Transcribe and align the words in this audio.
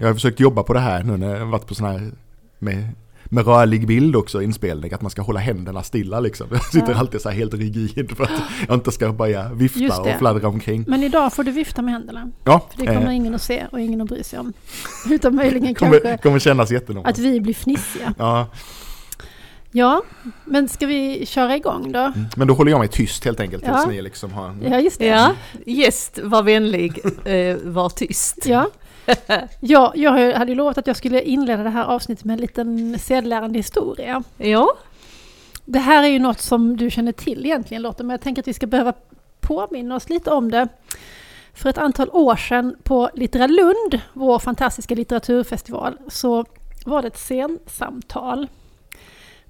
Jag 0.00 0.06
har 0.06 0.14
försökt 0.14 0.40
jobba 0.40 0.62
på 0.62 0.72
det 0.72 0.80
här 0.80 1.02
nu 1.02 1.16
när 1.16 1.36
jag 1.36 1.46
varit 1.46 1.66
på 1.66 1.74
sådana 1.74 1.98
här 1.98 2.10
med, 2.58 2.88
med 3.24 3.46
rörlig 3.46 3.86
bild 3.86 4.16
också 4.16 4.42
inspelning, 4.42 4.92
att 4.92 5.02
man 5.02 5.10
ska 5.10 5.22
hålla 5.22 5.40
händerna 5.40 5.82
stilla 5.82 6.20
liksom. 6.20 6.46
Jag 6.50 6.64
sitter 6.64 6.92
Ja. 6.92 6.98
alltid 6.98 7.20
så 7.20 7.28
här 7.28 7.36
helt 7.36 7.54
rigid 7.54 8.16
för 8.16 8.24
att 8.24 8.30
jag 8.68 8.74
inte 8.76 8.92
ska 8.92 9.12
börja 9.12 9.52
vifta 9.52 10.00
och 10.00 10.18
fladdra 10.18 10.48
omkring. 10.48 10.84
Men 10.88 11.02
idag 11.02 11.32
får 11.32 11.44
du 11.44 11.50
vifta 11.50 11.82
med 11.82 11.94
händerna. 11.94 12.30
Ja, 12.44 12.66
För 12.70 12.80
det 12.80 12.86
kommer 12.86 13.06
eh, 13.06 13.16
ingen 13.16 13.34
att 13.34 13.42
se 13.42 13.66
och 13.72 13.80
ingen 13.80 14.00
att 14.00 14.08
bry 14.08 14.22
sig 14.24 14.38
om. 14.38 14.52
Utan 15.10 15.34
möjligen 15.34 15.74
kommer, 15.74 16.00
kanske 16.00 16.22
kommer 16.22 16.38
kännas 16.38 16.70
jättenormalt. 16.70 17.08
att 17.18 17.18
vi 17.18 17.40
blir 17.40 17.54
fnissiga. 17.54 18.14
Ja, 18.18 18.46
Ja, 19.72 20.02
men 20.44 20.68
ska 20.68 20.86
vi 20.86 21.26
köra 21.26 21.56
igång 21.56 21.92
då? 21.92 21.98
mm. 21.98 22.24
men 22.36 22.48
då 22.48 22.54
håller 22.54 22.70
jag 22.70 22.78
mig 22.78 22.88
tyst 22.88 23.24
helt 23.24 23.40
enkelt 23.40 23.62
tills 23.64 23.76
Ja. 23.84 23.90
ni 23.90 24.02
liksom 24.02 24.32
har... 24.32 24.56
Ja, 24.70 24.80
just 24.80 24.98
det. 24.98 25.06
Ja, 25.06 25.32
gäst, 25.66 26.18
var 26.22 26.42
vänlig, 26.42 27.00
eh, 27.24 27.56
var 27.64 27.88
tyst. 27.88 28.46
Ja. 28.46 28.70
Ja, 29.60 29.92
jag 29.94 30.32
hade 30.34 30.50
ju 30.50 30.56
lovat 30.56 30.78
att 30.78 30.86
jag 30.86 30.96
skulle 30.96 31.22
inleda 31.22 31.62
det 31.62 31.70
här 31.70 31.84
avsnittet 31.84 32.24
med 32.24 32.34
en 32.34 32.40
liten 32.40 32.98
sedlärande 32.98 33.58
historia. 33.58 34.22
Ja, 34.36 34.68
Det 35.64 35.78
här 35.78 36.02
är 36.02 36.08
ju 36.08 36.18
något 36.18 36.40
som 36.40 36.76
du 36.76 36.90
känner 36.90 37.12
till 37.12 37.46
egentligen 37.46 37.82
Lotta, 37.82 38.02
men 38.02 38.10
jag 38.10 38.20
tänker 38.20 38.42
att 38.42 38.48
vi 38.48 38.54
ska 38.54 38.66
behöva 38.66 38.92
påminna 39.40 39.96
oss 39.96 40.08
lite 40.08 40.30
om 40.30 40.50
det. 40.50 40.68
För 41.54 41.70
ett 41.70 41.78
antal 41.78 42.10
år 42.10 42.36
sedan 42.36 42.76
på 42.82 43.10
Littera 43.14 43.46
Lund, 43.46 44.00
vår 44.12 44.38
fantastiska 44.38 44.94
litteraturfestival, 44.94 45.98
så 46.08 46.44
var 46.84 47.02
det 47.02 47.08
ett 47.08 47.18
scensamtal 47.18 48.48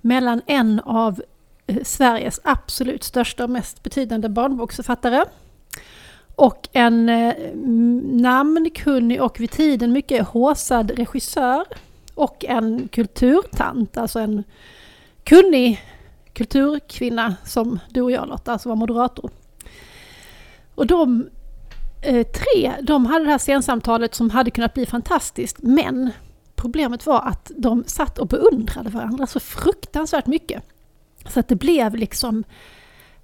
mellan 0.00 0.42
en 0.46 0.80
av 0.80 1.22
eh, 1.66 1.82
Sveriges 1.84 2.40
absolut 2.44 3.04
största 3.04 3.44
och 3.44 3.50
mest 3.50 3.82
betydande 3.82 4.28
barnboksförfattare 4.28 5.24
och 6.40 6.68
en 6.72 7.08
eh, 7.08 7.34
namnkunnig 8.22 9.22
och 9.22 9.40
vid 9.40 9.50
tiden 9.50 9.92
mycket 9.92 10.28
håsad 10.28 10.90
regissör 10.90 11.64
och 12.14 12.44
en 12.44 12.88
kulturtant, 12.88 13.96
alltså 13.96 14.18
en 14.18 14.44
kunnig 15.24 15.80
kulturkvinna 16.32 17.34
som 17.44 17.78
du 17.90 18.00
och 18.02 18.10
jag 18.10 18.28
Lotta, 18.28 18.58
som 18.58 18.68
var 18.68 18.76
moderator. 18.76 19.30
Och 20.74 20.86
de 20.86 21.28
eh, 22.02 22.26
tre, 22.26 22.72
de 22.82 23.06
hade 23.06 23.24
det 23.24 23.30
här 23.30 23.38
scensamtalet 23.38 24.14
som 24.14 24.30
hade 24.30 24.50
kunnat 24.50 24.74
bli 24.74 24.86
fantastiskt, 24.86 25.56
men 25.58 26.10
problemet 26.56 27.06
var 27.06 27.20
att 27.20 27.50
de 27.56 27.84
satt 27.86 28.18
och 28.18 28.26
beundrade 28.26 28.90
varandra 28.90 29.26
så 29.26 29.40
fruktansvärt 29.40 30.26
mycket. 30.26 30.62
Så 31.28 31.40
att 31.40 31.48
det 31.48 31.56
blev 31.56 31.94
liksom, 31.94 32.44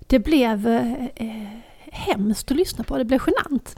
det 0.07 0.19
blev 0.19 0.67
eh, 0.67 1.05
eh, 1.15 1.66
hemskt 1.97 2.51
att 2.51 2.57
lyssna 2.57 2.85
på, 2.85 2.99
det 2.99 3.05
blev 3.05 3.21
genant. 3.27 3.77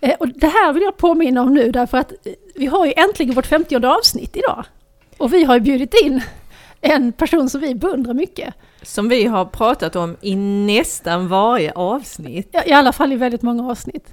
Eh, 0.00 0.14
och 0.20 0.28
det 0.28 0.46
här 0.46 0.72
vill 0.72 0.82
jag 0.82 0.96
påminna 0.96 1.42
om 1.42 1.54
nu 1.54 1.70
därför 1.70 1.98
att 1.98 2.12
eh, 2.12 2.32
vi 2.54 2.66
har 2.66 2.86
ju 2.86 2.92
äntligen 2.96 3.34
vårt 3.34 3.46
50 3.46 3.86
avsnitt 3.86 4.36
idag. 4.36 4.64
Och 5.18 5.32
vi 5.32 5.44
har 5.44 5.54
ju 5.54 5.60
bjudit 5.60 5.94
in 6.04 6.22
en 6.80 7.12
person 7.12 7.50
som 7.50 7.60
vi 7.60 7.74
beundrar 7.74 8.14
mycket. 8.14 8.54
som 8.82 9.08
vi 9.08 9.24
har 9.24 9.44
pratat 9.44 9.96
om 9.96 10.16
i 10.20 10.36
nästan 10.66 11.28
varje 11.28 11.72
avsnitt. 11.72 12.54
I 12.66 12.72
alla 12.72 12.92
fall 12.92 13.12
i 13.12 13.16
väldigt 13.16 13.42
många 13.42 13.70
avsnitt. 13.70 14.06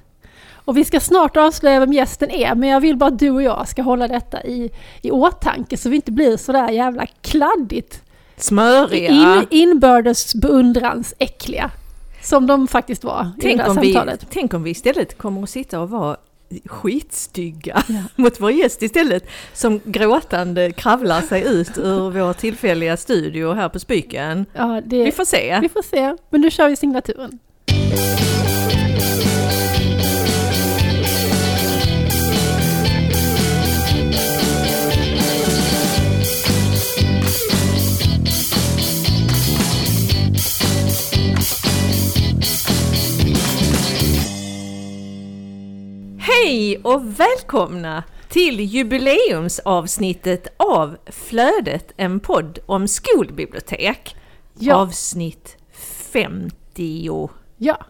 Och 0.66 0.78
vi 0.78 0.86
ska 0.86 1.00
snart 1.00 1.38
avslöja 1.38 1.80
vem 1.80 1.94
gästen 1.94 2.32
är, 2.32 2.56
men 2.56 2.70
jag 2.70 2.82
vill 2.82 2.98
bara 2.98 3.08
att 3.08 3.20
du 3.20 3.30
och 3.30 3.44
jag 3.44 3.68
ska 3.68 3.82
hålla 3.82 4.08
detta 4.08 4.44
i, 4.44 4.72
i 5.02 5.12
åtanke 5.12 5.78
så 5.78 5.90
vi 5.90 5.96
inte 5.96 6.12
blir 6.12 6.38
sådär 6.38 6.70
jävla 6.70 7.06
kladdigt 7.22 8.02
Smöriga. 8.38 9.12
in, 9.12 9.48
inbördes 9.50 10.36
beundrans 10.36 11.14
äckliga. 11.20 11.72
Som 12.24 12.48
de 12.48 12.68
faktiskt 12.68 13.04
var 13.04 13.32
i 13.38 13.42
tänk, 13.42 13.58
det 13.58 13.64
här 13.64 13.70
om 13.70 13.78
vi, 13.82 13.94
samtalet. 13.94 14.28
tänk 14.30 14.54
om 14.54 14.64
vi 14.64 14.70
istället 14.70 15.18
kommer 15.18 15.44
att 15.44 15.50
sitta 15.50 15.80
och 15.80 15.90
vara 15.90 16.18
skitstygga 16.66 17.84
Ja. 17.88 18.04
mot 18.24 18.40
vår 18.42 18.52
gäst 18.52 18.82
istället. 18.82 19.24
Som 19.54 19.80
gråtande 19.86 20.72
kravlar 20.72 21.22
sig 21.22 21.44
ut 21.48 21.78
ur 21.78 22.10
vår 22.10 22.34
tillfälliga 22.34 22.98
studio 22.98 23.54
här 23.54 23.70
på 23.70 23.80
Spyken. 23.80 24.46
Ja, 24.54 24.82
det, 24.86 25.04
Vi 25.04 25.12
får 25.12 25.26
se. 25.26 25.60
vi 25.62 25.70
får 25.70 25.82
se. 25.84 26.16
Men 26.30 26.42
nu 26.42 26.52
kör 26.52 26.70
vi 26.70 26.76
signaturen. 26.76 27.40
Hej 46.46 46.78
och 46.84 47.20
välkomna 47.20 48.04
till 48.30 48.60
jubileumsavsnittet 48.60 50.48
av 50.58 50.98
Flödet, 51.06 51.92
en 51.98 52.20
podd 52.20 52.60
om 52.66 52.88
skolbibliotek. 52.88 54.16
Ja. 54.60 54.76
Avsnitt 54.76 55.58
50. 56.12 57.30
Ja, 57.58 57.86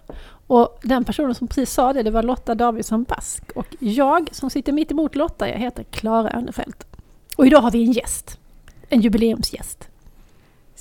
och 0.48 0.80
den 0.84 1.04
personen 1.04 1.36
som 1.36 1.48
precis 1.48 1.72
sa 1.74 1.94
det, 1.94 2.04
det 2.04 2.12
var 2.12 2.24
Lotta 2.24 2.56
Davidsson 2.56 3.04
Bask. 3.04 3.44
Och 3.56 3.68
jag 3.80 4.30
som 4.32 4.50
sitter 4.50 4.72
mitt 4.72 4.92
emot 4.92 5.16
Lotta, 5.16 5.50
jag 5.50 5.58
heter 5.58 5.84
Klara 5.84 6.32
Örnefelt. 6.34 6.88
Och 7.36 7.48
idag 7.48 7.62
har 7.62 7.72
vi 7.72 7.84
en 7.84 7.92
gäst. 7.92 8.40
En 8.90 9.02
jubileumsgäst. 9.02 9.91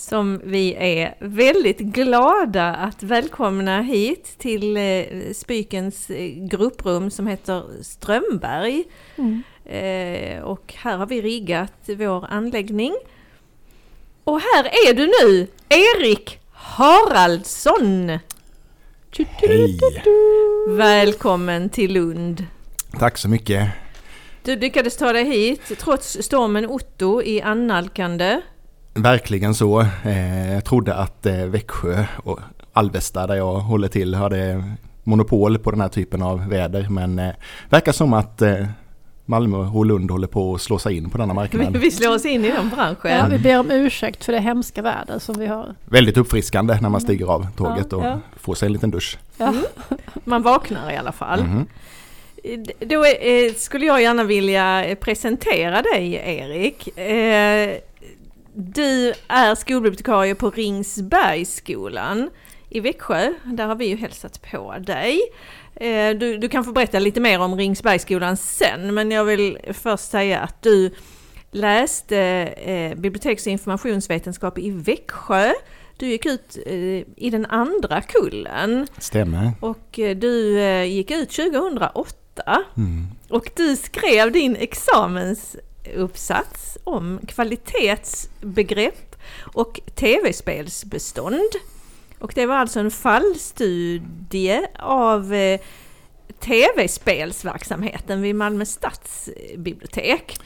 Som 0.01 0.41
vi 0.45 0.75
är 0.75 1.15
väldigt 1.19 1.79
glada 1.79 2.75
att 2.75 3.03
välkomna 3.03 3.83
hit 3.83 4.39
till 4.39 4.77
eh, 4.77 5.05
Spykens 5.35 6.11
eh, 6.11 6.31
grupprum 6.37 7.11
som 7.11 7.27
heter 7.27 7.83
Strömberg. 7.83 8.85
Mm. 9.17 9.43
Eh, 9.65 10.43
och 10.43 10.75
här 10.77 10.97
har 10.97 11.07
vi 11.07 11.23
riggat 11.23 11.73
vår 11.87 12.27
anläggning. 12.31 12.95
Och 14.25 14.41
här 14.41 14.65
är 14.65 14.95
du 14.95 15.07
nu, 15.07 15.47
Erik 15.69 16.39
Haraldsson! 16.53 18.19
Hej! 19.19 19.79
Välkommen 20.69 21.69
till 21.69 21.93
Lund. 21.93 22.47
Tack 22.99 23.19
så 23.19 23.29
mycket. 23.29 23.69
Du 24.43 24.57
lyckades 24.57 24.97
ta 24.97 25.13
dig 25.13 25.25
hit 25.25 25.73
trots 25.79 26.19
stormen 26.21 26.67
Otto 26.67 27.23
i 27.23 27.43
annalkande. 27.43 28.41
Verkligen 29.03 29.55
så. 29.55 29.81
Eh, 30.05 30.53
jag 30.53 30.65
trodde 30.65 30.95
att 30.95 31.27
eh, 31.27 31.45
Växjö 31.45 32.05
och 32.25 32.41
Alvesta 32.73 33.27
där 33.27 33.35
jag 33.35 33.55
håller 33.55 33.89
till 33.89 34.15
hade 34.15 34.65
monopol 35.05 35.59
på 35.59 35.71
den 35.71 35.81
här 35.81 35.89
typen 35.89 36.23
av 36.23 36.49
väder. 36.49 36.87
Men 36.91 37.19
eh, 37.19 37.31
verkar 37.69 37.93
som 37.93 38.13
att 38.13 38.43
Malmö 39.25 39.57
och 39.57 39.87
Lund 39.87 40.11
håller 40.11 40.27
på 40.27 40.55
att 40.55 40.61
slå 40.61 40.79
sig 40.79 40.97
in 40.97 41.11
på 41.11 41.19
denna 41.19 41.35
marknad. 41.35 41.77
vi 41.81 41.91
slår 41.91 42.15
oss 42.15 42.25
in 42.25 42.45
i 42.45 42.49
den 42.51 42.71
Ja, 42.71 42.77
branschen. 42.77 43.31
vi 43.31 43.39
ber 43.39 43.61
om 43.61 43.71
ursäkt 43.71 44.25
för 44.25 44.33
det 44.33 44.39
hemska 44.41 44.83
väder 44.83 45.19
som 45.19 45.39
vi 45.39 45.47
har. 45.47 45.75
Väldigt 45.85 46.17
uppfriskande 46.17 46.79
när 46.81 46.89
man 46.89 47.01
stiger 47.01 47.27
av 47.27 47.47
tåget 47.57 47.87
Ja, 47.91 47.97
och 47.97 48.05
ja. 48.05 48.21
får 48.37 48.55
sig 48.55 48.67
en 48.67 48.73
liten 48.73 48.91
dusch. 48.91 49.19
Ja. 49.37 49.55
Man 50.25 50.43
vaknar 50.43 50.93
i 50.93 50.97
alla 50.97 51.13
fall. 51.13 51.45
Mhm. 51.45 51.67
Då 52.81 53.05
eh, 53.05 53.55
skulle 53.57 53.87
jag 53.87 54.03
gärna 54.03 54.25
vilja 54.25 54.97
presentera 55.01 55.83
dig 55.83 56.13
Erik. 56.15 56.89
Du 58.63 59.13
är 59.29 59.55
skolbibliotekarie 59.55 60.35
på 60.35 60.51
Ringsbergsskolan 60.51 62.31
i 62.69 62.81
Växjö. 62.81 63.33
Där 63.45 63.67
har 63.67 63.75
vi 63.75 63.87
ju 63.87 63.97
hälsat 63.97 64.43
på 64.51 64.75
dig. 64.81 65.21
Eh, 65.75 66.11
du, 66.17 66.39
du 66.39 66.49
kan 66.49 66.65
få 66.65 66.73
berätta 66.73 66.99
lite 66.99 67.21
mer 67.21 67.41
om 67.41 67.57
Ringsbergsskolan 67.57 68.37
sen, 68.37 68.95
men 68.95 69.11
jag 69.11 69.25
vill 69.25 69.59
först 69.73 70.11
säga 70.11 70.41
att 70.41 70.63
du 70.63 70.95
läste 71.51 72.19
eh, 72.57 72.95
biblioteks 72.99 73.47
och 73.47 73.53
informationsvetenskap 73.53 74.59
i 74.59 74.71
Växjö. 74.71 75.53
Du 75.97 76.07
gick 76.07 76.27
ut 76.27 76.59
eh, 76.67 76.75
i 77.17 77.31
den 77.33 77.47
andra 77.47 78.01
kullen 78.03 78.87
Stämmer. 78.99 79.51
och 79.61 79.99
eh, 79.99 80.17
du 80.17 80.61
gick 80.85 81.11
ut 81.11 81.31
2008 81.31 82.17
Mm. 82.77 83.07
och 83.29 83.51
du 83.57 83.77
skrev 83.77 84.33
din 84.33 84.57
uppsats 85.97 86.79
om 86.85 87.21
kvalitetsbegrepp 87.27 89.17
och 89.55 89.81
tv-spelsbestånd. 89.95 91.51
Och 92.19 92.33
det 92.35 92.47
var 92.47 92.55
alltså 92.55 92.81
en 92.81 92.91
fallstudie 92.91 94.67
av 94.79 95.35
eh, 95.35 95.61
tv-spelsverksamheten 96.41 98.23
vid 98.23 98.35
Malmö 98.35 98.65
stadsbibliotek. 98.65 100.39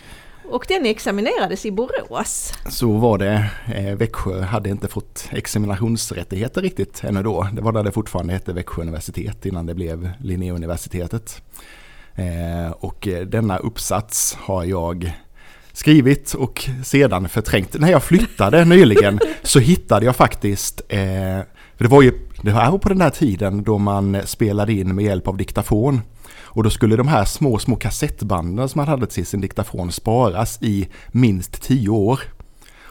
Och 0.51 0.65
den 0.69 0.87
examinerades 0.87 1.67
i 1.67 1.71
Borås. 1.71 2.53
Så 2.69 2.93
var 2.93 3.19
det. 3.19 3.51
Eh, 3.75 3.97
Växjö 3.97 4.41
hade 4.41 4.71
inte 4.71 4.89
fått 4.89 5.29
examinationsrättigheter 5.31 6.63
riktigt 6.63 7.05
ännu 7.05 7.23
då. 7.23 7.49
Det 7.53 7.63
var 7.63 7.73
där 7.73 7.83
det 7.83 7.93
fortfarande 7.93 8.33
hette 8.33 8.53
Växjö 8.53 8.83
universitet 8.83 9.47
innan 9.47 9.67
det 9.67 9.75
blev 9.75 10.11
Linnéuniversitetet. 10.21 11.43
Eh, 12.15 12.71
och 12.71 13.09
eh, 13.09 13.27
denna 13.27 13.57
uppsats 13.57 14.35
har 14.35 14.65
jag 14.65 15.13
skrivit 15.75 16.35
och 16.35 16.69
sedan 16.85 17.29
förträngt. 17.29 17.81
När 17.81 17.91
jag 17.91 18.03
flyttade 18.03 18.65
nyligen 18.65 19.19
så 19.43 19.59
hittade 19.59 20.07
jag 20.07 20.17
faktiskt, 20.17 20.81
eh, 20.89 20.99
för 21.77 21.85
det 21.85 21.89
var 21.89 22.03
ju 22.03 22.13
Det 22.43 22.53
här 22.53 22.79
på 22.79 22.89
den 22.89 23.01
här 23.01 23.11
tiden 23.11 23.63
då 23.63 23.79
man 23.79 24.21
spelade 24.25 24.73
in 24.73 24.95
med 24.95 25.05
hjälp 25.05 25.29
av 25.29 25.37
diktafon. 25.37 26.01
Och 26.43 26.63
då 26.63 26.71
skulle 26.71 26.97
de 26.97 27.09
här 27.09 27.25
små, 27.25 27.59
små 27.59 27.77
kassettbanden 27.77 28.69
som 28.69 28.79
man 28.79 28.89
hade 28.89 29.07
till 29.07 29.27
sin 29.27 29.41
diktafon 29.41 29.93
sparas 29.93 30.59
i 30.63 30.89
minst 31.13 31.63
tio 31.63 31.89
år. 31.89 32.21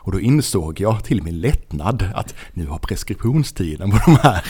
Och 0.03 0.11
då 0.11 0.19
insåg 0.19 0.79
jag 0.79 1.03
till 1.03 1.23
min 1.23 1.39
lättnad 1.39 2.09
att 2.15 2.35
nu 2.53 2.67
har 2.67 2.77
preskriptionstiden 2.77 3.91
på 3.91 3.97
de 4.05 4.15
här 4.15 4.44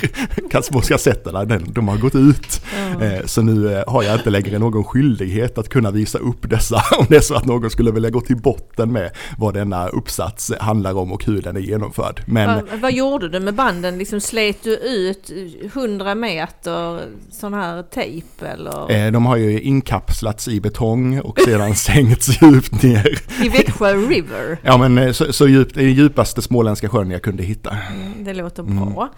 kassetterna, 0.88 1.46
den, 1.46 1.74
de 1.74 1.88
har 1.88 1.98
gått 1.98 2.16
ut. 2.16 2.62
Mm. 2.96 3.28
Så 3.28 3.42
nu 3.42 3.74
eh, 3.74 3.84
har 3.88 4.04
jag 4.04 4.16
inte 4.16 4.30
längre 4.30 4.60
någon 4.60 4.84
skyldighet 4.84 5.58
att 5.58 5.70
kunna 5.70 5.92
visa 5.92 6.18
upp 6.18 6.50
dessa 6.50 6.76
om 7.00 7.06
det 7.10 7.16
är 7.16 7.22
så 7.22 7.36
att 7.36 7.46
någon 7.46 7.70
skulle 7.70 7.92
vilja 7.92 8.10
gå 8.10 8.22
till 8.22 8.38
botten 8.38 8.92
med 8.92 9.12
vad 9.38 9.54
denna 9.54 9.88
uppsats 9.88 10.52
handlar 10.60 10.98
om 10.98 11.12
och 11.12 11.26
hur 11.26 11.42
den 11.42 11.56
är 11.56 11.62
genomförd. 11.62 12.22
Men, 12.26 12.66
vad, 12.70 12.80
vad 12.80 12.94
gjorde 12.94 13.30
du 13.30 13.40
med 13.40 13.54
banden? 13.54 13.98
Liksom 13.98 14.22
slet 14.22 14.64
du 14.64 14.76
ut 14.78 15.32
100 15.74 16.16
meter 16.16 17.00
sån 17.32 17.54
här 17.54 17.84
tejp 17.84 18.46
eller? 18.46 18.92
Eh, 18.92 19.12
de 19.12 19.26
har 19.26 19.36
ju 19.36 19.62
inkapslats 19.62 20.48
i 20.48 20.62
betong 20.62 21.20
och 21.20 21.40
sedan 21.40 21.76
sänkts 21.76 22.42
djupt 22.42 22.84
ner. 22.84 23.20
I 23.46 23.50
Växjö 23.50 23.94
River? 23.94 24.58
Ja 24.64 24.78
men 24.78 25.14
så, 25.14 25.34
så 25.34 25.43
djupt, 25.48 25.76
den 25.76 25.94
djupaste 25.94 26.42
småländska 26.42 26.90
sjön 26.90 27.12
jag 27.12 27.22
kunde 27.22 27.44
hitta. 27.44 27.70
Mm, 27.70 28.24
det 28.24 28.34
låter 28.34 28.64
bra. 28.64 29.04
Mm. 29.04 29.14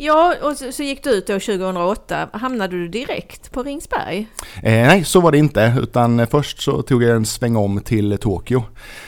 Ja, 0.00 0.34
och 0.42 0.56
så, 0.56 0.72
så, 0.72 0.82
gick 0.82 1.04
du 1.04 1.10
ut 1.10 1.26
då 1.26 1.32
2008. 1.32 2.28
Hamnade 2.32 2.76
du 2.76 2.88
direkt 2.88 3.52
på 3.52 3.62
Ringsberg? 3.62 4.26
Eh, 4.56 4.86
nej, 4.86 5.04
så 5.04 5.20
var 5.20 5.32
det 5.32 5.38
inte. 5.38 5.74
Utan 5.82 6.26
först 6.26 6.62
så 6.62 6.82
tog 6.82 7.02
jag 7.02 7.16
en 7.16 7.26
sväng 7.26 7.56
om 7.56 7.80
till 7.80 8.18
Tokyo 8.18 8.62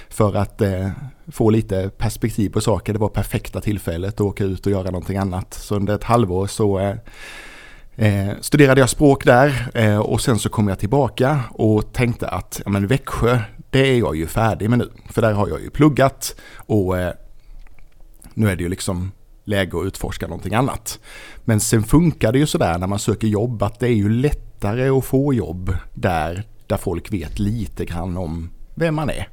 för 0.09 0.37
att 0.37 0.61
eh, 0.61 0.89
få 1.33 1.51
lite 1.51 1.91
perspektiv 1.99 2.51
på 2.51 2.61
saker. 2.61 2.93
Det 2.93 2.99
var 2.99 3.09
perfekta 3.09 3.61
tillfället 3.61 4.15
att 4.15 4.21
åka 4.21 4.45
ut 4.45 4.67
och 4.67 4.73
göra 4.73 4.91
någonting 4.91 5.17
annat. 5.17 5.55
Så 5.55 5.77
under 5.77 5.95
ett 5.95 6.05
halvår 6.05 6.47
så 6.47 6.79
eh, 6.79 6.95
Eh, 8.01 8.31
studerade 8.41 8.81
jag 8.81 8.91
språk 8.91 9.25
där 9.25 9.71
eh, 9.75 9.99
och 9.99 10.21
sen 10.21 10.39
så 10.39 10.49
kom 10.49 10.69
jag 10.69 10.79
tillbaka 10.79 11.41
och 11.51 11.93
tänkte 11.93 12.29
att 12.29 12.61
ja, 12.65 12.71
men 12.71 12.87
Växjö, 12.87 13.39
det 13.71 13.91
är 13.91 13.99
jag 13.99 14.17
ju 14.17 14.27
färdig 14.27 14.71
med 14.71 14.79
nu. 14.79 14.91
För 15.11 15.23
där 15.23 15.33
har 15.33 15.49
jag 15.49 15.61
ju 15.61 15.71
pluggat 15.71 16.37
och 16.57 16.99
eh, 16.99 17.13
nu 18.35 18.49
är 18.51 18.57
det 18.57 18.63
ju 18.63 18.69
liksom 18.69 19.13
läge 19.45 19.79
att 19.79 19.87
utforska 19.87 20.27
någonting 20.27 20.55
annat. 20.55 20.99
Men 21.45 21.61
sen 21.61 21.83
funkar 21.83 22.33
det 22.33 22.39
ju 22.39 22.47
sådär 22.47 22.79
när 22.79 22.87
man 22.87 22.99
söker 22.99 23.29
jobb 23.29 23.63
att 23.63 23.81
det 23.81 23.87
är 23.87 23.95
ju 23.95 24.09
lättare 24.09 24.89
att 24.89 25.05
få 25.05 25.35
jobb 25.35 25.77
där, 25.95 26.47
där 26.67 26.77
folk 26.77 27.13
vet 27.13 27.39
lite 27.39 27.85
grann 27.85 28.17
om 28.17 28.51
vem 28.75 28.95
man 28.95 29.11
är. 29.11 29.29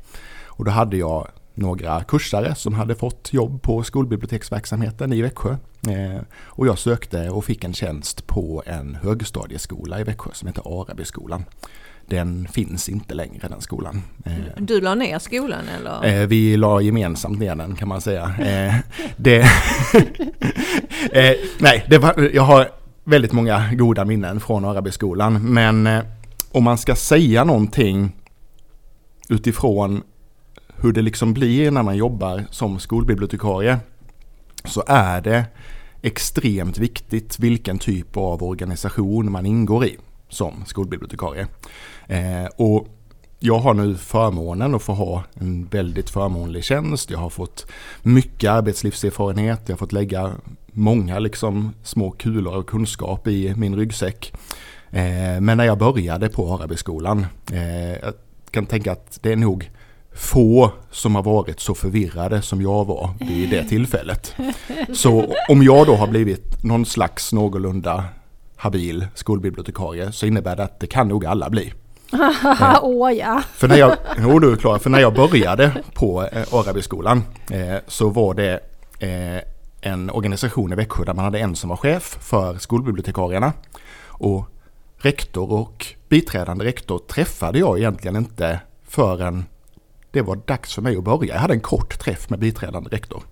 Och 0.46 0.66
då 0.66 0.72
hade 0.72 0.98
jag 0.98 1.28
några 1.54 2.04
kursare 2.04 2.56
som 2.56 2.74
hade 2.74 2.96
fått 2.96 3.34
jobb 3.34 3.62
på 3.62 3.84
skolbiblioteksverksamheten 3.84 5.14
i 5.14 5.22
Växjö. 5.22 5.52
Eh, 5.88 6.22
och 6.34 6.68
jag 6.68 6.78
sökte 6.78 7.30
och 7.30 7.46
fick 7.46 7.64
en 7.64 7.74
tjänst 7.74 8.28
på 8.28 8.64
en 8.66 8.96
högstadieskola 8.96 10.00
i 10.00 10.04
Växjö 10.04 10.30
som 10.34 10.48
heter 10.48 10.82
Arabyskolan 10.82 11.46
den 12.10 12.48
finns 12.48 12.90
inte 12.90 13.14
längre 13.14 13.48
den 13.48 13.62
skolan. 13.62 14.04
Eh, 14.26 14.34
du 14.58 14.82
la 14.82 14.96
ner 14.96 15.20
skolan 15.20 15.64
eller? 15.80 16.22
Eh, 16.22 16.28
vi 16.28 16.58
la 16.58 16.82
gemensamt 16.82 17.40
ner 17.40 17.56
den 17.56 17.76
kan 17.76 17.88
man 17.88 18.02
säga. 18.02 18.24
Eh, 18.40 18.76
det 19.18 19.46
nej, 21.60 21.86
det 21.90 21.98
var, 21.98 22.30
jag 22.34 22.44
har 22.44 22.70
väldigt 23.04 23.32
många 23.32 23.74
goda 23.74 24.06
minnen 24.06 24.40
från 24.40 24.66
Arabyskolan 24.66 25.54
men 25.54 25.90
om 26.52 26.64
man 26.64 26.78
ska 26.78 26.96
säga 26.96 27.44
någonting 27.44 28.16
utifrån 29.30 30.04
hur 30.76 30.94
det 30.94 31.02
liksom 31.02 31.34
blir 31.34 31.72
när 31.72 31.84
man 31.84 31.98
jobbar 31.98 32.46
som 32.52 32.80
skolbibliotekarie 32.80 33.78
så 34.66 34.84
är 34.88 35.22
det 35.22 35.46
extremt 36.02 36.78
viktigt 36.78 37.40
vilken 37.40 37.80
typ 37.80 38.18
av 38.18 38.44
organisation 38.44 39.32
man 39.32 39.46
ingår 39.46 39.86
i 39.86 39.98
som 40.30 40.64
skolbibliotekarie. 40.66 41.48
Eh, 42.08 42.46
och 42.56 42.88
jag 43.40 43.60
har 43.60 43.74
nu 43.74 43.96
förmånen 43.96 44.76
att 44.76 44.84
få 44.84 44.94
ha 44.94 45.24
en 45.34 45.66
väldigt 45.66 46.10
förmånlig 46.10 46.64
tjänst. 46.64 47.10
Jag 47.10 47.20
har 47.20 47.30
fått 47.30 47.66
mycket 48.04 48.52
arbetslivserfarenhet. 48.52 49.62
Jag 49.66 49.74
har 49.74 49.78
fått 49.78 49.92
lägga 49.92 50.32
många 50.66 51.20
liksom 51.20 51.74
små 51.84 52.12
kulor 52.12 52.56
av 52.56 52.64
kunskap 52.64 53.28
i 53.28 53.54
min 53.56 53.76
ryggsäck. 53.76 54.34
Eh, 54.90 55.42
men 55.42 55.58
när 55.58 55.64
jag 55.64 55.78
började 55.78 56.30
på 56.30 56.54
Arabyskolan, 56.54 57.26
eh, 57.52 57.92
jag 57.92 58.14
kan 58.52 58.66
tänka 58.66 58.92
att 58.92 59.20
det 59.22 59.32
är 59.32 59.36
nog 59.36 59.72
få 60.14 60.72
som 60.92 61.16
har 61.16 61.24
varit 61.24 61.60
så 61.60 61.76
förvirrade 61.76 62.42
som 62.42 62.62
jag 62.62 62.86
var 62.86 63.10
vid 63.20 63.50
det 63.50 63.64
tillfället. 63.70 64.36
Så 64.94 65.34
om 65.50 65.64
jag 65.64 65.88
då 65.88 65.96
har 65.96 66.08
blivit 66.08 66.64
någon 66.64 66.86
slags 66.86 67.34
någorlunda 67.34 68.04
habil 68.58 69.08
skolbibliotekarie 69.14 70.12
så 70.12 70.26
innebär 70.26 70.56
det 70.56 70.64
att 70.64 70.80
det 70.80 70.88
kan 70.88 71.08
nog 71.08 71.26
alla 71.26 71.50
bli. 71.50 71.74
Åh 72.14 72.80
oh, 72.84 73.14
ja. 73.14 73.44
För 73.54 73.68
när 73.68 73.76
jag, 73.78 73.98
jo, 74.22 74.40
du 74.40 74.56
klar, 74.56 74.78
för 74.78 74.90
när 74.90 75.00
jag 75.00 75.14
började 75.14 75.84
på 75.94 76.24
eh, 76.24 76.54
Arabyskolan 76.54 77.24
eh, 77.52 77.78
så 77.88 78.10
var 78.10 78.34
det 78.34 78.60
eh, 79.00 79.42
en 79.82 80.10
organisation 80.10 80.74
i 80.74 80.76
Växjö 80.76 81.06
där 81.06 81.14
man 81.14 81.26
hade 81.26 81.40
en 81.40 81.56
som 81.56 81.70
var 81.70 81.78
chef 81.78 82.18
för 82.22 82.58
skolbibliotekarierna. 82.58 83.54
Och 84.06 84.46
rektor 84.98 85.52
och 85.52 85.86
biträdande 86.10 86.66
rektor 86.66 87.00
träffade 87.00 87.60
jag 87.60 87.78
egentligen 87.78 88.16
inte 88.16 88.60
förrän 88.88 89.46
det 90.12 90.22
var 90.22 90.36
dags 90.36 90.76
för 90.76 90.82
mig 90.82 90.98
att 90.98 91.04
börja. 91.04 91.34
Jag 91.34 91.42
hade 91.42 91.54
en 91.54 91.60
kort 91.60 92.00
träff 92.00 92.30
med 92.30 92.40
biträdande 92.40 92.90
rektor. 92.90 93.24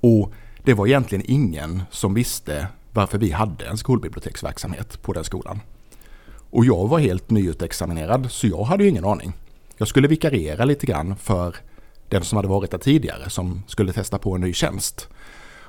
Och 0.00 0.32
det 0.62 0.74
var 0.74 0.86
egentligen 0.86 1.24
ingen 1.28 1.82
som 1.90 2.14
visste 2.14 2.66
varför 2.98 3.18
vi 3.18 3.30
hade 3.30 3.66
en 3.66 3.78
skolbiblioteksverksamhet 3.78 5.02
på 5.02 5.12
den 5.12 5.24
skolan. 5.24 5.60
Och 6.50 6.64
jag 6.64 6.88
var 6.88 6.98
helt 6.98 7.30
nyutexaminerad 7.30 8.30
så 8.30 8.46
jag 8.46 8.64
hade 8.64 8.84
ju 8.84 8.90
ingen 8.90 9.04
aning. 9.04 9.32
Jag 9.76 9.88
skulle 9.88 10.08
vikariera 10.08 10.64
lite 10.64 10.86
grann 10.86 11.16
för 11.16 11.56
den 12.08 12.24
som 12.24 12.36
hade 12.36 12.48
varit 12.48 12.70
där 12.70 12.78
tidigare 12.78 13.30
som 13.30 13.62
skulle 13.66 13.92
testa 13.92 14.18
på 14.18 14.34
en 14.34 14.40
ny 14.40 14.52
tjänst. 14.52 15.08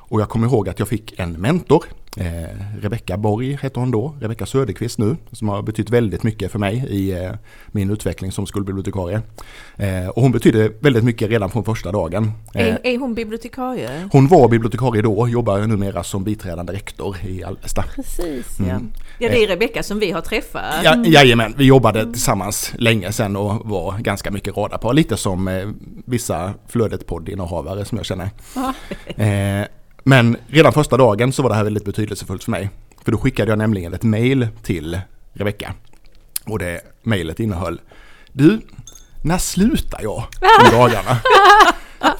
Och 0.09 0.21
jag 0.21 0.29
kommer 0.29 0.47
ihåg 0.47 0.69
att 0.69 0.79
jag 0.79 0.87
fick 0.87 1.19
en 1.19 1.31
mentor 1.31 1.83
Eh, 2.17 2.81
Rebecka 2.81 3.17
Borg 3.17 3.59
heter 3.61 3.79
hon 3.79 3.91
då, 3.91 4.15
Rebecka 4.21 4.45
Söderqvist 4.45 4.97
nu, 4.97 5.15
som 5.31 5.49
har 5.49 5.61
betytt 5.61 5.89
väldigt 5.89 6.23
mycket 6.23 6.51
för 6.51 6.59
mig 6.59 6.85
i 6.89 7.11
eh, 7.11 7.31
min 7.67 7.91
utveckling 7.91 8.31
som 8.31 8.45
skolbibliotekarie. 8.45 9.21
Eh, 9.77 10.07
och 10.07 10.21
hon 10.21 10.31
betydde 10.31 10.71
väldigt 10.79 11.03
mycket 11.03 11.29
redan 11.29 11.49
från 11.49 11.63
första 11.63 11.91
dagen. 11.91 12.31
Är, 12.53 12.67
eh, 12.67 12.75
är 12.83 12.97
hon 12.97 13.15
bibliotekarie? 13.15 14.09
Hon 14.11 14.27
var 14.27 14.47
bibliotekarie 14.47 15.01
då, 15.01 15.27
jobbar 15.27 15.59
numera 15.59 16.03
som 16.03 16.23
biträdande 16.23 16.73
rektor 16.73 17.17
i 17.27 17.43
Alvesta. 17.43 17.83
Precis, 17.95 18.59
mm. 18.59 18.71
ja. 18.71 18.79
Ja, 19.19 19.29
det 19.29 19.43
är 19.43 19.47
Rebecka 19.47 19.83
som 19.83 19.99
vi 19.99 20.11
har 20.11 20.21
träffat. 20.21 20.83
Ja, 20.83 21.03
jajamän, 21.05 21.53
vi 21.57 21.65
jobbade 21.65 21.99
mm. 21.99 22.13
tillsammans 22.13 22.73
länge 22.77 23.11
sedan 23.11 23.35
och 23.35 23.69
var 23.69 23.97
ganska 23.99 24.31
mycket 24.31 24.57
radarpar. 24.57 24.93
Lite 24.93 25.17
som 25.17 25.47
eh, 25.47 25.69
vissa 26.05 26.53
Flödet-poddinnehavare 26.67 27.85
som 27.85 27.97
jag 27.97 28.05
känner. 28.05 28.29
Men 30.09 30.37
redan 30.47 30.73
första 30.73 30.97
dagen 30.97 31.33
så 31.33 31.43
var 31.43 31.49
det 31.49 31.55
här 31.55 31.63
väldigt 31.63 31.85
betydelsefullt 31.85 32.43
för 32.43 32.51
mig. 32.51 32.69
För 33.05 33.11
då 33.11 33.17
skickade 33.17 33.51
jag 33.51 33.57
nämligen 33.57 33.93
ett 33.93 34.03
mail 34.03 34.47
till 34.63 34.99
Rebecka. 35.33 35.73
Och 36.45 36.59
det 36.59 36.81
mejlet 37.03 37.39
innehöll 37.39 37.81
Du, 38.31 38.61
när 39.23 39.37
slutar 39.37 39.99
jag 40.03 40.17
om 40.41 40.71
dagarna? 40.71 41.17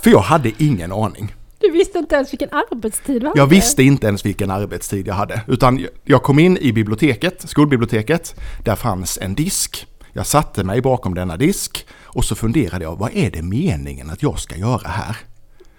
för 0.02 0.10
jag 0.12 0.20
hade 0.20 0.52
ingen 0.58 0.92
aning. 0.92 1.36
Du 1.60 1.72
visste 1.72 1.98
inte 1.98 2.16
ens 2.16 2.34
vilken 2.34 2.50
arbetstid 2.52 3.22
du 3.22 3.28
hade? 3.28 3.40
Jag 3.40 3.48
visste 3.48 3.84
inte 3.84 4.08
ens 4.08 4.26
vilken 4.26 4.52
arbetstid 4.52 5.08
jag 5.08 5.14
hade. 5.16 5.42
Utan 5.48 5.88
jag 6.04 6.24
kom 6.24 6.40
in 6.40 6.58
i 6.58 6.74
biblioteket, 6.74 7.50
skolbiblioteket. 7.50 8.36
Där 8.64 8.76
fanns 8.76 9.18
en 9.22 9.36
disk. 9.36 9.88
Jag 10.14 10.26
satte 10.26 10.64
mig 10.64 10.82
bakom 10.82 11.16
denna 11.16 11.38
disk 11.38 11.86
och 12.04 12.26
så 12.26 12.36
funderade 12.36 12.84
jag, 12.84 12.96
vad 12.96 13.12
är 13.14 13.32
det 13.32 13.42
meningen 13.42 14.10
att 14.10 14.24
jag 14.24 14.40
ska 14.40 14.56
göra 14.56 14.88
här? 14.88 15.18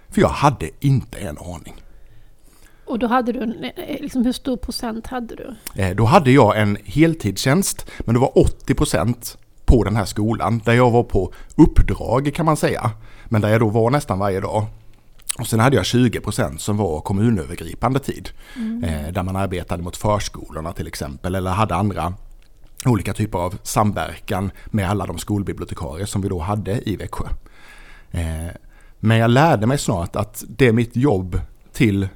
För 0.09 0.21
jag 0.21 0.29
hade 0.29 0.71
inte 0.81 1.19
en 1.19 1.39
aning. 1.39 1.75
Och 2.91 2.99
då 2.99 3.07
hade 3.07 3.33
du, 3.33 3.41
eh, 3.77 4.01
liksom, 4.01 4.25
hur 4.25 4.33
stor 4.33 4.57
procent 4.57 5.07
hade 5.07 5.35
du? 5.37 5.55
Eh, 5.83 5.97
då 5.97 6.05
hade 6.05 6.31
jag 6.31 6.61
en 6.61 6.77
heltidstjänst, 6.85 7.91
men 7.99 8.15
det 8.15 8.21
var 8.21 8.39
80 8.39 8.75
procent 8.75 9.39
på 9.65 9.85
den 9.85 9.97
här 9.97 10.05
skolan, 10.05 10.63
där 10.65 10.73
jag 10.73 10.91
var 10.91 11.03
på 11.03 11.33
uppdrag 11.57 12.35
kan 12.35 12.47
man 12.47 12.57
säga. 12.57 12.91
Men 13.25 13.41
där 13.41 13.49
jag 13.49 13.61
då 13.61 13.69
var 13.69 13.91
nästan 13.91 14.19
varje 14.19 14.41
dag. 14.41 14.67
Och 15.39 15.47
sen 15.47 15.61
hade 15.61 15.77
jag 15.77 15.87
20 15.87 16.21
procent 16.21 16.61
som 16.61 16.77
var 16.77 17.01
kommunövergripande 17.01 17.99
tid. 17.99 18.29
Mm. 18.57 18.85
Eh, 18.85 19.13
där 19.13 19.23
man 19.23 19.37
arbetade 19.37 19.83
mot 19.83 19.97
förskolorna 19.97 20.73
till 20.73 20.87
exempel, 20.87 21.35
eller 21.35 21.51
hade 21.51 21.75
andra 21.75 22.15
olika 22.87 23.13
typer 23.13 23.39
av 23.39 23.59
samverkan 23.63 24.51
med 24.67 24.91
alla 24.91 25.07
de 25.07 25.19
skolbibliotekarier 25.19 26.07
som 26.07 26.23
vi 26.23 26.29
då 26.29 26.39
hade 26.39 26.89
i 26.89 26.97
Växjö. 26.97 27.25
Men 29.01 29.19
jag 29.19 29.31
lärde 29.31 29.67
mig 29.67 29.79
snart 29.79 30.17
att 30.17 30.45
det 30.49 30.73
mitt 30.73 30.97
jobb 30.97 31.41
till 31.73 32.09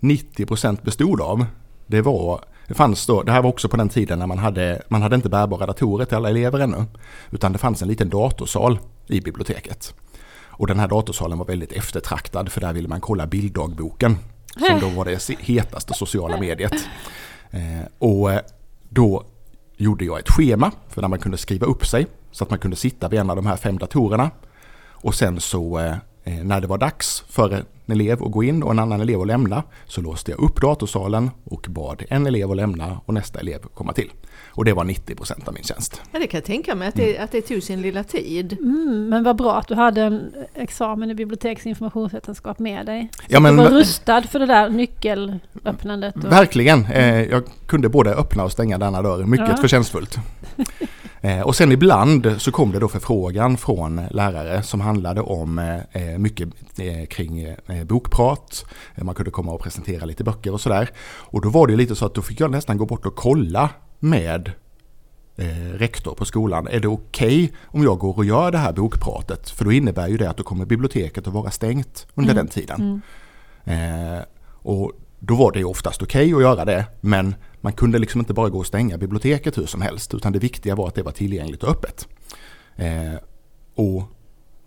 90% 0.00 0.84
bestod 0.84 1.20
av, 1.20 1.46
det 1.86 2.02
var 2.02 2.44
det 2.68 2.74
fanns 2.74 3.06
då, 3.06 3.22
det 3.22 3.32
här 3.32 3.42
var 3.42 3.50
också 3.50 3.68
på 3.68 3.76
den 3.76 3.88
tiden 3.88 4.18
när 4.18 4.26
man 4.26 4.38
hade, 4.38 4.82
man 4.88 5.02
hade 5.02 5.16
inte 5.16 5.28
bärbara 5.28 5.66
datorer 5.66 6.04
till 6.04 6.16
alla 6.16 6.28
elever 6.28 6.60
ännu. 6.60 6.84
Utan 7.30 7.52
det 7.52 7.58
fanns 7.58 7.82
en 7.82 7.88
liten 7.88 8.08
datorsal 8.08 8.78
i 9.06 9.20
biblioteket. 9.20 9.94
Och 10.58 10.66
den 10.66 10.78
här 10.78 10.88
datorsalen 10.88 11.38
var 11.38 11.46
väldigt 11.46 11.72
eftertraktad 11.72 12.52
för 12.52 12.60
där 12.60 12.72
ville 12.72 12.88
man 12.88 13.00
kolla 13.00 13.26
bilddagboken. 13.26 14.16
som 14.68 14.80
då 14.80 14.88
var 14.88 15.04
det 15.04 15.28
hetaste 15.40 15.94
sociala 15.94 16.40
mediet. 16.40 16.72
Eh, 17.50 17.86
och 17.98 18.32
eh, 18.32 18.40
då 18.88 19.24
gjorde 19.76 20.04
jag 20.04 20.18
ett 20.18 20.30
schema 20.30 20.72
för 20.88 21.02
när 21.02 21.08
man 21.08 21.18
kunde 21.18 21.38
skriva 21.38 21.66
upp 21.66 21.86
sig 21.86 22.06
så 22.30 22.44
att 22.44 22.50
man 22.50 22.58
kunde 22.58 22.76
sitta 22.76 23.08
vid 23.08 23.20
en 23.20 23.30
av 23.30 23.36
de 23.36 23.46
här 23.46 23.56
fem 23.56 23.78
datorerna. 23.78 24.30
Och 24.90 25.14
sen 25.14 25.40
så 25.40 25.78
eh, 25.78 25.96
Eh, 26.28 26.44
när 26.44 26.60
det 26.60 26.66
var 26.66 26.78
dags 26.78 27.24
för 27.28 27.50
en 27.50 27.64
elev 27.86 28.22
att 28.22 28.32
gå 28.32 28.42
in 28.42 28.62
och 28.62 28.70
en 28.70 28.78
annan 28.78 29.00
elev 29.00 29.20
att 29.20 29.26
lämna 29.26 29.62
så 29.86 30.00
låste 30.00 30.30
jag 30.30 30.40
upp 30.40 30.60
datorsalen 30.60 31.30
och 31.44 31.66
bad 31.68 32.02
en 32.08 32.26
elev 32.26 32.50
att 32.50 32.56
lämna 32.56 33.00
och 33.04 33.14
nästa 33.14 33.40
elev 33.40 33.58
komma 33.74 33.92
till. 33.92 34.10
Och 34.58 34.64
det 34.64 34.72
var 34.72 34.84
90 34.84 35.14
procent 35.14 35.48
av 35.48 35.54
min 35.54 35.62
tjänst. 35.62 36.02
Ja, 36.12 36.18
det 36.18 36.26
kan 36.26 36.38
jag 36.38 36.44
tänka 36.44 36.74
mig 36.74 36.88
att 36.88 36.94
det, 36.94 37.10
mm. 37.10 37.24
att 37.24 37.32
det 37.32 37.42
tog 37.42 37.62
sin 37.62 37.82
lilla 37.82 38.04
tid. 38.04 38.52
Mm, 38.52 39.08
men 39.08 39.24
vad 39.24 39.36
bra 39.36 39.58
att 39.58 39.68
du 39.68 39.74
hade 39.74 40.02
en 40.02 40.32
examen 40.54 41.10
i 41.10 41.14
biblioteks 41.14 41.62
och 41.62 41.66
informationsvetenskap 41.66 42.58
med 42.58 42.86
dig. 42.86 43.08
Så 43.16 43.22
ja, 43.28 43.40
men, 43.40 43.56
du 43.56 43.62
var 43.62 43.70
rustad 43.70 44.22
för 44.22 44.38
det 44.38 44.46
där 44.46 44.68
nyckelöppnandet. 44.68 46.16
Och... 46.16 46.32
Verkligen. 46.32 46.84
Eh, 46.84 47.22
jag 47.22 47.42
kunde 47.66 47.88
både 47.88 48.14
öppna 48.14 48.44
och 48.44 48.52
stänga 48.52 48.78
denna 48.78 49.02
dörr 49.02 49.24
mycket 49.24 49.48
ja. 49.48 49.56
förtjänstfullt. 49.56 50.18
Eh, 51.20 51.40
och 51.40 51.56
sen 51.56 51.72
ibland 51.72 52.34
så 52.38 52.52
kom 52.52 52.72
det 52.72 52.78
då 52.78 52.88
förfrågan 52.88 53.56
från 53.56 54.00
lärare 54.10 54.62
som 54.62 54.80
handlade 54.80 55.20
om 55.20 55.58
eh, 55.92 56.18
mycket 56.18 56.48
eh, 56.78 57.06
kring 57.06 57.40
eh, 57.42 57.84
bokprat. 57.84 58.64
Man 58.96 59.14
kunde 59.14 59.30
komma 59.30 59.52
och 59.52 59.62
presentera 59.62 60.04
lite 60.04 60.24
böcker 60.24 60.52
och 60.52 60.60
sådär. 60.60 60.90
Och 61.18 61.40
då 61.40 61.48
var 61.48 61.66
det 61.66 61.76
lite 61.76 61.96
så 61.96 62.06
att 62.06 62.14
då 62.14 62.22
fick 62.22 62.40
jag 62.40 62.50
nästan 62.50 62.78
gå 62.78 62.86
bort 62.86 63.06
och 63.06 63.16
kolla 63.16 63.70
med 63.98 64.52
eh, 65.36 65.72
rektor 65.74 66.14
på 66.14 66.24
skolan. 66.24 66.66
Är 66.66 66.80
det 66.80 66.88
okej 66.88 67.44
okay 67.44 67.56
om 67.64 67.82
jag 67.82 67.98
går 67.98 68.16
och 68.16 68.24
gör 68.24 68.50
det 68.50 68.58
här 68.58 68.72
bokpratet? 68.72 69.50
För 69.50 69.64
då 69.64 69.72
innebär 69.72 70.08
ju 70.08 70.16
det 70.16 70.30
att 70.30 70.36
då 70.36 70.42
kommer 70.42 70.64
biblioteket 70.64 71.26
att 71.26 71.32
vara 71.32 71.50
stängt 71.50 72.06
under 72.14 72.32
mm. 72.32 72.44
den 72.44 72.52
tiden. 72.52 73.02
Mm. 73.64 74.16
Eh, 74.16 74.22
och 74.62 74.92
då 75.18 75.34
var 75.34 75.52
det 75.52 75.58
ju 75.58 75.64
oftast 75.64 76.02
okej 76.02 76.34
okay 76.34 76.34
att 76.34 76.56
göra 76.56 76.64
det, 76.64 76.84
men 77.00 77.34
man 77.60 77.72
kunde 77.72 77.98
liksom 77.98 78.20
inte 78.20 78.34
bara 78.34 78.48
gå 78.48 78.58
och 78.58 78.66
stänga 78.66 78.98
biblioteket 78.98 79.58
hur 79.58 79.66
som 79.66 79.82
helst, 79.82 80.14
utan 80.14 80.32
det 80.32 80.38
viktiga 80.38 80.74
var 80.74 80.88
att 80.88 80.94
det 80.94 81.02
var 81.02 81.12
tillgängligt 81.12 81.62
och 81.62 81.70
öppet. 81.70 82.08
Eh, 82.76 83.14
och 83.74 84.02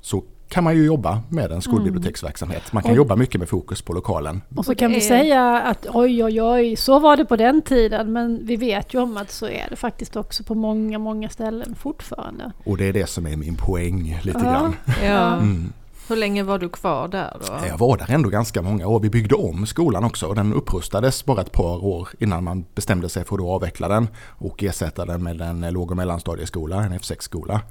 så 0.01 0.23
kan 0.51 0.63
man 0.63 0.75
ju 0.75 0.85
jobba 0.85 1.21
med 1.29 1.51
en 1.51 1.61
skolbiblioteksverksamhet. 1.61 2.73
Man 2.73 2.83
kan 2.83 2.91
och, 2.91 2.97
jobba 2.97 3.15
mycket 3.15 3.39
med 3.39 3.49
fokus 3.49 3.81
på 3.81 3.93
lokalen. 3.93 4.41
Och 4.55 4.65
så 4.65 4.75
kan 4.75 4.91
vi 4.91 5.01
säga 5.01 5.61
att 5.61 5.87
oj 5.93 6.23
oj 6.23 6.41
oj, 6.41 6.75
så 6.75 6.99
var 6.99 7.17
det 7.17 7.25
på 7.25 7.35
den 7.35 7.61
tiden. 7.61 8.13
Men 8.13 8.45
vi 8.45 8.55
vet 8.55 8.93
ju 8.93 9.01
om 9.01 9.17
att 9.17 9.31
så 9.31 9.45
är 9.45 9.67
det 9.69 9.75
faktiskt 9.75 10.15
också 10.15 10.43
på 10.43 10.55
många, 10.55 10.99
många 10.99 11.29
ställen 11.29 11.75
fortfarande. 11.75 12.51
Och 12.63 12.77
det 12.77 12.85
är 12.85 12.93
det 12.93 13.09
som 13.09 13.27
är 13.27 13.37
min 13.37 13.55
poäng 13.55 14.19
lite 14.23 14.39
ja. 14.43 14.51
grann. 14.51 14.75
Ja. 15.03 15.35
Mm. 15.35 15.73
Hur 16.11 16.15
länge 16.15 16.43
var 16.43 16.59
du 16.59 16.69
kvar 16.69 17.07
där 17.07 17.37
då? 17.39 17.67
Jag 17.67 17.77
var 17.77 17.97
där 17.97 18.11
ändå 18.11 18.29
ganska 18.29 18.61
många 18.61 18.87
år. 18.87 18.99
Vi 18.99 19.09
byggde 19.09 19.35
om 19.35 19.65
skolan 19.65 20.03
också 20.03 20.27
och 20.27 20.35
den 20.35 20.53
upprustades 20.53 21.25
bara 21.25 21.41
ett 21.41 21.51
par 21.51 21.85
år 21.85 22.07
innan 22.19 22.43
man 22.43 22.65
bestämde 22.75 23.09
sig 23.09 23.25
för 23.25 23.35
att 23.35 23.41
avveckla 23.41 23.87
den 23.87 24.07
och 24.27 24.63
ersätta 24.63 25.05
den 25.05 25.23
med 25.23 25.41
en 25.41 25.73
låg 25.73 25.91
och 25.91 25.97
mellanstadieskola, 25.97 26.83
en 26.83 26.93
F6-skola. 26.93 27.61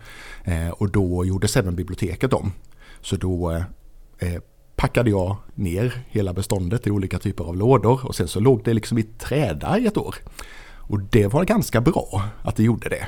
Eh, 0.44 0.68
och 0.68 0.90
då 0.90 1.24
gjordes 1.24 1.56
även 1.56 1.76
biblioteket 1.76 2.32
om. 2.32 2.52
Så 3.02 3.16
då 3.16 3.50
eh, 4.18 4.40
packade 4.76 5.10
jag 5.10 5.36
ner 5.54 6.04
hela 6.08 6.32
beståndet 6.32 6.86
i 6.86 6.90
olika 6.90 7.18
typer 7.18 7.44
av 7.44 7.56
lådor 7.56 8.06
och 8.06 8.14
sen 8.14 8.28
så 8.28 8.40
låg 8.40 8.64
det 8.64 8.74
liksom 8.74 8.98
i 8.98 9.02
träda 9.02 9.78
i 9.78 9.86
ett 9.86 9.96
år. 9.96 10.14
Och 10.90 11.00
det 11.00 11.26
var 11.26 11.44
ganska 11.44 11.80
bra 11.80 12.22
att 12.42 12.56
det 12.56 12.62
gjorde 12.62 12.88
det. 12.88 13.06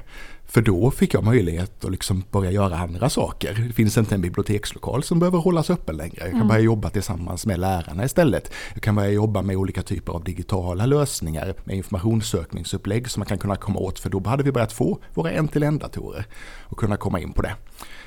För 0.53 0.63
då 0.63 0.91
fick 0.91 1.15
jag 1.15 1.25
möjlighet 1.25 1.85
att 1.85 1.91
liksom 1.91 2.25
börja 2.31 2.51
göra 2.51 2.77
andra 2.77 3.09
saker. 3.09 3.65
Det 3.69 3.73
finns 3.73 3.99
inte 3.99 4.15
en 4.15 4.21
bibliotekslokal 4.21 5.03
som 5.03 5.19
behöver 5.19 5.39
hållas 5.39 5.71
öppen 5.71 5.97
längre. 5.97 6.19
Jag 6.19 6.31
kan 6.31 6.37
mm. 6.37 6.49
börja 6.49 6.61
jobba 6.61 6.91
tillsammans 6.91 7.47
med 7.47 7.59
lärarna 7.61 8.05
istället. 8.05 8.53
Jag 8.75 8.83
kan 8.83 8.95
börja 8.95 9.11
jobba 9.11 9.43
med 9.43 9.57
olika 9.57 9.83
typer 9.83 10.13
av 10.13 10.25
digitala 10.25 10.87
lösningar 10.87 11.55
med 11.65 11.77
informationssökningsupplägg 11.77 13.11
som 13.11 13.21
man 13.21 13.27
kan 13.27 13.39
kunna 13.39 13.57
komma 13.57 13.79
åt. 13.79 13.99
För 13.99 14.11
då 14.11 14.29
hade 14.29 14.43
vi 14.43 14.53
börjat 14.53 14.73
få 14.73 14.99
våra 15.15 15.31
en-till-en-datorer 15.31 16.27
och 16.63 16.79
kunna 16.79 16.97
komma 16.97 17.21
in 17.21 17.33
på 17.33 17.43
det. 17.43 17.55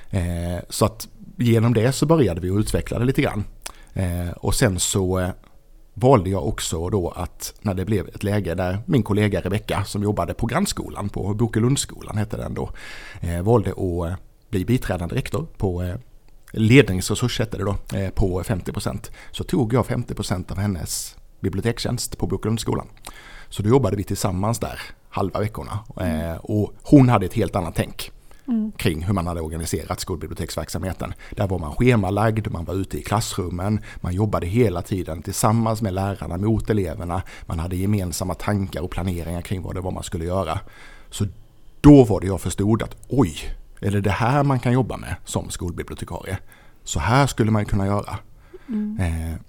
Eh, 0.10 0.63
så 0.70 0.86
att 0.86 1.08
genom 1.38 1.74
det 1.74 1.92
så 1.92 2.06
började 2.06 2.42
vi 2.42 2.48
utveckla 2.48 3.00
det 3.00 3.06
lite 3.06 3.22
grann. 3.22 3.44
Eh, 3.94 4.30
och 4.36 4.56
sen 4.56 4.80
så 4.80 5.20
eh, 5.20 5.30
valde 5.94 6.30
jag 6.30 6.48
också 6.48 6.89
då 6.89 7.10
att 7.10 7.54
när 7.62 7.74
det 7.74 7.86
blev 7.86 8.08
ett 8.08 8.24
läge 8.24 8.56
där 8.56 8.80
min 8.86 9.04
kollega 9.04 9.42
Rebecka 9.42 9.84
som 9.84 10.04
jobbade 10.04 10.34
på 10.34 10.46
grannskolan 10.46 11.10
på 11.10 11.34
Bokelundsskolan 11.34 12.18
hette 12.18 12.38
den 12.38 12.54
då, 12.54 12.70
eh, 13.22 13.42
valde 13.42 13.72
att 13.72 14.20
bli 14.50 14.65
biträdande 14.65 15.15
rektor 15.15 15.48
på 15.58 15.98
ledningsresurs 16.51 17.39
hette 17.39 17.58
det 17.58 17.63
då, 17.63 17.75
på 18.15 18.44
50% 18.44 19.12
Så 19.32 19.44
tog 19.44 19.74
jag 19.74 19.86
50% 19.86 20.51
av 20.51 20.58
hennes 20.58 21.15
bibliotekstjänst 21.39 22.18
på 22.18 22.27
Bokelundsskolan. 22.27 22.88
Så 23.50 23.63
då 23.63 23.70
jobbade 23.70 23.98
vi 23.98 24.04
tillsammans 24.04 24.60
där 24.60 24.80
halva 25.10 25.39
veckorna 25.39 25.80
mm. 25.98 26.38
och 26.38 26.74
hon 26.84 27.10
hade 27.10 27.25
ett 27.25 27.34
helt 27.34 27.56
annat 27.56 27.75
tänk 27.75 28.12
mm. 28.48 28.72
kring 28.72 29.04
hur 29.04 29.14
man 29.14 29.28
hade 29.28 29.42
organiserat 29.42 30.00
skolbiblioteksverksamheten. 30.00 31.14
Där 31.32 31.48
var 31.48 31.60
man 31.60 31.75
schemalagd, 31.75 32.52
man 32.52 32.66
var 32.66 32.74
ute 32.74 32.98
i 32.98 33.04
klassrummen, 33.04 33.80
man 34.02 34.14
jobbade 34.14 34.48
hela 34.48 34.82
tiden 34.82 35.22
tillsammans 35.22 35.82
med 35.82 35.94
lärarna 35.94 36.38
mot 36.38 36.70
eleverna, 36.70 37.22
man 37.46 37.60
hade 37.60 37.75
gemensamma 37.75 38.34
tankar 38.34 38.82
och 38.82 38.92
planeringar 38.92 39.42
kring 39.42 39.62
vad 39.62 39.75
det 39.75 39.82
var 39.82 39.92
man 39.92 40.04
skulle 40.04 40.25
göra. 40.25 40.60
Så 41.10 41.25
då 41.82 42.04
var 42.04 42.22
det 42.22 42.28
jag 42.28 42.42
förstod 42.42 42.84
att 42.84 42.96
oj, 43.08 43.36
är 43.80 43.92
det 43.92 44.02
det 44.02 44.12
här 44.12 44.44
man 44.44 44.60
kan 44.60 44.74
jobba 44.74 44.98
med 44.98 45.16
som 45.25 45.50
skolbibliotekarie? 45.50 46.38
Så 46.84 47.00
här 47.00 47.28
skulle 47.28 47.52
man 47.52 47.66
kunna 47.66 47.86
göra. 47.86 48.18
Mm. 48.68 49.00
Eh, 49.00 49.40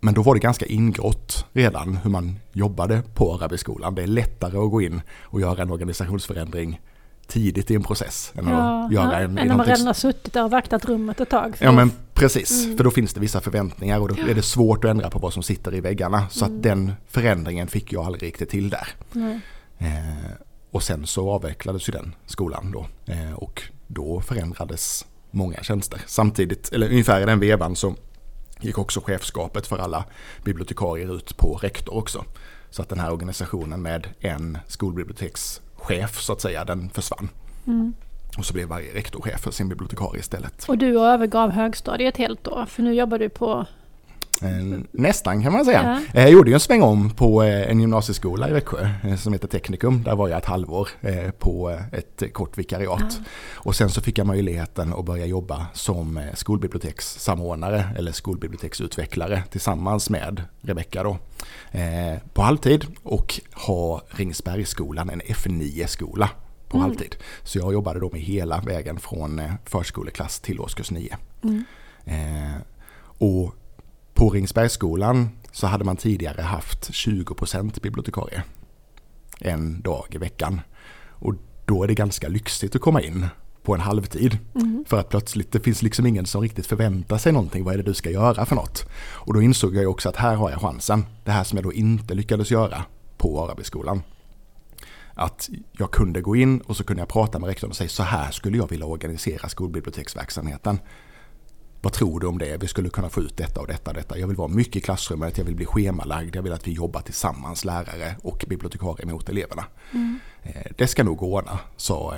men 0.00 0.14
då 0.14 0.22
var 0.22 0.34
det 0.34 0.40
ganska 0.40 0.66
ingrått 0.66 1.46
redan 1.52 1.96
hur 1.96 2.10
man 2.10 2.38
jobbade 2.52 3.02
på 3.14 3.34
Arabiskolan. 3.34 3.94
Det 3.94 4.02
är 4.02 4.06
lättare 4.06 4.58
att 4.58 4.70
gå 4.70 4.82
in 4.82 5.00
och 5.22 5.40
göra 5.40 5.62
en 5.62 5.70
organisationsförändring 5.70 6.80
tidigt 7.28 7.70
i 7.70 7.74
en 7.74 7.82
process. 7.82 8.32
Än 8.34 8.48
ja, 8.48 8.84
att 8.84 8.92
göra 8.92 9.18
en, 9.18 9.38
än 9.38 9.48
när 9.48 9.56
man 9.56 9.66
redan 9.66 9.86
har 9.86 9.94
suttit 9.94 10.32
där 10.32 10.44
och 10.44 10.50
vaktat 10.50 10.84
rummet 10.84 11.20
ett 11.20 11.30
tag. 11.30 11.56
Ja 11.60 11.72
men 11.72 11.92
precis, 12.14 12.64
mm. 12.64 12.76
för 12.76 12.84
då 12.84 12.90
finns 12.90 13.14
det 13.14 13.20
vissa 13.20 13.40
förväntningar 13.40 14.00
och 14.00 14.08
då 14.08 14.14
är 14.28 14.34
det 14.34 14.42
svårt 14.42 14.84
att 14.84 14.90
ändra 14.90 15.10
på 15.10 15.18
vad 15.18 15.32
som 15.32 15.42
sitter 15.42 15.74
i 15.74 15.80
väggarna. 15.80 16.28
Så 16.30 16.44
mm. 16.44 16.56
att 16.56 16.62
den 16.62 16.92
förändringen 17.08 17.68
fick 17.68 17.92
jag 17.92 18.04
aldrig 18.04 18.22
riktigt 18.22 18.50
till 18.50 18.70
där. 18.70 18.88
Eh, 19.78 19.88
och 20.70 20.82
sen 20.82 21.06
så 21.06 21.30
avvecklades 21.30 21.88
ju 21.88 21.92
den 21.92 22.14
skolan 22.26 22.72
då. 22.72 22.86
Eh, 23.12 23.32
och 23.32 23.62
då 23.86 24.20
förändrades 24.20 25.06
många 25.30 25.62
tjänster. 25.62 26.00
Samtidigt, 26.06 26.72
eller 26.72 26.88
ungefär 26.88 27.20
i 27.20 27.24
den 27.24 27.40
vevan 27.40 27.76
så 27.76 27.94
gick 28.60 28.78
också 28.78 29.00
chefskapet 29.00 29.66
för 29.66 29.78
alla 29.78 30.04
bibliotekarier 30.44 31.16
ut 31.16 31.36
på 31.36 31.58
rektor 31.62 31.94
också. 31.94 32.24
Så 32.70 32.82
att 32.82 32.88
den 32.88 33.00
här 33.00 33.12
organisationen 33.12 33.82
med 33.82 34.06
en 34.20 34.58
skolbiblioteks 34.66 35.60
chef 35.88 36.20
så 36.20 36.32
att 36.32 36.40
säga, 36.40 36.64
den 36.64 36.90
försvann. 36.90 37.28
Mm. 37.66 37.94
Och 38.38 38.44
så 38.44 38.52
blev 38.52 38.68
varje 38.68 38.94
rektor 38.94 39.20
chef 39.22 39.40
för 39.40 39.50
sin 39.50 39.68
bibliotekarie 39.68 40.20
istället. 40.20 40.64
Och 40.68 40.78
du 40.78 41.00
övergav 41.00 41.50
högstadiet 41.50 42.16
helt 42.16 42.44
då? 42.44 42.66
För 42.66 42.82
nu 42.82 42.94
jobbar 42.94 43.18
du 43.18 43.28
på 43.28 43.66
nästan 44.90 45.42
kan 45.42 45.52
man 45.52 45.64
säga. 45.64 46.00
Ja. 46.14 46.20
Jag 46.20 46.30
gjorde 46.30 46.52
en 46.52 46.60
sväng 46.60 46.82
om 46.82 47.10
på 47.10 47.42
eh, 47.42 47.70
en 47.70 47.80
gymnasieskola 47.80 48.48
i 48.48 48.52
Växjö 48.52 48.88
eh, 49.04 49.16
som 49.16 49.32
heter 49.32 49.48
Teknikum. 49.48 50.02
Där 50.02 50.16
var 50.16 50.28
jag 50.28 50.38
ett 50.38 50.44
halvår 50.44 50.88
på 51.38 51.80
ett 51.92 52.32
kort 52.32 52.58
vikariat. 52.58 53.00
Ja. 53.00 53.24
Och 53.54 53.76
sen 53.76 53.90
så 53.90 54.00
fick 54.00 54.18
jag 54.18 54.26
möjligheten 54.26 54.92
att 54.92 55.04
börja 55.04 55.26
jobba 55.26 55.66
som 55.74 56.20
skolbibliotekssamordnare 56.34 57.84
eller 57.96 58.12
skolbiblioteksutvecklare 58.12 59.42
tillsammans 59.50 60.10
med 60.10 60.42
Rebecka 60.60 61.02
då. 61.02 61.18
På 62.32 62.42
halvtid 62.42 62.86
och 63.02 63.40
ha 63.52 64.02
Ringsbergsskolan, 64.08 65.10
en 65.10 65.22
F9-skola 65.22 66.30
på 66.68 66.76
mm. 66.76 66.88
halvtid. 66.88 67.16
Så 67.42 67.58
jag 67.58 67.72
jobbade 67.72 68.00
då 68.00 68.10
med 68.12 68.20
hela 68.20 68.60
vägen 68.60 69.00
från 69.00 69.42
förskoleklass 69.64 70.40
till 70.40 70.60
årskurs 70.60 70.90
9. 70.90 71.16
Mm. 71.42 71.64
Och 73.18 73.54
på 74.18 74.30
Ringsbergsskolan 74.30 75.28
så 75.52 75.66
hade 75.66 75.84
man 75.84 75.96
tidigare 75.96 76.42
haft 76.42 76.90
20% 76.90 77.82
bibliotekarie 77.82 78.42
en 79.40 79.80
dag 79.80 80.06
i 80.10 80.18
veckan. 80.18 80.60
Och 81.08 81.34
då 81.64 81.82
är 81.82 81.88
det 81.88 81.94
ganska 81.94 82.28
lyxigt 82.28 82.76
att 82.76 82.80
komma 82.80 83.02
in 83.02 83.26
på 83.62 83.74
en 83.74 83.80
halvtid. 83.80 84.38
Mm. 84.54 84.84
För 84.88 85.00
att 85.00 85.08
plötsligt, 85.08 85.52
det 85.52 85.60
finns 85.60 85.82
liksom 85.82 86.06
ingen 86.06 86.26
som 86.26 86.40
riktigt 86.40 86.66
förväntar 86.66 87.18
sig 87.18 87.32
någonting, 87.32 87.64
vad 87.64 87.74
är 87.74 87.78
det 87.78 87.84
du 87.84 87.94
ska 87.94 88.10
göra 88.10 88.46
för 88.46 88.54
något? 88.54 88.88
Och 89.00 89.34
då 89.34 89.42
insåg 89.42 89.76
jag 89.76 89.90
också 89.90 90.08
att 90.08 90.16
här 90.16 90.34
har 90.34 90.50
jag 90.50 90.60
chansen, 90.60 91.06
det 91.24 91.30
här 91.30 91.44
som 91.44 91.56
jag 91.56 91.64
då 91.64 91.72
inte 91.72 92.14
lyckades 92.14 92.50
göra 92.50 92.84
på 93.16 93.44
Arabiskolan. 93.44 94.02
Att 95.14 95.48
jag 95.72 95.90
kunde 95.90 96.20
gå 96.20 96.36
in 96.36 96.60
och 96.60 96.76
så 96.76 96.84
kunde 96.84 97.00
jag 97.00 97.08
prata 97.08 97.38
med 97.38 97.48
rektorn 97.48 97.70
och 97.70 97.76
säga 97.76 97.88
så 97.88 98.02
här 98.02 98.30
skulle 98.30 98.56
jag 98.56 98.70
vilja 98.70 98.86
organisera 98.86 99.48
skolbiblioteksverksamheten. 99.48 100.78
Vad 101.82 101.92
tror 101.92 102.20
du 102.20 102.26
om 102.26 102.38
det? 102.38 102.56
Vi 102.56 102.68
skulle 102.68 102.88
kunna 102.88 103.08
få 103.08 103.20
ut 103.20 103.36
detta 103.36 103.60
och 103.60 103.66
detta 103.66 103.90
och 103.90 103.96
detta. 103.96 104.18
Jag 104.18 104.26
vill 104.26 104.36
vara 104.36 104.48
mycket 104.48 104.76
i 104.76 104.80
klassrummet, 104.80 105.38
jag 105.38 105.44
vill 105.44 105.54
bli 105.54 105.66
schemalagd, 105.66 106.36
jag 106.36 106.42
vill 106.42 106.52
att 106.52 106.66
vi 106.66 106.72
jobbar 106.72 107.00
tillsammans, 107.00 107.64
lärare 107.64 108.16
och 108.22 108.44
bibliotekarier 108.48 109.06
mot 109.06 109.28
eleverna. 109.28 109.64
Mm. 109.92 110.18
Eh, 110.42 110.72
det 110.76 110.86
ska 110.86 111.04
nog 111.04 111.22
ordna, 111.22 111.58
sa 111.76 112.16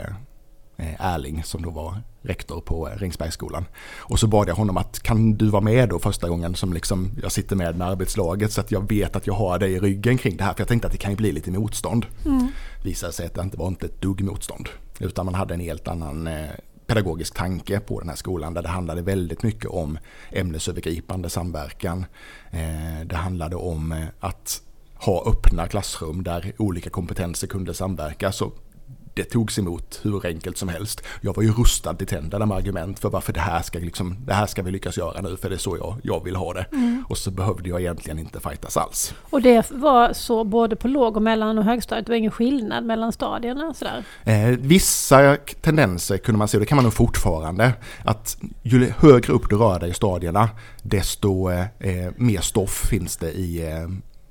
eh, 0.77 1.15
Erling 1.15 1.43
som 1.45 1.63
då 1.63 1.71
var 1.71 2.03
rektor 2.23 2.61
på 2.61 2.89
eh, 2.89 2.97
Ringsbergsskolan. 2.97 3.65
Och 3.97 4.19
så 4.21 4.27
bad 4.27 4.49
jag 4.49 4.55
honom 4.55 4.77
att 4.77 5.01
kan 5.03 5.33
du 5.33 5.49
vara 5.49 5.63
med 5.63 5.89
då 5.89 5.99
första 5.99 6.29
gången 6.29 6.55
som 6.55 6.73
liksom 6.73 7.11
jag 7.23 7.33
sitter 7.33 7.57
med 7.57 7.77
med 7.77 7.89
arbetslaget 7.89 8.53
så 8.53 8.61
att 8.61 8.71
jag 8.71 8.89
vet 8.89 9.17
att 9.17 9.27
jag 9.27 9.35
har 9.35 9.59
dig 9.59 9.73
i 9.73 9.81
ryggen 9.81 10.19
kring 10.19 10.37
det 10.37 10.45
här. 10.45 10.53
För 10.53 10.61
jag 10.61 10.69
tänkte 10.69 10.87
att 10.87 10.93
det 10.93 10.99
kan 10.99 11.11
ju 11.11 11.17
bli 11.17 11.33
lite 11.33 11.51
motstånd. 11.51 12.07
Mm. 12.27 12.49
Visade 12.85 13.13
sig 13.13 13.27
att 13.27 13.35
det 13.35 13.43
inte 13.43 13.57
var 13.57 13.69
inte 13.69 13.87
ett 13.87 14.01
dugg 14.01 14.25
motstånd. 14.25 14.69
Utan 15.01 15.25
man 15.25 15.35
hade 15.35 15.55
en 15.55 15.61
helt 15.61 15.89
annan 15.89 16.29
pedagogisk 16.91 17.35
tanke 17.35 17.81
på 17.81 18.01
den 18.01 18.09
här 18.09 18.17
skolan 18.17 18.55
där 18.55 18.63
det 18.63 18.69
handlade 18.69 19.03
väldigt 19.03 19.43
mycket 19.43 19.71
om 19.71 19.99
ämnesövergripande 20.31 21.31
samverkan. 21.31 22.07
Eh, 22.51 23.07
det 23.07 23.17
handlade 23.17 23.57
om 23.57 23.93
eh, 23.93 24.05
att 24.21 24.63
ha 24.95 25.25
öppna 25.27 25.67
klassrum 25.67 26.23
där 26.23 26.53
olika 26.59 26.91
kompetenser 26.91 27.47
kunde 27.47 27.75
samverka. 27.75 28.33
Så 28.33 28.53
det 29.21 29.31
togs 29.31 29.59
emot 29.59 30.01
hur 30.03 30.27
enkelt 30.27 30.59
som 30.59 30.69
helst. 30.69 31.03
Jag 31.21 31.37
var 31.37 31.43
ju 31.43 31.53
rustad 31.53 31.95
till 31.95 32.07
tänderna 32.07 32.47
med 32.47 32.57
argument 32.57 32.99
för 32.99 33.11
varför 33.11 33.33
det 33.33 33.41
här 33.41 33.63
ska, 33.63 33.79
liksom, 33.79 34.17
det 34.27 34.35
här 34.35 34.47
ska 34.47 34.63
vi 34.63 34.71
lyckas 34.71 34.97
göra 34.97 35.21
nu 35.21 35.37
för 35.37 35.49
det 35.49 35.57
är 35.57 35.59
så 35.59 35.77
jag, 35.77 35.97
jag 36.03 36.25
vill 36.25 36.37
ha 36.37 36.53
det. 36.53 36.67
Mm. 36.73 37.05
Och 37.09 37.19
så 37.19 37.31
behövde 37.31 37.69
jag 37.69 37.81
egentligen 37.81 38.19
inte 38.19 38.41
fightas 38.41 38.77
alls. 38.77 39.15
Och 39.31 39.43
det 39.43 39.71
var 39.71 40.13
så 40.13 40.45
både 40.45 40.77
på 40.77 40.89
låg 40.89 41.17
och 41.17 41.23
mellan 41.23 41.59
och 41.59 41.65
högstadiet? 41.65 42.07
Det 42.07 42.13
var 42.13 42.17
ingen 42.17 42.31
skillnad 42.31 42.85
mellan 42.85 43.13
stadierna? 43.13 43.75
Sådär. 43.75 44.05
Eh, 44.25 44.49
vissa 44.59 45.37
tendenser 45.61 46.19
kunde 46.19 46.39
man 46.39 46.49
se, 46.49 46.57
och 46.57 46.61
det 46.61 46.67
kan 46.67 46.77
man 46.77 46.85
nog 46.85 46.95
fortfarande, 46.95 47.73
att 48.05 48.37
ju 48.63 48.93
högre 48.99 49.33
upp 49.33 49.51
du 49.51 49.57
rör 49.57 49.81
dig 49.81 49.91
i 49.91 49.95
stadierna 49.95 50.49
desto 50.83 51.51
eh, 51.51 52.11
mer 52.17 52.41
stoff 52.41 52.89
finns 52.91 53.17
det 53.17 53.31
i 53.31 53.73
eh, 53.73 53.89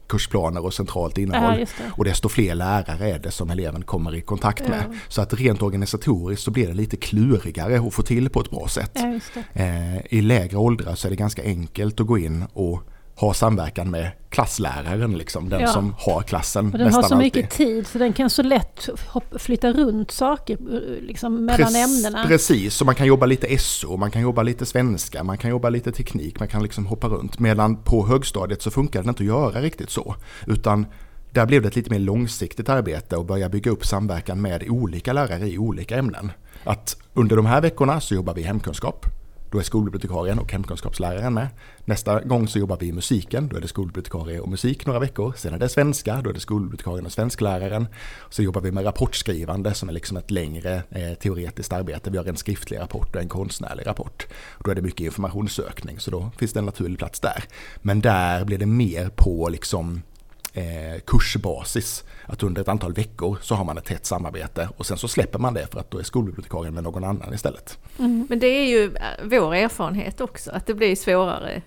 kursplaner 0.10 0.66
och 0.66 0.74
centralt 0.74 1.18
innehåll. 1.18 1.60
Ja, 1.60 1.84
och 1.92 2.06
desto 2.06 2.30
fler 2.30 2.56
lärare 2.56 3.12
är 3.12 3.20
det 3.20 3.32
som 3.32 3.50
eleven 3.50 3.84
kommer 3.84 4.16
i 4.16 4.22
kontakt 4.22 4.68
med. 4.68 4.84
Ja. 4.90 4.96
Så 5.08 5.22
att 5.22 5.34
rent 5.34 5.62
organisatoriskt 5.62 6.46
så 6.46 6.52
blir 6.52 6.68
det 6.68 6.74
lite 6.74 6.98
klurigare 6.98 7.88
att 7.88 7.94
få 7.94 8.02
till 8.02 8.30
på 8.30 8.42
ett 8.42 8.50
bra 8.50 8.68
sätt. 8.68 8.92
Ja, 8.94 9.42
eh, 9.54 10.14
I 10.14 10.22
lägre 10.22 10.58
åldrar 10.58 10.96
så 10.96 11.08
är 11.08 11.10
det 11.10 11.16
ganska 11.16 11.44
enkelt 11.44 12.00
att 12.00 12.08
gå 12.08 12.18
in 12.18 12.46
och 12.54 12.84
ha 13.20 13.34
samverkan 13.34 13.92
med 13.92 14.12
klassläraren, 14.30 15.18
liksom, 15.18 15.50
den 15.50 15.62
ja. 15.62 15.68
som 15.68 15.96
har 15.98 16.22
klassen 16.22 16.66
och 16.66 16.78
Den 16.80 16.82
har 16.82 16.92
så 16.92 16.98
alltid. 17.00 17.18
mycket 17.18 17.50
tid 17.50 17.88
så 17.88 17.98
den 17.98 18.14
kan 18.14 18.30
så 18.30 18.44
lätt 18.44 18.90
flytta 19.40 19.72
runt 19.74 20.12
saker 20.12 20.58
liksom, 21.02 21.46
mellan 21.46 21.74
Prec 21.74 21.76
ämnena. 21.76 22.26
Precis, 22.28 22.76
så 22.76 22.86
man 22.86 22.96
kan 22.96 23.08
jobba 23.08 23.26
lite 23.26 23.58
SO, 23.58 23.98
man 23.98 24.12
kan 24.12 24.22
jobba 24.22 24.44
lite 24.44 24.66
svenska, 24.66 25.24
man 25.24 25.38
kan 25.38 25.50
jobba 25.50 25.70
lite 25.70 25.92
teknik, 25.92 26.40
man 26.40 26.48
kan 26.48 26.64
liksom 26.64 26.86
hoppa 26.86 27.08
runt. 27.08 27.40
Medan 27.40 27.84
på 27.84 28.08
högstadiet 28.08 28.62
så 28.62 28.72
funkar 28.72 29.04
det 29.04 29.10
inte 29.10 29.24
att 29.24 29.28
göra 29.28 29.62
riktigt 29.62 29.90
så. 29.90 30.16
Utan 30.48 30.86
där 31.32 31.46
blev 31.46 31.62
det 31.62 31.68
ett 31.68 31.76
lite 31.76 31.90
mer 31.90 32.00
långsiktigt 32.00 32.70
arbete 32.70 33.18
och 33.18 33.26
börja 33.26 33.50
bygga 33.50 33.72
upp 33.72 33.86
samverkan 33.86 34.42
med 34.42 34.64
olika 34.70 35.14
lärare 35.14 35.48
i 35.48 35.58
olika 35.58 35.98
ämnen. 35.98 36.32
Att 36.64 36.98
under 37.14 37.36
de 37.36 37.46
här 37.46 37.62
veckorna 37.62 38.00
så 38.02 38.16
jobbar 38.16 38.34
vi 38.34 38.42
hemkunskap. 38.42 39.19
Då 39.52 39.60
är 39.60 39.64
skolbibliotekarien 39.64 40.40
och 40.40 40.52
hemkunskapsläraren 40.52 41.34
med. 41.34 41.48
Nästa 41.86 42.22
gång 42.22 42.48
så 42.48 42.60
jobbar 42.60 42.78
vi 42.78 42.88
i 42.88 42.92
musiken, 42.92 43.48
då 43.48 43.58
är 43.58 43.62
det 43.62 43.68
skolbibliotekarie 43.68 44.40
och 44.40 44.50
musik 44.50 44.86
några 44.86 45.00
veckor. 45.00 45.34
Sen 45.38 45.54
är 45.54 45.58
det 45.58 45.70
svenska, 45.70 46.22
då 46.22 46.30
är 46.30 46.34
det 46.34 46.40
skolbibliotekarien 46.40 47.06
och 47.06 47.12
svenskläraren. 47.12 47.88
Så 48.30 48.44
jobbar 48.44 48.62
vi 48.62 48.72
med 48.72 48.86
rapportskrivande 48.86 49.74
som 49.74 49.90
är 49.90 49.94
liksom 49.94 50.18
ett 50.18 50.32
längre 50.32 50.84
eh, 50.90 51.14
teoretiskt 51.14 51.74
arbete. 51.74 52.10
Vi 52.10 52.18
har 52.18 52.26
en 52.26 52.38
skriftlig 52.38 52.80
rapport 52.80 53.16
och 53.16 53.22
en 53.22 53.30
konstnärlig 53.30 53.88
rapport. 53.88 54.28
Då 54.64 54.72
är 54.72 54.76
det 54.76 54.82
mycket 54.82 55.06
informationssökning, 55.06 56.00
så 56.00 56.12
då 56.12 56.32
finns 56.38 56.54
det 56.54 56.60
en 56.60 56.66
naturlig 56.66 57.00
plats 57.00 57.20
där. 57.20 57.44
Men 57.82 58.02
där 58.02 58.46
blir 58.46 58.58
det 58.58 58.66
mer 58.66 59.10
på 59.10 59.50
liksom 59.50 60.02
eh, 60.54 61.00
kursbasis. 61.08 62.04
Att 62.30 62.44
under 62.44 62.62
ett 62.62 62.68
antal 62.68 62.94
veckor 62.94 63.38
så 63.42 63.56
har 63.56 63.66
man 63.66 63.78
ett 63.78 63.86
tätt 63.86 64.06
samarbete 64.06 64.70
och 64.78 64.86
sen 64.86 64.98
så 64.98 65.08
släpper 65.08 65.40
man 65.40 65.54
det 65.54 65.68
för 65.72 65.80
att 65.80 65.92
då 65.92 66.00
är 66.00 66.04
skolbibliotekarien 66.04 66.74
med 66.74 66.84
någon 66.84 67.04
annan 67.04 67.34
istället. 67.34 67.78
Mm. 68.00 68.28
Men 68.30 68.40
det 68.40 68.48
är 68.48 68.68
ju 68.68 68.84
eh, 68.84 69.02
vår 69.24 69.56
erfarenhet 69.56 70.22
också 70.22 70.52
att 70.52 70.66
det 70.66 70.74
blir 70.74 70.96
svårare 70.96 71.62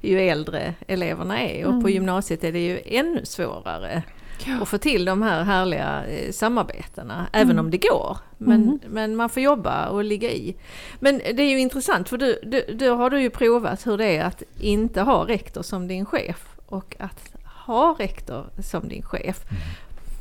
ju 0.00 0.20
äldre 0.20 0.74
eleverna 0.86 1.42
är 1.42 1.64
och 1.64 1.70
mm. 1.70 1.82
på 1.82 1.90
gymnasiet 1.90 2.44
är 2.44 2.52
det 2.52 2.66
ju 2.66 2.80
ännu 2.84 3.24
svårare 3.24 4.02
ja. 4.46 4.62
att 4.62 4.68
få 4.68 4.78
till 4.78 5.04
de 5.04 5.22
här 5.22 5.44
härliga 5.44 6.04
eh, 6.06 6.32
samarbetena, 6.32 7.26
även 7.32 7.50
mm. 7.50 7.64
om 7.64 7.70
det 7.70 7.78
går. 7.78 8.18
Men, 8.38 8.62
mm. 8.62 8.78
men 8.88 9.16
man 9.16 9.28
får 9.28 9.42
jobba 9.42 9.88
och 9.88 10.04
ligga 10.04 10.30
i. 10.30 10.56
Men 11.00 11.18
det 11.18 11.42
är 11.42 11.50
ju 11.50 11.58
intressant 11.58 12.08
för 12.08 12.18
du, 12.18 12.40
du, 12.42 12.74
du 12.74 12.90
har 12.90 13.10
du 13.10 13.20
ju 13.20 13.30
provat 13.30 13.86
hur 13.86 13.98
det 13.98 14.16
är 14.16 14.24
att 14.24 14.42
inte 14.60 15.00
ha 15.02 15.28
rektor 15.28 15.62
som 15.62 15.88
din 15.88 16.06
chef 16.06 16.48
och 16.66 16.96
att 16.98 17.32
ha 17.66 17.96
rektor 17.98 18.46
som 18.62 18.88
din 18.88 19.02
chef. 19.02 19.44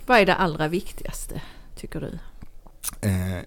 Vad 0.05 0.19
är 0.19 0.25
det 0.25 0.35
allra 0.35 0.67
viktigaste 0.67 1.41
tycker 1.75 1.99
du? 1.99 2.19
Eh, 3.09 3.43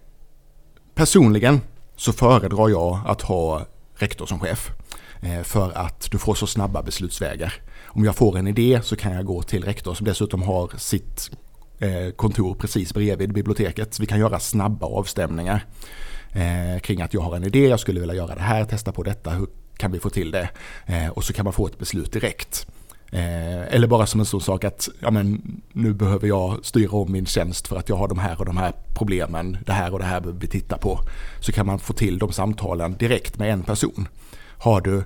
personligen 0.95 1.61
så 1.97 2.13
föredrar 2.13 2.69
jag 2.69 3.01
att 3.07 3.23
ha 3.23 3.67
rektor 3.95 4.27
som 4.27 4.41
chef. 4.41 4.71
Eh, 5.23 5.43
för 5.43 5.73
att 5.73 6.11
du 6.11 6.19
får 6.19 6.35
så 6.35 6.47
snabba 6.47 6.83
beslutsvägar. 6.83 7.55
Om 7.85 8.05
jag 8.05 8.17
får 8.17 8.39
en 8.39 8.47
idé 8.49 8.81
så 8.83 8.97
kan 8.97 9.13
jag 9.13 9.25
gå 9.25 9.43
till 9.43 9.65
rektor 9.65 9.95
som 9.95 10.07
dessutom 10.07 10.43
har 10.43 10.71
sitt 10.77 11.31
eh, 11.79 12.11
kontor 12.17 12.55
precis 12.55 12.95
bredvid 12.95 13.33
biblioteket. 13.33 14.01
Vi 14.01 14.07
kan 14.07 14.19
göra 14.19 14.41
snabba 14.41 14.87
avstämningar 14.87 15.67
eh, 16.33 16.81
kring 16.81 17.03
att 17.03 17.15
jag 17.15 17.21
har 17.21 17.37
en 17.37 17.45
idé, 17.45 17.69
jag 17.69 17.81
skulle 17.81 18.01
vilja 18.01 18.15
göra 18.15 18.35
det 18.35 18.41
här, 18.41 18.65
testa 18.65 18.93
på 18.93 19.03
detta, 19.03 19.31
hur 19.31 19.47
kan 19.77 19.93
vi 19.93 19.99
få 19.99 20.11
till 20.11 20.31
det? 20.31 20.49
Eh, 20.87 21.09
och 21.09 21.25
så 21.25 21.33
kan 21.33 21.45
man 21.45 21.53
få 21.53 21.67
ett 21.67 21.79
beslut 21.79 22.13
direkt. 22.13 22.67
Eh, 23.11 23.75
eller 23.75 23.87
bara 23.87 24.07
som 24.07 24.21
en 24.21 24.27
sån 24.27 24.41
sak 24.41 24.65
att 24.65 24.89
ja, 25.01 25.11
men, 25.11 25.43
nu 25.73 25.95
behöver 25.95 26.29
jag 26.29 26.65
styra 26.65 26.97
om 26.97 27.13
min 27.13 27.27
tjänst 27.27 27.69
för 27.69 27.77
att 27.77 27.89
jag 27.89 27.97
har 27.97 28.09
de 28.09 28.19
här 28.19 28.39
och 28.39 28.45
de 28.45 28.57
här 28.57 28.73
problemen. 28.95 29.59
Det 29.67 29.73
här 29.73 29.93
och 29.93 29.99
det 29.99 30.05
här 30.05 30.21
behöver 30.21 30.41
vi 30.41 30.47
titta 30.47 30.79
på. 30.79 31.01
Så 31.41 31.53
kan 31.53 31.67
man 31.67 31.79
få 31.79 31.93
till 31.93 32.19
de 32.19 32.33
samtalen 32.33 32.97
direkt 32.97 33.39
med 33.39 33.53
en 33.53 33.63
person. 33.63 34.09
Har 34.59 34.81
du 34.81 35.05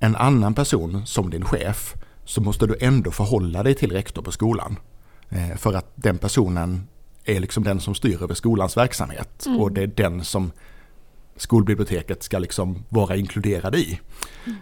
en 0.00 0.16
annan 0.16 0.54
person 0.54 1.06
som 1.06 1.30
din 1.30 1.44
chef 1.44 1.94
så 2.24 2.40
måste 2.40 2.66
du 2.66 2.76
ändå 2.80 3.10
förhålla 3.10 3.62
dig 3.62 3.74
till 3.74 3.92
rektor 3.92 4.22
på 4.22 4.32
skolan. 4.32 4.76
Eh, 5.28 5.56
för 5.56 5.74
att 5.74 5.92
den 5.94 6.18
personen 6.18 6.88
är 7.24 7.40
liksom 7.40 7.64
den 7.64 7.80
som 7.80 7.94
styr 7.94 8.22
över 8.22 8.34
skolans 8.34 8.76
verksamhet 8.76 9.46
mm. 9.46 9.60
och 9.60 9.72
det 9.72 9.82
är 9.82 9.86
den 9.86 10.24
som 10.24 10.52
skolbiblioteket 11.36 12.22
ska 12.22 12.38
liksom 12.38 12.84
vara 12.88 13.16
inkluderad 13.16 13.74
i. 13.74 14.00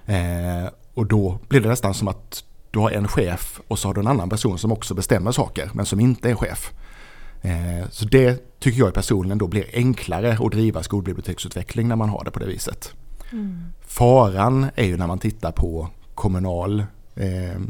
Mm. 0.07 0.65
Eh, 0.65 0.71
och 0.95 1.07
då 1.07 1.39
blir 1.49 1.61
det 1.61 1.69
nästan 1.69 1.95
som 1.95 2.09
att 2.09 2.45
du 2.75 2.81
har 2.81 2.91
en 2.91 3.09
chef 3.09 3.61
och 3.69 3.79
så 3.79 3.89
har 3.89 3.95
du 3.95 4.01
en 4.01 4.07
annan 4.07 4.29
person 4.29 4.59
som 4.59 4.73
också 4.73 4.95
bestämmer 4.95 5.33
saker 5.33 5.71
men 5.75 5.87
som 5.87 6.01
inte 6.01 6.31
är 6.31 6.35
chef. 6.35 6.73
Eh, 7.43 7.89
så 7.91 8.05
det 8.05 8.61
tycker 8.61 8.79
jag 8.79 8.95
personligen 8.95 9.39
då 9.39 9.47
blir 9.47 9.65
enklare 9.73 10.39
att 10.41 10.51
driva 10.51 10.83
skolbiblioteksutveckling 10.83 11.89
när 11.89 11.97
man 11.97 12.09
har 12.09 12.25
det 12.25 12.31
på 12.31 12.39
det 12.39 12.47
viset. 12.47 12.93
Mm. 13.33 13.65
Faran 13.87 14.67
är 14.75 14.85
ju 14.85 14.97
när 14.97 15.07
man 15.07 15.19
tittar 15.19 15.53
på 15.53 15.89
kommunal 16.15 16.85
eh, 17.15 17.61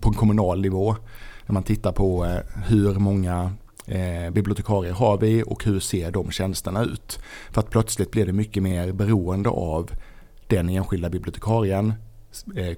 på 0.00 0.08
en 0.08 0.14
kommunal 0.14 0.60
nivå. 0.60 0.96
När 1.46 1.52
man 1.52 1.62
tittar 1.62 1.92
på 1.92 2.24
eh, 2.24 2.38
hur 2.66 2.94
många 2.94 3.52
eh, 3.86 4.30
bibliotekarier 4.30 4.92
har 4.92 5.18
vi 5.18 5.42
och 5.46 5.64
hur 5.64 5.80
ser 5.80 6.10
de 6.10 6.30
tjänsterna 6.30 6.82
ut. 6.82 7.18
För 7.50 7.60
att 7.60 7.70
plötsligt 7.70 8.10
blir 8.10 8.26
det 8.26 8.32
mycket 8.32 8.62
mer 8.62 8.92
beroende 8.92 9.48
av 9.48 9.90
den 10.46 10.68
enskilda 10.68 11.10
bibliotekarien, 11.10 11.92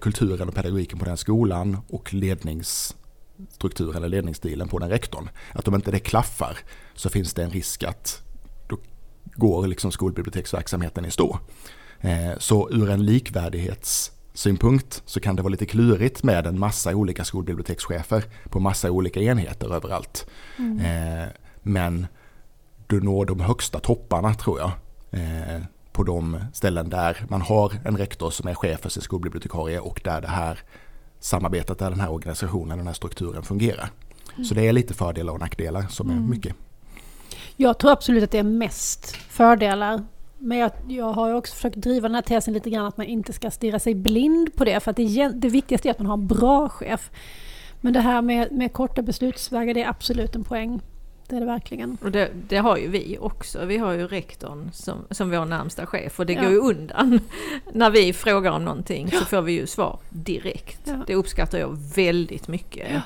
kulturen 0.01 0.49
och 0.49 0.55
pedagogiken 0.55 0.99
på 0.99 1.05
den 1.05 1.17
skolan 1.17 1.79
och 1.89 2.15
ledningsstrukturen 2.15 3.97
eller 3.97 4.09
ledningsstilen 4.09 4.69
på 4.69 4.79
den 4.79 4.91
rektorn. 4.91 5.31
Att 5.53 5.69
om 5.69 5.75
inte 5.75 5.91
det 5.91 5.99
klaffar 5.99 6.59
så 6.95 7.11
finns 7.11 7.35
det 7.35 7.43
en 7.43 7.51
risk 7.51 7.83
att 7.83 8.23
då 8.69 8.79
går 9.25 9.67
liksom 9.67 9.93
skolbiblioteksverksamheten 9.93 11.05
i 11.05 11.11
stå. 11.11 11.39
Eh, 12.01 12.33
så 12.39 12.71
ur 12.71 12.91
en 12.91 13.05
likvärdighetssynpunkt 13.05 15.03
så 15.07 15.21
kan 15.21 15.37
det 15.37 15.43
vara 15.43 15.51
lite 15.51 15.67
klurigt 15.67 16.23
med 16.23 16.47
en 16.47 16.59
massa 16.59 16.95
olika 16.95 17.25
skolbibliotekschefer 17.25 18.25
på 18.49 18.61
massa 18.61 18.91
olika 18.91 19.21
enheter 19.21 19.75
överallt. 19.75 20.27
Mm. 20.59 20.79
Eh, 20.81 21.29
men 21.63 22.07
du 22.87 23.01
når 23.01 23.25
de 23.25 23.41
högsta 23.41 23.81
topparna 23.81 24.35
tror 24.35 24.59
jag 24.61 24.73
på 25.93 26.03
de 26.03 26.39
ställen 26.53 26.91
där 26.91 27.27
man 27.29 27.43
har 27.43 27.73
en 27.85 27.97
rektor 27.97 28.31
som 28.31 28.49
är 28.49 28.55
chef 28.55 28.81
för 28.81 28.89
sin 28.89 29.03
skolbibliotekarie 29.03 29.81
och 29.81 30.01
där 30.05 30.21
det 30.21 30.29
här 30.29 30.59
samarbetet, 31.21 31.79
där 31.79 31.91
den 31.91 32.01
här 32.01 32.11
organisationen, 32.11 32.79
den 32.79 32.87
här 32.87 32.95
strukturen 32.95 33.43
fungerar. 33.43 33.91
Mm. 34.35 34.45
Så 34.45 34.55
det 34.55 34.69
är 34.69 34.73
lite 34.73 34.95
fördelar 34.95 35.33
och 35.33 35.41
nackdelar 35.41 35.83
som 35.83 36.11
mm. 36.11 36.25
är 36.25 36.29
mycket. 36.29 36.57
Jag 37.57 37.79
tror 37.79 37.91
absolut 37.93 38.25
att 38.25 38.31
det 38.31 38.39
är 38.39 38.43
mest 38.43 39.17
fördelar. 39.17 40.05
Men 40.39 40.59
jag, 40.59 40.71
jag 40.89 41.13
har 41.13 41.35
också 41.35 41.55
försökt 41.55 41.77
driva 41.77 42.09
den 42.09 42.15
här 42.15 42.23
tesen 42.23 42.55
lite 42.55 42.71
grann 42.71 42.87
att 42.87 42.97
man 42.97 43.07
inte 43.07 43.33
ska 43.33 43.51
stirra 43.51 43.79
sig 43.79 43.95
blind 43.95 44.55
på 44.57 44.65
det. 44.65 44.81
För 44.81 44.91
att 44.91 44.97
det, 44.97 45.29
det 45.29 45.49
viktigaste 45.49 45.89
är 45.89 45.91
att 45.91 45.99
man 45.99 46.07
har 46.07 46.15
en 46.15 46.27
bra 46.27 46.69
chef. 46.69 47.11
Men 47.81 47.93
det 47.93 48.01
här 48.01 48.23
med, 48.23 48.53
med 48.53 48.73
korta 48.73 49.03
beslutsvägar, 49.03 49.75
det 49.75 49.83
är 49.83 49.89
absolut 49.89 50.35
en 50.35 50.45
poäng. 50.45 50.81
Det 51.31 51.37
är 51.37 51.41
det 51.41 51.47
verkligen. 51.47 51.99
Och 52.03 52.11
det, 52.11 52.31
det, 52.49 52.57
har 52.57 52.77
ju 52.77 52.89
vi 52.89 53.19
också. 53.21 53.65
Vi 53.65 53.79
har 53.79 53.93
ju 53.93 54.07
rektorn 54.07 54.71
som, 54.73 54.99
som 55.11 55.31
vår 55.31 55.45
närmsta 55.45 55.87
chef 55.87 56.21
och 56.21 56.27
det 56.27 56.33
ja. 56.33 56.43
går 56.43 56.51
ju 56.51 56.59
undan. 56.59 57.21
När 57.73 57.91
vi 57.91 58.13
frågar 58.13 58.53
om 58.53 58.65
någonting 58.65 59.09
ja. 59.13 59.19
så 59.19 59.25
får 59.25 59.43
vi 59.43 59.53
ju 59.53 59.67
svar 59.67 59.99
direkt. 60.09 60.81
Ja. 60.85 61.05
Det 61.07 61.15
uppskattar 61.15 61.59
jag 61.59 61.79
väldigt 61.95 62.49
mycket. 62.49 63.03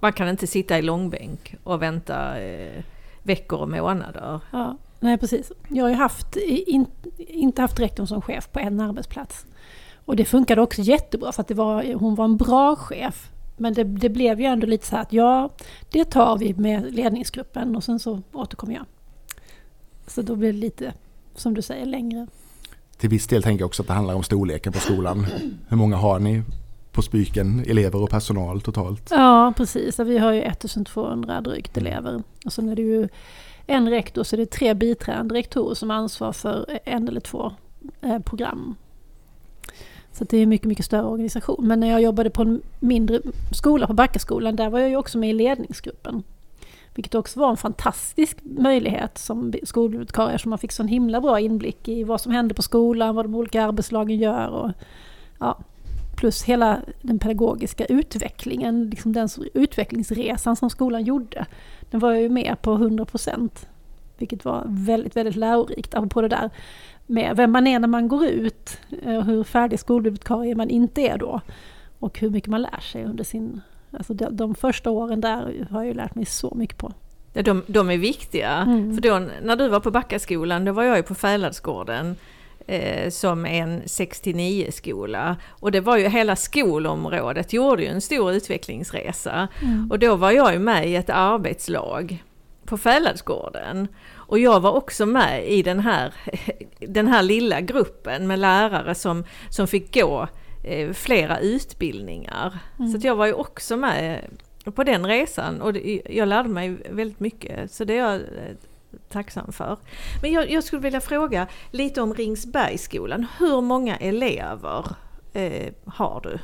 Man 0.00 0.12
kan 0.12 0.28
inte 0.28 0.46
sitta 0.46 0.78
i 0.78 0.82
långbänk 0.82 1.54
och 1.64 1.82
vänta, 1.82 2.40
eh, 2.40 2.82
veckor 3.22 3.58
och 3.58 3.68
månader. 3.68 4.40
Ja, 4.50 4.76
nej 5.00 5.18
precis. 5.18 5.52
Jag 5.68 5.84
har 5.84 5.90
ju 5.90 5.96
haft, 5.96 6.36
in, 6.36 6.86
inte 7.16 7.62
haft 7.62 7.80
rektorn 7.80 8.06
som 8.06 8.22
chef 8.22 8.52
på 8.52 8.58
en 8.58 8.80
arbetsplats. 8.80 9.46
Och 10.04 10.16
det 10.16 10.24
funkade 10.24 10.62
också 10.62 10.82
jättebra 10.82 11.32
för 11.32 11.42
att 11.42 11.50
var, 11.50 11.94
hon 11.94 12.14
var 12.14 12.24
en 12.24 12.36
bra 12.36 12.76
chef. 12.76 13.30
Men 13.58 13.74
det, 13.74 13.84
det 13.84 14.08
blev 14.08 14.40
ju 14.40 14.46
ändå 14.46 14.66
lite 14.66 14.86
så 14.86 14.96
här 14.96 15.02
att 15.02 15.12
ja, 15.12 15.50
det 15.90 16.04
tar 16.04 16.38
vi 16.38 16.54
med 16.54 16.94
ledningsgruppen 16.94 17.76
och 17.76 17.84
sen 17.84 17.98
så 17.98 18.22
återkommer 18.32 18.74
jag. 18.74 18.84
Så 20.06 20.22
då 20.22 20.36
blir 20.36 20.52
det 20.52 20.58
lite, 20.58 20.92
som 21.34 21.54
du 21.54 21.62
säger, 21.62 21.86
längre. 21.86 22.26
Till 22.96 23.10
viss 23.10 23.26
del 23.26 23.42
tänker 23.42 23.62
jag 23.62 23.66
också 23.66 23.82
att 23.82 23.86
det 23.86 23.94
handlar 23.94 24.14
om 24.14 24.22
storleken 24.22 24.72
på 24.72 24.78
skolan. 24.78 25.26
Hur 25.68 25.76
många 25.76 25.96
har 25.96 26.18
ni 26.18 26.42
på 26.92 27.02
Spyken, 27.02 27.64
elever 27.66 28.02
och 28.02 28.10
personal 28.10 28.60
totalt? 28.60 29.08
Ja, 29.10 29.52
precis. 29.56 29.98
Vi 29.98 30.18
har 30.18 30.32
ju 30.32 30.42
1200 30.42 31.40
drygt 31.40 31.76
elever. 31.76 32.22
Och 32.44 32.52
sen 32.52 32.68
är 32.68 32.76
det 32.76 32.82
ju 32.82 33.08
en 33.66 33.90
rektor, 33.90 34.24
så 34.24 34.36
det 34.36 34.42
är 34.42 34.46
tre 34.46 34.74
biträdande 34.74 35.34
rektorer 35.34 35.74
som 35.74 35.90
ansvar 35.90 36.32
för 36.32 36.78
en 36.84 37.08
eller 37.08 37.20
två 37.20 37.52
eh, 38.00 38.18
program. 38.18 38.76
Så 40.18 40.24
det 40.24 40.36
är 40.36 40.42
en 40.42 40.48
mycket, 40.48 40.66
mycket 40.66 40.84
större 40.84 41.06
organisation. 41.06 41.66
Men 41.68 41.80
när 41.80 41.90
jag 41.90 42.02
jobbade 42.02 42.30
på 42.30 42.42
en 42.42 42.62
mindre 42.80 43.20
skola, 43.52 43.86
på 43.86 43.92
Backaskolan, 43.92 44.56
där 44.56 44.70
var 44.70 44.78
jag 44.78 44.88
ju 44.88 44.96
också 44.96 45.18
med 45.18 45.30
i 45.30 45.32
ledningsgruppen. 45.32 46.22
Vilket 46.94 47.14
också 47.14 47.40
var 47.40 47.50
en 47.50 47.56
fantastisk 47.56 48.38
möjlighet 48.42 49.18
som 49.18 49.52
skolbibliotekarie, 49.62 50.38
som 50.38 50.50
man 50.50 50.58
fick 50.58 50.72
sån 50.72 50.88
himla 50.88 51.20
bra 51.20 51.40
inblick 51.40 51.88
i 51.88 52.04
vad 52.04 52.20
som 52.20 52.32
händer 52.32 52.54
på 52.54 52.62
skolan, 52.62 53.14
vad 53.14 53.24
de 53.24 53.34
olika 53.34 53.64
arbetslagen 53.64 54.18
gör. 54.18 54.48
Och, 54.48 54.70
ja, 55.38 55.58
plus 56.16 56.42
hela 56.42 56.80
den 57.02 57.18
pedagogiska 57.18 57.84
utvecklingen, 57.84 58.90
liksom 58.90 59.12
den 59.12 59.28
utvecklingsresan 59.54 60.56
som 60.56 60.70
skolan 60.70 61.04
gjorde. 61.04 61.46
Den 61.90 62.00
var 62.00 62.12
jag 62.12 62.22
ju 62.22 62.28
med 62.28 62.56
på 62.62 62.72
100 62.72 63.04
procent. 63.04 63.66
Vilket 64.18 64.44
var 64.44 64.62
väldigt, 64.66 65.16
väldigt 65.16 65.36
lärorikt, 65.36 65.94
på 66.10 66.22
det 66.22 66.28
där 66.28 66.50
med 67.08 67.36
vem 67.36 67.52
man 67.52 67.66
är 67.66 67.78
när 67.78 67.88
man 67.88 68.08
går 68.08 68.26
ut, 68.26 68.78
eh, 69.02 69.20
hur 69.20 69.44
färdig 69.44 69.80
skolbibliotekarie 69.80 70.54
man 70.54 70.70
inte 70.70 71.00
är 71.00 71.18
då. 71.18 71.40
Och 71.98 72.18
hur 72.18 72.30
mycket 72.30 72.50
man 72.50 72.62
lär 72.62 72.80
sig 72.80 73.04
under 73.04 73.24
sin... 73.24 73.60
Alltså 73.90 74.14
de, 74.14 74.36
de 74.36 74.54
första 74.54 74.90
åren 74.90 75.20
där 75.20 75.66
har 75.70 75.80
jag 75.80 75.86
ju 75.86 75.94
lärt 75.94 76.14
mig 76.14 76.24
så 76.24 76.54
mycket 76.54 76.76
på. 76.76 76.92
Ja, 77.32 77.42
de, 77.42 77.62
de 77.66 77.90
är 77.90 77.96
viktiga. 77.96 78.50
Mm. 78.50 78.94
För 78.94 79.02
då 79.02 79.18
när 79.42 79.56
du 79.56 79.68
var 79.68 79.80
på 79.80 79.90
Backaskolan, 79.90 80.64
då 80.64 80.72
var 80.72 80.82
jag 80.82 80.96
ju 80.96 81.02
på 81.02 81.14
Fäladsgården 81.14 82.16
eh, 82.66 83.10
som 83.10 83.46
en 83.46 83.82
69 83.86 84.66
skola. 84.72 85.36
Och 85.48 85.72
det 85.72 85.80
var 85.80 85.96
ju 85.96 86.08
hela 86.08 86.36
skolområdet 86.36 87.52
gjorde 87.52 87.82
ju 87.82 87.88
en 87.88 88.00
stor 88.00 88.32
utvecklingsresa. 88.32 89.48
Mm. 89.62 89.90
Och 89.90 89.98
då 89.98 90.16
var 90.16 90.30
jag 90.30 90.52
ju 90.52 90.58
med 90.58 90.88
i 90.88 90.96
ett 90.96 91.10
arbetslag 91.10 92.24
på 92.64 92.78
Fäladsgården. 92.78 93.88
Och 94.14 94.38
jag 94.38 94.60
var 94.60 94.72
också 94.72 95.06
med 95.06 95.48
i 95.48 95.62
den 95.62 95.80
här, 95.80 96.14
den 96.78 97.06
här 97.06 97.22
lilla 97.22 97.60
gruppen 97.60 98.26
med 98.26 98.38
lärare 98.38 98.94
som, 98.94 99.24
som 99.50 99.66
fick 99.66 99.94
gå 99.94 100.28
eh, 100.64 100.92
flera 100.92 101.38
utbildningar. 101.38 102.58
Mm. 102.78 102.92
Så 102.92 103.06
jag 103.06 103.16
var 103.16 103.26
ju 103.26 103.32
också 103.32 103.76
med 103.76 104.24
på 104.74 104.84
den 104.84 105.06
resan 105.06 105.60
och 105.60 105.72
det, 105.72 106.02
jag 106.10 106.28
lärde 106.28 106.48
mig 106.48 106.70
väldigt 106.90 107.20
mycket. 107.20 107.72
Så 107.72 107.84
det 107.84 107.98
är 107.98 107.98
jag 107.98 108.14
eh, 108.14 108.56
tacksam 109.08 109.52
för. 109.52 109.76
Men 110.22 110.32
jag, 110.32 110.50
jag 110.50 110.64
skulle 110.64 110.82
vilja 110.82 111.00
fråga 111.00 111.46
lite 111.70 112.00
om 112.02 112.14
Ringsbergsskolan. 112.14 113.26
Hur 113.38 113.60
många 113.60 113.96
elever 113.96 114.86
eh, 115.32 115.72
har 115.84 116.20
du? 116.20 116.38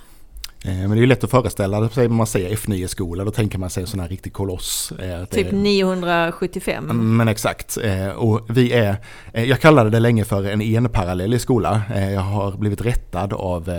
Eh, 0.66 0.74
men 0.74 0.90
det 0.90 0.96
är 0.96 1.00
ju 1.00 1.06
lätt 1.06 1.24
att 1.24 1.30
föreställa 1.30 1.88
sig 1.88 2.08
när 2.08 2.14
man 2.14 2.26
säger 2.26 2.56
F9-skola, 2.56 3.24
då 3.24 3.30
tänker 3.30 3.58
man 3.58 3.70
sig 3.70 3.80
en 3.80 3.86
sån 3.86 4.00
här 4.00 4.08
riktig 4.08 4.32
koloss. 4.32 4.92
Eh, 4.92 5.24
typ 5.24 5.52
975. 5.52 6.84
Mm, 6.90 7.16
men 7.16 7.28
exakt. 7.28 7.78
Eh, 7.82 8.08
och 8.08 8.40
vi 8.48 8.72
är, 8.72 8.96
jag 9.32 9.60
kallade 9.60 9.90
det 9.90 10.00
länge 10.00 10.24
för 10.24 10.44
en 10.44 10.62
enparallellig 10.62 11.40
skola. 11.40 11.82
Jag 12.12 12.20
har 12.20 12.52
blivit 12.52 12.80
rättad 12.80 13.32
av 13.32 13.70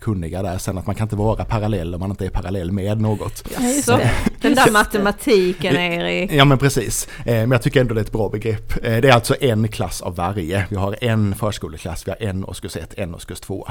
kunniga 0.00 0.42
där 0.42 0.58
sen 0.58 0.78
att 0.78 0.86
man 0.86 0.94
kan 0.94 1.04
inte 1.04 1.16
vara 1.16 1.44
parallell 1.44 1.94
om 1.94 2.00
man 2.00 2.10
inte 2.10 2.26
är 2.26 2.30
parallell 2.30 2.72
med 2.72 3.00
något. 3.00 3.48
Ja, 3.86 4.00
Den 4.40 4.54
där 4.54 4.72
matematiken 4.72 5.76
Erik. 5.76 6.32
Ja 6.32 6.44
men 6.44 6.58
precis. 6.58 7.08
Men 7.24 7.50
jag 7.50 7.62
tycker 7.62 7.80
ändå 7.80 7.94
det 7.94 8.00
är 8.00 8.04
ett 8.04 8.12
bra 8.12 8.28
begrepp. 8.28 8.82
Det 8.82 9.08
är 9.08 9.12
alltså 9.12 9.36
en 9.40 9.68
klass 9.68 10.02
av 10.02 10.16
varje. 10.16 10.66
Vi 10.70 10.76
har 10.76 10.96
en 11.00 11.34
förskoleklass, 11.34 12.06
vi 12.06 12.10
har 12.10 12.22
en 12.22 12.44
årskurs 12.44 12.76
1, 12.76 12.94
en 12.96 13.14
årskurs 13.14 13.40
2. 13.40 13.68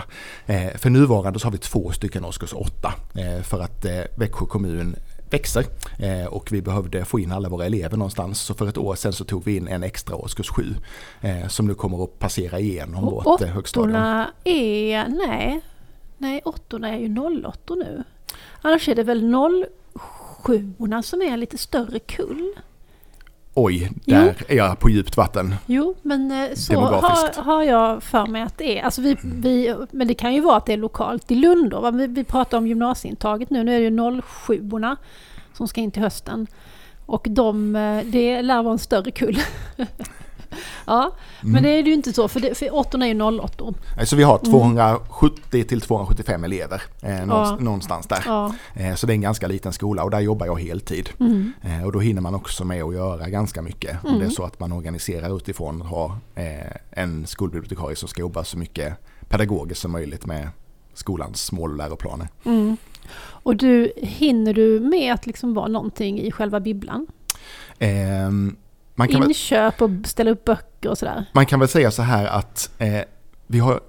För 0.75 0.89
nuvarande 0.89 1.39
så 1.39 1.47
har 1.47 1.51
vi 1.51 1.57
två 1.57 1.91
stycken 1.91 2.25
årskurs 2.33 2.53
8 2.53 2.93
eh, 3.15 3.43
för 3.43 3.59
att 3.59 3.85
eh, 3.85 4.01
Växjö 4.15 4.45
kommun 4.45 4.95
växer 5.29 5.65
eh, 5.99 6.25
och 6.25 6.51
vi 6.51 6.61
behövde 6.61 7.05
få 7.05 7.19
in 7.19 7.31
alla 7.31 7.49
våra 7.49 7.65
elever 7.65 7.97
någonstans. 7.97 8.41
Så 8.41 8.53
för 8.53 8.67
ett 8.67 8.77
år 8.77 8.95
sedan 8.95 9.13
så 9.13 9.25
tog 9.25 9.43
vi 9.45 9.55
in 9.57 9.67
en 9.67 9.83
extra 9.83 10.15
årskurs 10.15 10.49
7 10.49 10.63
som 11.49 11.67
nu 11.67 11.73
kommer 11.73 12.03
att 12.03 12.19
passera 12.19 12.59
igenom 12.59 13.07
och 13.07 13.23
vårt 13.23 13.41
högstadium. 13.41 13.95
Är, 14.43 15.07
nej, 15.07 15.61
nej 16.17 16.41
åttorna 16.45 16.89
är 16.89 16.97
ju 16.97 17.19
08 17.45 17.75
nu. 17.75 18.03
Annars 18.61 18.89
är 18.89 18.95
det 18.95 19.03
väl 19.03 19.35
07 20.43 20.73
som 21.03 21.21
är 21.21 21.25
en 21.25 21.39
lite 21.39 21.57
större 21.57 21.99
kull. 21.99 22.53
Oj, 23.55 23.91
där 24.05 24.35
jo. 24.39 24.45
är 24.47 24.57
jag 24.57 24.79
på 24.79 24.89
djupt 24.89 25.17
vatten. 25.17 25.55
Jo, 25.65 25.95
men 26.01 26.31
eh, 26.31 26.53
så 26.53 26.79
har, 26.79 27.41
har, 27.43 27.63
jag 27.63 28.03
för 28.03 28.25
mig 28.25 28.41
att 28.41 28.57
det 28.57 28.79
är. 28.79 28.83
Alltså 28.83 29.01
vi, 29.01 29.17
vi, 29.23 29.75
men 29.91 30.07
det 30.07 30.13
kan 30.13 30.33
ju 30.33 30.41
vara 30.41 30.57
att 30.57 30.65
det 30.65 30.73
är 30.73 30.77
lokalt 30.77 31.31
i 31.31 31.35
Lund 31.35 31.71
då. 31.71 31.91
Vi, 31.91 32.07
vi 32.07 32.23
pratar 32.23 32.57
om 32.57 32.67
gymnasieintaget 32.67 33.49
nu. 33.49 33.63
Nu 33.63 33.75
är 33.75 33.79
det 33.79 33.85
ju 33.85 34.21
07 34.21 34.69
som 35.53 35.67
ska 35.67 35.81
in 35.81 35.91
till 35.91 36.01
hösten. 36.01 36.47
Och 37.05 37.27
de, 37.29 37.75
eh, 37.75 38.03
det 38.05 38.41
lär 38.41 38.63
vara 38.63 38.73
en 38.73 38.79
större 38.79 39.11
kull. 39.11 39.37
ja, 40.85 41.11
men 41.41 41.49
mm. 41.49 41.63
det 41.63 41.69
är 41.69 41.83
det 41.83 41.89
ju 41.89 41.95
inte 41.95 42.13
så, 42.13 42.27
för, 42.27 42.39
det, 42.39 42.57
för 42.57 42.75
åttorna 42.75 43.07
är 43.07 43.13
ju 43.13 43.39
08 43.39 43.73
Så 44.05 44.15
vi 44.15 44.23
har 44.23 44.37
270 44.37 45.43
mm. 45.51 45.67
till 45.67 45.81
275 45.81 46.43
elever 46.43 46.81
eh, 47.01 47.19
ja. 47.19 47.57
någonstans 47.59 48.07
där. 48.07 48.23
Ja. 48.25 48.53
Eh, 48.73 48.95
så 48.95 49.07
det 49.07 49.13
är 49.13 49.15
en 49.15 49.21
ganska 49.21 49.47
liten 49.47 49.73
skola 49.73 50.03
och 50.03 50.11
där 50.11 50.19
jobbar 50.19 50.45
jag 50.45 50.61
heltid. 50.61 51.09
Mm. 51.19 51.53
Eh, 51.61 51.85
och 51.85 51.91
då 51.91 51.99
hinner 51.99 52.21
man 52.21 52.35
också 52.35 52.65
med 52.65 52.83
att 52.83 52.93
göra 52.93 53.29
ganska 53.29 53.61
mycket. 53.61 54.03
Om 54.03 54.11
det 54.11 54.17
är 54.17 54.21
mm. 54.21 54.31
så 54.31 54.43
att 54.43 54.59
man 54.59 54.71
organiserar 54.71 55.37
utifrån 55.37 55.81
och 55.81 55.87
har 55.87 56.11
eh, 56.35 56.71
en 56.91 57.27
skolbibliotekarie 57.27 57.95
som 57.95 58.09
ska 58.09 58.21
jobba 58.21 58.43
så 58.43 58.57
mycket 58.57 58.93
pedagogiskt 59.27 59.81
som 59.81 59.91
möjligt 59.91 60.25
med 60.25 60.49
skolans 60.93 61.51
mål 61.51 61.71
och 61.71 61.77
läroplaner. 61.77 62.27
Mm. 62.45 62.77
Och 63.19 63.55
du, 63.55 63.93
hinner 63.97 64.53
du 64.53 64.79
med 64.79 65.13
att 65.13 65.25
liksom 65.25 65.53
vara 65.53 65.67
någonting 65.67 66.19
i 66.19 66.31
själva 66.31 66.59
bibblan? 66.59 67.07
Um, 67.79 68.55
man 68.95 69.07
kan 69.07 69.23
Inköp 69.23 69.81
och 69.81 69.89
ställa 70.05 70.31
upp 70.31 70.45
böcker 70.45 70.89
och 70.89 70.97
sådär. 70.97 71.25
Man 71.33 71.45
kan 71.45 71.59
väl 71.59 71.69
säga 71.69 71.91
så 71.91 72.01
här 72.01 72.25
att 72.25 72.71
eh, 72.77 73.01
vi 73.47 73.59
har 73.59 73.79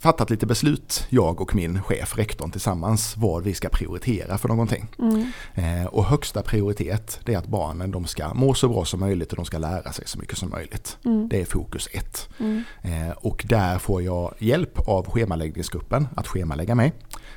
fattat 0.00 0.30
lite 0.30 0.46
beslut, 0.46 1.06
jag 1.08 1.40
och 1.40 1.54
min 1.54 1.82
chef, 1.82 2.18
rektorn 2.18 2.50
tillsammans, 2.50 3.16
vad 3.16 3.44
vi 3.44 3.54
ska 3.54 3.68
prioritera 3.68 4.38
för 4.38 4.48
någonting. 4.48 4.88
Mm. 4.98 5.32
Eh, 5.54 5.86
och 5.86 6.04
högsta 6.04 6.42
prioritet 6.42 7.20
det 7.24 7.34
är 7.34 7.38
att 7.38 7.46
barnen 7.46 7.90
de 7.90 8.06
ska 8.06 8.34
må 8.34 8.54
så 8.54 8.68
bra 8.68 8.84
som 8.84 9.00
möjligt 9.00 9.30
och 9.30 9.36
de 9.36 9.44
ska 9.44 9.58
lära 9.58 9.92
sig 9.92 10.06
så 10.06 10.18
mycket 10.18 10.38
som 10.38 10.50
möjligt. 10.50 10.98
Mm. 11.04 11.28
Det 11.28 11.40
är 11.40 11.44
fokus 11.44 11.88
ett. 11.92 12.28
Mm. 12.38 12.64
Eh, 12.82 13.10
och 13.16 13.44
där 13.48 13.78
får 13.78 14.02
jag 14.02 14.34
hjälp 14.38 14.88
av 14.88 15.10
schemaläggningsgruppen 15.10 16.08
att 16.16 16.26
schemalägga 16.26 16.74
mig. 16.74 16.92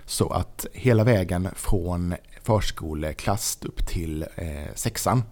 Så 0.05 0.29
att 0.29 0.65
hela 0.73 1.03
vägen 1.03 1.49
från 1.55 2.15
förskoleklass 2.43 3.57
upp 3.61 3.87
till 3.87 4.25
eh, 4.35 4.73
sexan 4.75 5.23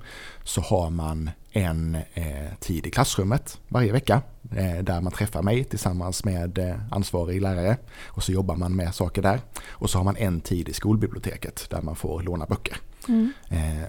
så 0.43 0.62
har 0.62 0.89
man 0.89 1.30
en 1.52 1.95
eh, 2.13 2.54
tid 2.60 2.88
i 2.88 2.91
klassrummet 2.91 3.60
varje 3.67 3.91
vecka 3.91 4.21
eh, 4.56 4.84
där 4.84 5.02
man 5.02 5.12
träffar 5.12 5.41
mig 5.41 5.63
tillsammans 5.63 6.24
med 6.24 6.58
eh, 6.58 6.76
ansvarig 6.91 7.41
lärare 7.41 7.78
och 8.06 8.24
så 8.24 8.32
jobbar 8.32 8.56
man 8.56 8.76
med 8.76 8.95
saker 8.95 9.21
där. 9.21 9.41
Och 9.69 9.89
så 9.89 9.97
har 9.97 10.06
man 10.06 10.17
en 10.17 10.41
tid 10.41 10.69
i 10.69 10.74
skolbiblioteket 10.74 11.69
där 11.69 11.82
man 11.82 11.95
får 11.95 12.21
låna 12.21 12.45
böcker. 12.45 12.78
Mm. 13.08 13.34
Eh, 13.50 13.88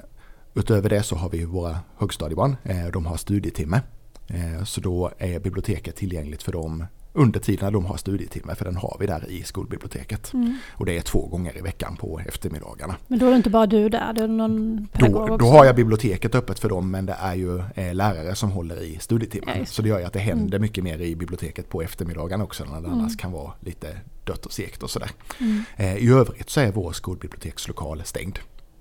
utöver 0.55 0.89
det 0.89 1.03
så 1.03 1.17
har 1.17 1.31
vi 1.31 1.45
våra 1.45 1.79
högstadiebarn, 1.97 2.57
eh, 2.65 2.87
de 2.87 3.07
har 3.07 3.17
studietimme. 3.17 3.81
Eh, 4.27 4.65
så 4.65 4.81
då 4.81 5.11
är 5.19 5.41
biblioteket 5.41 5.97
tillgängligt 5.97 6.43
för 6.43 6.53
dem 6.53 6.87
under 7.13 7.41
tiden 7.41 7.73
de 7.73 7.87
har 7.87 7.97
studietimme, 7.97 8.55
för 8.55 8.65
den 8.65 8.77
har 8.77 8.97
vi 9.01 9.07
där 9.07 9.31
i 9.31 9.43
skolbiblioteket. 9.43 10.33
Mm. 10.33 10.57
Och 10.71 10.87
det 10.87 10.97
är 10.97 11.01
två 11.01 11.27
gånger 11.27 11.59
i 11.59 11.61
veckan 11.61 11.97
på 11.97 12.21
eftermiddagarna. 12.27 12.97
Men 13.07 13.19
då 13.19 13.27
är 13.27 13.31
det 13.31 13.37
inte 13.37 13.51
bara 13.51 13.67
du 13.67 13.89
där, 13.89 14.13
det 14.13 14.23
är 14.23 14.29
någon 14.29 14.87
pedagog 14.93 15.27
då, 15.27 15.35
också? 15.35 15.47
Då 15.47 15.53
har 15.53 15.65
jag 15.65 15.77
biblioteket 15.77 16.35
öppet 16.35 16.59
för 16.59 16.69
dem, 16.69 16.91
men 16.91 17.07
det 17.07 17.17
är 17.21 17.35
ju 17.35 17.59
eh, 17.75 17.95
lärare 17.95 18.35
som 18.35 18.51
håller 18.51 18.83
i 18.83 18.99
studietimmen. 18.99 19.59
Ja, 19.59 19.67
så 19.67 19.83
det 19.83 19.89
gör 19.89 19.99
ju 19.99 20.05
att 20.05 20.13
det 20.13 20.19
händer 20.19 20.57
mm. 20.57 20.63
mycket 20.63 20.85
mer 20.85 20.99
i 20.99 21.17
biblioteket 21.17 21.69
på 21.69 21.83
eftermiddagarna 21.83 22.45
också, 22.45 22.65
när 22.65 22.81
det 22.81 22.87
mm. 22.87 22.93
annars 22.93 23.17
kan 23.17 23.33
vara 23.33 23.53
lite 23.61 23.97
dött 24.25 24.47
och 24.47 24.53
segt 24.53 24.83
och 24.83 24.91
sådär. 24.91 25.11
Mm. 25.41 25.65
Eh, 25.77 25.97
I 25.97 26.09
övrigt 26.09 26.51
så 26.51 26.61
är 26.61 26.73
vår 26.73 26.93
skolbibliotekslokal 26.93 28.03
stängd. 28.05 28.39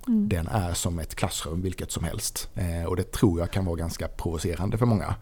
Mm. 0.08 0.30
Den 0.30 0.48
är 0.48 0.74
som 0.74 1.00
ett 1.00 1.15
klassrum 1.15 1.62
vilket 1.62 1.91
som 1.91 2.04
helst. 2.04 2.50
Eh, 2.56 2.86
och 2.88 2.96
det 2.96 3.12
tror 3.12 3.39
jag 3.39 3.52
kan 3.52 3.65
vara 3.65 3.76
ganska 3.76 4.08
provocerande 4.08 4.78
för 4.78 4.86
många. 4.86 5.15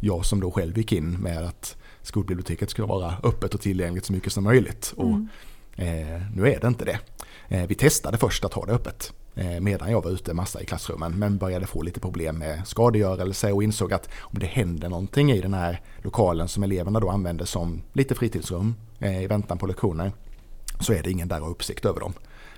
Jag 0.00 0.24
som 0.24 0.40
då 0.40 0.50
själv 0.50 0.78
gick 0.78 0.92
in 0.92 1.12
med 1.12 1.44
att 1.44 1.76
skolbiblioteket 2.06 2.70
ska 2.70 2.86
vara 2.86 3.14
öppet 3.22 3.54
och 3.54 3.60
tillgängligt 3.60 4.04
så 4.04 4.12
mycket 4.12 4.32
som 4.32 4.44
möjligt. 4.44 4.94
Och, 4.96 5.08
mm. 5.08 5.28
eh, 5.76 6.22
nu 6.34 6.48
är 6.48 6.60
det 6.60 6.66
inte 6.66 6.84
det. 6.84 6.98
Eh, 7.48 7.66
vi 7.66 7.74
testade 7.74 8.18
först 8.18 8.44
att 8.44 8.54
ha 8.54 8.66
det 8.66 8.72
öppet. 8.72 9.12
eh, 9.34 9.60
medan 9.60 9.90
jag 9.90 10.04
var 10.04 10.10
ute 10.10 10.34
massa 10.34 10.62
i 10.62 10.64
klassrummen 10.64 11.18
men 11.18 11.38
började 11.38 11.66
få 11.66 11.82
lite 11.82 12.00
problem 12.00 12.38
med 12.38 12.66
skadegörelse 12.66 13.52
och 13.52 13.62
insåg 13.62 13.92
att 13.92 14.08
om 14.18 14.38
det 14.38 14.46
händer 14.46 14.88
någonting 14.88 15.32
i 15.32 15.40
den 15.40 15.54
här 15.54 15.80
lokalen 16.02 16.48
som 16.48 16.62
eleverna 16.62 17.00
då 17.00 17.10
använder 17.10 17.44
som 17.44 17.82
lite 17.92 18.14
fritidsrum 18.14 18.74
eh, 18.98 19.22
i 19.22 19.26
väntan 19.26 19.58
på 19.58 19.66
lektioner 19.66 20.12
så 20.80 20.92
är 20.92 21.02
det 21.02 21.10
ingen 21.10 21.28
där 21.28 21.42
och 21.42 21.50
uppsikt 21.50 21.84
över 21.84 22.00
dem. 22.00 22.12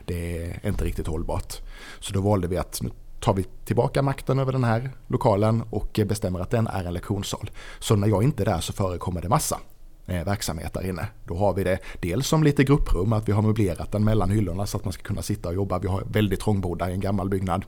Det 0.05 0.43
är 0.43 0.69
inte 0.69 0.85
riktigt 0.85 1.07
hållbart. 1.07 1.55
Så 2.01 2.15
då 2.15 2.21
valde 2.21 2.49
vi 2.49 2.57
att 2.57 2.83
nu 2.83 2.91
tar 3.21 3.35
vi 3.35 3.45
tillbaka 3.65 4.03
makten 4.03 4.39
över 4.39 4.53
den 4.53 4.65
här 4.65 4.91
lokalen 5.07 5.63
och 5.71 6.01
bestämmer 6.07 6.41
att 6.41 6.51
den 6.51 6.67
är 6.67 6.85
en 6.85 6.95
lektionssal. 6.95 7.51
Så 7.79 7.97
när 7.97 8.09
jag 8.09 8.23
inte 8.23 8.43
är 8.43 8.45
där 8.45 8.61
så 8.61 8.73
förekommer 8.73 9.23
det 9.23 9.29
massa 9.29 9.59
verksamhet 10.09 10.75
där 10.75 10.87
inne. 10.89 11.09
Då 11.25 11.37
har 11.37 11.55
vi 11.55 11.65
det 11.65 11.79
dels 12.01 12.27
som 12.27 12.43
lite 12.43 12.65
grupprum, 12.65 13.13
att 13.13 13.29
vi 13.29 13.33
har 13.33 13.43
möblerat 13.43 13.93
den 13.93 14.05
mellan 14.05 14.31
hyllorna 14.31 14.67
så 14.67 14.77
att 14.77 14.85
man 14.85 14.93
ska 14.93 15.03
kunna 15.03 15.23
sitta 15.23 15.49
och 15.49 15.55
jobba. 15.55 15.79
Vi 15.79 15.89
har 15.89 16.05
väldigt 16.11 16.41
trångbodda 16.41 16.91
i 16.91 16.93
en 16.93 17.01
gammal 17.01 17.29
byggnad 17.29 17.65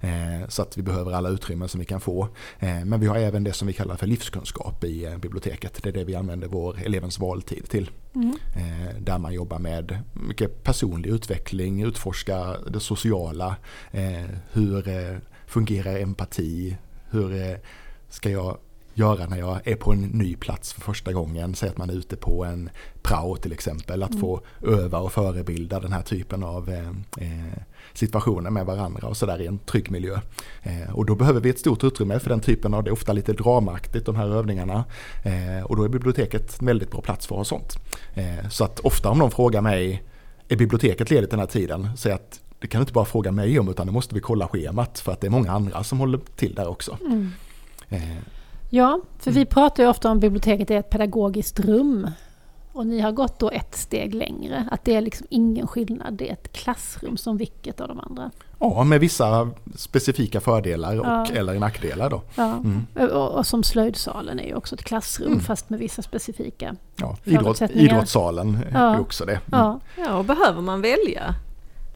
eh, 0.00 0.48
så 0.48 0.62
att 0.62 0.78
vi 0.78 0.82
behöver 0.82 1.12
alla 1.12 1.28
utrymmen 1.28 1.68
som 1.68 1.80
vi 1.80 1.86
kan 1.86 2.00
få. 2.00 2.28
Eh, 2.58 2.84
men 2.84 3.00
vi 3.00 3.06
har 3.06 3.16
även 3.16 3.44
det 3.44 3.52
som 3.52 3.68
vi 3.68 3.74
kallar 3.74 3.96
för 3.96 4.06
livskunskap 4.06 4.84
i 4.84 5.04
eh, 5.04 5.16
biblioteket. 5.16 5.82
Det 5.82 5.88
är 5.88 5.92
det 5.92 6.04
vi 6.04 6.14
använder 6.14 6.48
vår 6.48 6.78
elevens 6.84 7.18
valtid 7.18 7.68
till. 7.68 7.90
Mm. 8.14 8.36
Eh, 8.56 8.94
där 9.00 9.18
man 9.18 9.34
jobbar 9.34 9.58
med 9.58 9.98
mycket 10.12 10.64
personlig 10.64 11.10
utveckling, 11.10 11.82
utforska 11.82 12.56
det 12.70 12.80
sociala, 12.80 13.56
eh, 13.90 14.30
hur 14.52 15.20
fungerar 15.46 15.98
empati, 15.98 16.76
hur 17.10 17.58
ska 18.08 18.30
jag 18.30 18.58
göra 18.98 19.26
när 19.26 19.38
jag 19.38 19.60
är 19.64 19.76
på 19.76 19.92
en 19.92 20.02
ny 20.02 20.36
plats 20.36 20.72
för 20.72 20.80
första 20.80 21.12
gången. 21.12 21.54
Säg 21.54 21.68
att 21.68 21.78
man 21.78 21.90
är 21.90 21.94
ute 21.94 22.16
på 22.16 22.44
en 22.44 22.70
prao 23.02 23.36
till 23.36 23.52
exempel. 23.52 24.02
Att 24.02 24.10
mm. 24.10 24.20
få 24.20 24.40
öva 24.62 24.98
och 24.98 25.12
förebilda 25.12 25.80
den 25.80 25.92
här 25.92 26.02
typen 26.02 26.42
av 26.42 26.68
eh, 26.68 26.88
eh, 27.26 27.62
situationer 27.92 28.50
med 28.50 28.66
varandra 28.66 29.08
och 29.08 29.16
sådär 29.16 29.40
i 29.40 29.46
en 29.46 29.58
trygg 29.58 29.90
miljö. 29.90 30.20
Eh, 30.62 30.94
och 30.94 31.06
då 31.06 31.14
behöver 31.14 31.40
vi 31.40 31.50
ett 31.50 31.58
stort 31.58 31.84
utrymme 31.84 32.18
för 32.18 32.30
den 32.30 32.40
typen 32.40 32.74
av, 32.74 32.84
det 32.84 32.90
är 32.90 32.92
ofta 32.92 33.12
lite 33.12 33.32
dramaktigt 33.32 34.06
de 34.06 34.16
här 34.16 34.28
övningarna. 34.28 34.84
Eh, 35.24 35.64
och 35.64 35.76
då 35.76 35.84
är 35.84 35.88
biblioteket 35.88 36.60
en 36.60 36.66
väldigt 36.66 36.90
bra 36.90 37.00
plats 37.00 37.26
för 37.26 37.34
att 37.34 37.38
ha 37.38 37.44
sånt. 37.44 37.78
Eh, 38.14 38.48
så 38.48 38.64
att 38.64 38.80
ofta 38.80 39.10
om 39.10 39.18
någon 39.18 39.30
frågar 39.30 39.60
mig, 39.60 40.02
är 40.48 40.56
biblioteket 40.56 41.10
ledigt 41.10 41.30
den 41.30 41.40
här 41.40 41.46
tiden? 41.46 41.88
Säg 41.96 42.12
att 42.12 42.40
det 42.58 42.66
kan 42.66 42.78
du 42.78 42.82
inte 42.82 42.92
bara 42.92 43.04
fråga 43.04 43.32
mig 43.32 43.58
om 43.58 43.68
utan 43.68 43.86
det 43.86 43.92
måste 43.92 44.14
vi 44.14 44.20
kolla 44.20 44.48
schemat 44.48 44.98
för 44.98 45.12
att 45.12 45.20
det 45.20 45.26
är 45.26 45.30
många 45.30 45.52
andra 45.52 45.84
som 45.84 45.98
håller 45.98 46.20
till 46.36 46.54
där 46.54 46.68
också. 46.68 46.98
Mm. 47.00 47.30
Ja, 48.70 49.00
för 49.18 49.30
vi 49.30 49.44
pratar 49.44 49.82
ju 49.82 49.88
ofta 49.88 50.10
om 50.10 50.20
biblioteket 50.20 50.70
är 50.70 50.78
ett 50.78 50.90
pedagogiskt 50.90 51.60
rum. 51.60 52.10
Och 52.72 52.86
ni 52.86 53.00
har 53.00 53.12
gått 53.12 53.38
då 53.38 53.50
ett 53.50 53.76
steg 53.76 54.14
längre, 54.14 54.68
att 54.70 54.84
det 54.84 54.94
är 54.94 55.00
liksom 55.00 55.26
ingen 55.30 55.66
skillnad, 55.66 56.14
det 56.14 56.28
är 56.28 56.32
ett 56.32 56.52
klassrum 56.52 57.16
som 57.16 57.36
vilket 57.36 57.80
av 57.80 57.88
de 57.88 58.00
andra. 58.00 58.30
Ja, 58.58 58.84
med 58.84 59.00
vissa 59.00 59.50
specifika 59.74 60.40
fördelar 60.40 61.00
och 61.00 61.06
ja. 61.06 61.26
eller 61.26 61.58
nackdelar 61.58 62.10
då. 62.10 62.22
Ja. 62.34 62.52
Mm. 62.52 62.86
Och, 62.94 63.28
och, 63.28 63.46
som 63.46 63.62
slöjdsalen 63.62 64.40
är 64.40 64.46
ju 64.46 64.54
också 64.54 64.74
ett 64.74 64.84
klassrum 64.84 65.32
mm. 65.32 65.40
fast 65.40 65.70
med 65.70 65.78
vissa 65.78 66.02
specifika 66.02 66.76
ja. 66.96 67.16
Idrott, 67.24 67.62
Idrottssalen 67.62 68.58
ja. 68.72 68.94
är 68.94 69.00
också 69.00 69.24
det. 69.24 69.32
Mm. 69.32 69.40
Ja. 69.50 69.80
ja, 69.96 70.16
och 70.18 70.24
behöver 70.24 70.62
man 70.62 70.80
välja 70.80 71.34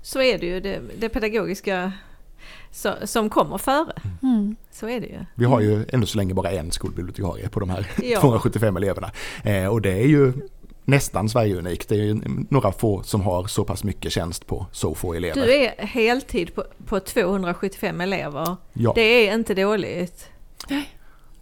så 0.03 0.23
är 0.23 0.39
det 0.39 0.47
ju 0.47 0.61
det, 0.61 0.81
det 0.99 1.09
pedagogiska 1.09 1.93
så, 2.73 2.95
som 3.05 3.31
kommer 3.31 3.59
före. 3.59 3.93
Mm. 4.23 4.57
Så 4.71 4.89
är 4.89 5.01
det 5.01 5.07
ju. 5.07 5.25
Vi 5.35 5.45
har 5.45 5.61
ju 5.61 5.87
ännu 5.89 6.07
så 6.07 6.19
länge 6.19 6.35
bara 6.35 6.51
en 6.51 6.71
skolbibliotekarie 6.71 7.49
på 7.49 7.61
de 7.61 7.71
här 7.71 7.87
ja. 8.03 8.21
275 8.21 8.77
eleverna. 8.77 9.11
Eh, 9.45 9.67
och 9.67 9.83
det 9.83 9.93
är 9.93 10.07
ju 10.07 10.33
nästan 10.85 11.29
Sverige-unikt. 11.29 11.89
Det 11.89 11.95
är 11.95 12.05
ju 12.05 12.21
några 12.51 12.73
få 12.73 13.03
som 13.03 13.21
har 13.21 13.47
så 13.47 13.65
pass 13.65 13.85
mycket 13.85 14.13
tjänst 14.13 14.47
på 14.47 14.67
så 14.73 14.95
få 14.95 15.15
elever. 15.15 15.47
Du 15.47 15.55
är 15.55 15.87
heltid 15.87 16.55
på, 16.55 16.65
på 16.87 17.01
275 17.01 18.01
elever. 18.01 18.57
Ja. 18.73 18.93
Det 18.95 19.29
är 19.29 19.35
inte 19.35 19.55
dåligt. 19.55 20.29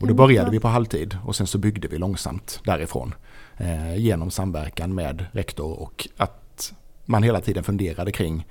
Och 0.01 0.07
då 0.07 0.15
började 0.15 0.51
vi 0.51 0.61
på 0.61 0.69
halvtid 0.69 1.19
och 1.25 1.37
sen 1.37 1.47
så 1.47 1.59
byggde 1.59 1.89
vi 1.89 1.99
långsamt 1.99 2.61
därifrån. 2.65 3.15
Eh, 3.57 3.97
genom 3.97 4.31
samverkan 4.31 4.95
med 4.95 5.27
rektor 5.33 5.81
och 5.81 6.09
att 6.17 6.73
man 7.05 7.23
hela 7.23 7.41
tiden 7.41 7.65
funderade 7.65 8.13
kring 8.13 8.47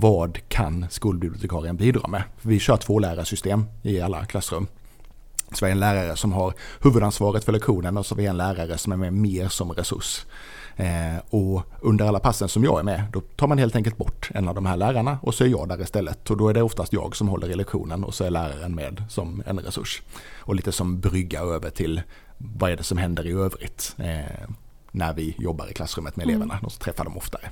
vad 0.00 0.48
kan 0.48 0.86
skolbibliotekarien 0.90 1.76
bidra 1.76 2.08
med? 2.08 2.22
Vi 2.42 2.58
kör 2.58 2.76
två 2.76 2.98
lärarsystem 2.98 3.64
i 3.82 4.00
alla 4.00 4.24
klassrum. 4.24 4.66
Så 5.52 5.64
vi 5.64 5.70
har 5.70 5.74
en 5.74 5.80
lärare 5.80 6.16
som 6.16 6.32
har 6.32 6.54
huvudansvaret 6.82 7.44
för 7.44 7.52
lektionen 7.52 7.96
och 7.96 8.06
så 8.06 8.14
har 8.14 8.16
vi 8.16 8.26
en 8.26 8.36
lärare 8.36 8.78
som 8.78 8.92
är 8.92 8.96
med 8.96 9.12
mer 9.12 9.48
som 9.48 9.72
resurs. 9.72 10.26
Eh, 10.76 11.16
och 11.30 11.62
under 11.80 12.04
alla 12.04 12.20
passen 12.20 12.48
som 12.48 12.64
jag 12.64 12.78
är 12.78 12.82
med, 12.82 13.04
då 13.12 13.20
tar 13.20 13.46
man 13.46 13.58
helt 13.58 13.76
enkelt 13.76 13.96
bort 13.96 14.30
en 14.34 14.48
av 14.48 14.54
de 14.54 14.66
här 14.66 14.76
lärarna 14.76 15.18
och 15.22 15.34
så 15.34 15.44
är 15.44 15.48
jag 15.48 15.68
där 15.68 15.80
istället. 15.80 16.30
Och 16.30 16.36
då 16.36 16.48
är 16.48 16.54
det 16.54 16.62
oftast 16.62 16.92
jag 16.92 17.16
som 17.16 17.28
håller 17.28 17.50
i 17.50 17.54
lektionen 17.54 18.04
och 18.04 18.14
så 18.14 18.24
är 18.24 18.30
läraren 18.30 18.74
med 18.74 19.04
som 19.08 19.42
en 19.46 19.58
resurs. 19.58 20.02
Och 20.38 20.54
lite 20.54 20.72
som 20.72 21.00
brygga 21.00 21.40
över 21.40 21.70
till 21.70 22.02
vad 22.38 22.70
är 22.70 22.76
det 22.76 22.82
som 22.82 22.98
händer 22.98 23.26
i 23.26 23.32
övrigt 23.32 23.94
eh, 23.98 24.48
när 24.90 25.14
vi 25.14 25.34
jobbar 25.38 25.70
i 25.70 25.74
klassrummet 25.74 26.16
med 26.16 26.24
eleverna. 26.24 26.54
Mm. 26.54 26.62
De 26.62 26.70
träffar 26.70 27.04
dem 27.04 27.16
oftare. 27.16 27.50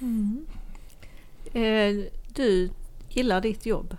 Mm. 0.00 0.46
Eh, 1.52 2.04
du 2.34 2.70
gillar 3.08 3.40
ditt 3.40 3.66
jobb? 3.66 3.96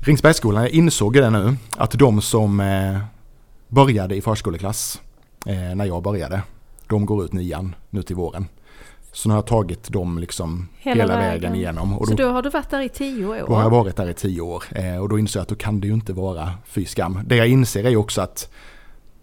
Ringsbergsskolan, 0.00 0.62
jag 0.62 0.70
insåg 0.70 1.14
det 1.14 1.30
nu, 1.30 1.56
att 1.76 1.90
de 1.90 2.22
som 2.22 2.60
eh, 2.60 2.98
började 3.68 4.16
i 4.16 4.20
förskoleklass 4.20 5.00
eh, 5.46 5.74
när 5.74 5.84
jag 5.84 6.02
började, 6.02 6.42
de 6.88 7.06
går 7.06 7.24
ut 7.24 7.32
nian 7.32 7.74
nu 7.90 8.02
till 8.02 8.16
våren. 8.16 8.46
Så 9.12 9.28
nu 9.28 9.32
har 9.32 9.38
jag 9.38 9.46
tagit 9.46 9.88
dem 9.88 10.18
liksom 10.18 10.68
hela, 10.78 11.02
hela 11.02 11.16
vägen. 11.16 11.30
vägen 11.30 11.54
igenom. 11.54 11.98
Och 11.98 12.08
så 12.08 12.14
då 12.14 12.28
har 12.28 12.42
du 12.42 12.50
varit 12.50 12.70
där 12.70 12.80
i 12.80 12.88
tio 12.88 13.26
år? 13.26 13.44
Då 13.48 13.54
har 13.54 13.62
jag 13.62 13.70
varit 13.70 13.96
där 13.96 14.10
i 14.10 14.14
tio 14.14 14.40
år. 14.40 14.64
och 15.00 15.08
då 15.08 15.18
inser 15.18 15.40
jag 15.40 15.42
att 15.42 15.48
då 15.48 15.54
kan 15.54 15.80
det 15.80 15.86
ju 15.86 15.94
inte 15.94 16.12
vara 16.12 16.52
fy 16.66 16.84
skam. 16.84 17.20
Det 17.26 17.36
jag 17.36 17.48
inser 17.48 17.84
är 17.84 17.96
också 17.96 18.20
att 18.20 18.50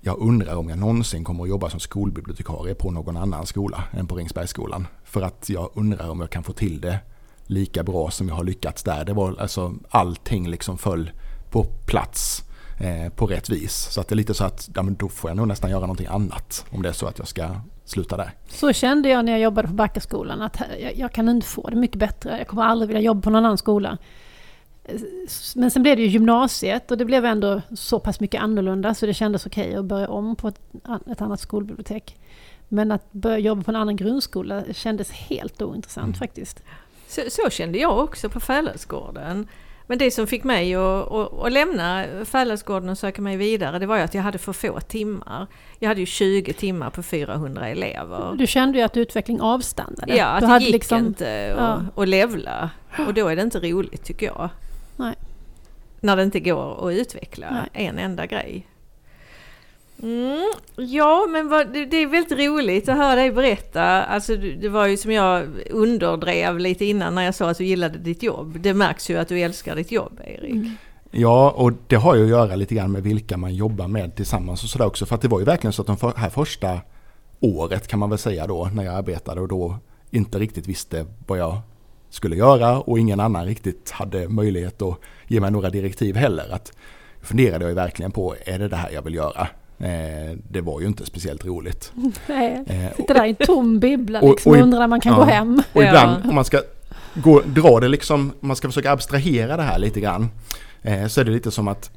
jag 0.01 0.19
undrar 0.19 0.55
om 0.55 0.69
jag 0.69 0.77
någonsin 0.77 1.23
kommer 1.23 1.43
att 1.43 1.49
jobba 1.49 1.69
som 1.69 1.79
skolbibliotekarie 1.79 2.75
på 2.75 2.91
någon 2.91 3.17
annan 3.17 3.45
skola 3.45 3.83
än 3.91 4.07
på 4.07 4.15
Ringsbergsskolan. 4.15 4.87
För 5.03 5.21
att 5.21 5.49
jag 5.49 5.69
undrar 5.73 6.09
om 6.09 6.19
jag 6.19 6.29
kan 6.29 6.43
få 6.43 6.53
till 6.53 6.81
det 6.81 6.99
lika 7.51 7.83
bra 7.83 8.11
som 8.11 8.27
jag 8.27 8.35
har 8.35 8.43
lyckats 8.43 8.83
där. 8.83 9.05
Det 9.05 9.13
var 9.13 9.35
alltså 9.39 9.73
allting 9.89 10.49
liksom 10.49 10.77
föll 10.77 11.11
på 11.49 11.63
plats 11.63 12.43
eh, 12.79 13.13
på 13.13 13.25
rätt 13.25 13.49
vis. 13.49 13.73
Så 13.73 14.01
att 14.01 14.07
det 14.07 14.13
är 14.13 14.17
lite 14.17 14.33
så 14.33 14.43
att 14.43 14.69
ja, 14.75 14.83
men 14.83 14.95
då 14.95 15.09
får 15.09 15.29
jag 15.29 15.37
nog 15.37 15.47
nästan 15.47 15.69
göra 15.69 15.81
någonting 15.81 16.07
annat 16.07 16.65
om 16.69 16.81
det 16.81 16.89
är 16.89 16.93
så 16.93 17.07
att 17.07 17.19
jag 17.19 17.27
ska 17.27 17.55
sluta 17.85 18.17
där. 18.17 18.31
Så 18.49 18.73
kände 18.73 19.09
jag 19.09 19.25
när 19.25 19.31
jag 19.31 19.41
jobbade 19.41 19.67
på 19.67 19.73
Backaskolan 19.73 20.41
att 20.41 20.61
jag, 20.81 20.95
jag 20.95 21.11
kan 21.11 21.29
inte 21.29 21.47
få 21.47 21.69
det 21.69 21.75
mycket 21.75 21.97
bättre. 21.97 22.37
Jag 22.37 22.47
kommer 22.47 22.63
aldrig 22.63 22.87
vilja 22.87 23.01
jobba 23.01 23.21
på 23.21 23.29
någon 23.29 23.45
annan 23.45 23.57
skola. 23.57 23.97
Men 25.55 25.71
sen 25.71 25.83
blev 25.83 25.97
det 25.97 26.03
ju 26.03 26.07
gymnasiet 26.07 26.91
och 26.91 26.97
det 26.97 27.05
blev 27.05 27.25
ändå 27.25 27.61
så 27.75 27.99
pass 27.99 28.19
mycket 28.19 28.41
annorlunda 28.41 28.93
så 28.93 29.05
det 29.05 29.13
kändes 29.13 29.45
okej 29.45 29.67
okay 29.67 29.79
att 29.79 29.85
börja 29.85 30.09
om 30.09 30.35
på 30.35 30.47
ett, 30.47 30.59
ett 31.11 31.21
annat 31.21 31.39
skolbibliotek. 31.39 32.17
Men 32.67 32.91
att 32.91 33.11
börja 33.11 33.37
jobba 33.37 33.63
på 33.63 33.71
en 33.71 33.75
annan 33.75 33.95
grundskola 33.95 34.63
kändes 34.73 35.11
helt 35.11 35.61
ointressant 35.61 36.05
mm. 36.05 36.13
faktiskt. 36.13 36.63
Så, 37.11 37.21
så, 37.29 37.49
kände 37.49 37.77
jag 37.77 37.99
också 37.99 38.29
på 38.29 38.39
Fälladsgården. 38.39 39.47
Men 39.87 39.97
det 39.97 40.11
som 40.11 40.27
fick 40.27 40.43
mig 40.43 40.75
att, 40.75 41.11
att, 41.11 41.33
att 41.33 41.51
lämna 41.51 42.05
Fälladsgården 42.25 42.89
och 42.89 42.97
söka 42.97 43.21
mig 43.21 43.37
vidare 43.37 43.79
det 43.79 43.85
var 43.85 43.97
ju 43.97 44.03
att 44.03 44.13
jag 44.13 44.21
hade 44.21 44.37
för 44.37 44.53
få 44.53 44.79
timmar. 44.79 45.47
Jag 45.79 45.87
hade 45.87 45.99
ju 45.99 46.05
20 46.05 46.53
timmar 46.53 46.89
på 46.89 47.03
400 47.03 47.67
elever. 47.67 48.35
Du 48.37 48.47
kände 48.47 48.77
ju 48.77 48.83
att 48.83 48.97
utveckling 48.97 49.41
avstannade. 49.41 50.15
Ja, 50.15 50.25
att 50.25 50.59
det 50.59 50.65
gick 50.65 50.73
liksom, 50.73 50.97
inte 50.97 51.55
att, 51.57 51.83
ja. 51.95 52.05
levla. 52.05 52.69
Och 53.07 53.13
då 53.13 53.27
är 53.27 53.35
det 53.35 53.41
inte 53.41 53.59
roligt 53.59 54.03
tycker 54.03 54.25
jag. 54.25 54.49
Nej. 54.95 55.15
När 55.99 56.15
det 56.15 56.23
inte 56.23 56.39
går 56.39 56.89
att 56.89 56.93
utveckla 56.93 57.47
Nej. 57.51 57.87
en 57.87 57.99
enda 57.99 58.25
grej. 58.25 58.67
Mm, 60.01 60.51
ja, 60.75 61.27
men 61.29 61.49
vad, 61.49 61.73
det, 61.73 61.85
det, 61.85 61.97
är 61.97 62.07
väldigt 62.07 62.39
roligt 62.39 62.89
att 62.89 62.97
höra 62.97 63.15
dig 63.15 63.31
berätta. 63.31 64.03
Alltså, 64.03 64.35
det 64.35 64.69
var 64.69 64.87
ju 64.87 64.97
som 64.97 65.11
jag 65.11 65.47
underdrev 65.69 66.59
lite 66.59 66.85
innan 66.85 67.15
när 67.15 67.23
jag 67.23 67.35
sa 67.35 67.49
att 67.49 67.57
du 67.57 67.65
gillade 67.65 67.97
ditt 67.97 68.23
jobb. 68.23 68.59
Det 68.59 68.73
märks 68.73 69.09
ju 69.09 69.17
att 69.17 69.27
du 69.27 69.39
älskar 69.39 69.75
ditt 69.75 69.91
jobb, 69.91 70.21
Erik. 70.23 70.51
Mm. 70.51 70.75
Ja, 71.11 71.51
och 71.51 71.71
det 71.87 71.95
har 71.95 72.15
ju 72.15 72.23
att 72.23 72.29
göra 72.29 72.55
lite 72.55 72.75
grann 72.75 72.91
med 72.91 73.03
vilka 73.03 73.37
man 73.37 73.55
jobbar 73.55 73.87
med 73.87 74.15
tillsammans 74.15 74.63
och 74.63 74.69
sådär 74.69 74.85
också. 74.85 75.05
För 75.05 75.15
att 75.15 75.21
det 75.21 75.27
var 75.27 75.39
ju 75.39 75.45
verkligen 75.45 75.73
så 75.73 75.81
att 75.81 75.87
de 75.99 76.13
här 76.15 76.29
första 76.29 76.79
året 77.39 77.87
kan 77.87 77.99
man 77.99 78.09
väl 78.09 78.19
säga 78.19 78.47
då, 78.47 78.69
när 78.73 78.83
jag 78.83 78.95
arbetade 78.95 79.41
och 79.41 79.47
då 79.47 79.77
inte 80.11 80.39
riktigt 80.39 80.67
visste 80.67 81.05
vad 81.27 81.39
jag 81.39 81.57
skulle 82.09 82.35
göra 82.35 82.79
och 82.79 82.99
ingen 82.99 83.19
annan 83.19 83.45
riktigt 83.45 83.91
hade 83.91 84.29
möjlighet 84.29 84.81
att 84.81 84.99
ge 85.27 85.39
mig 85.39 85.51
några 85.51 85.69
direktiv 85.69 86.15
heller. 86.15 86.53
Att 86.53 86.73
funderade 87.21 87.63
jag 87.63 87.69
ju 87.69 87.75
verkligen 87.75 88.11
på, 88.11 88.35
är 88.45 88.59
det 88.59 88.67
det 88.67 88.75
här 88.75 88.91
jag 88.91 89.01
vill 89.01 89.15
göra? 89.15 89.47
Eh, 89.83 90.37
det 90.49 90.61
var 90.61 90.81
ju 90.81 90.87
inte 90.87 91.05
speciellt 91.05 91.45
roligt. 91.45 91.91
Nej, 92.27 92.63
eh, 92.67 92.95
sitter 92.95 93.13
där 93.13 93.25
i 93.25 93.29
en 93.29 93.35
tom 93.35 93.79
bibbla 93.79 94.21
liksom 94.21 94.51
och, 94.51 94.57
och 94.57 94.63
undrar 94.63 94.79
när 94.79 94.87
man 94.87 95.01
kan 95.01 95.13
ja, 95.13 95.19
gå 95.19 95.25
hem. 95.25 95.61
Och 95.73 95.83
ibland 95.83 96.29
om 96.29 96.35
man 96.35 96.45
ska 96.45 96.61
gå, 97.13 97.41
dra 97.41 97.79
det 97.79 97.87
liksom, 97.87 98.33
om 98.41 98.47
man 98.47 98.55
ska 98.55 98.67
försöka 98.67 98.91
abstrahera 98.91 99.57
det 99.57 99.63
här 99.63 99.79
lite 99.79 100.01
grann. 100.01 100.29
Eh, 100.81 101.07
så 101.07 101.21
är 101.21 101.25
det 101.25 101.31
lite 101.31 101.51
som 101.51 101.67
att 101.67 101.91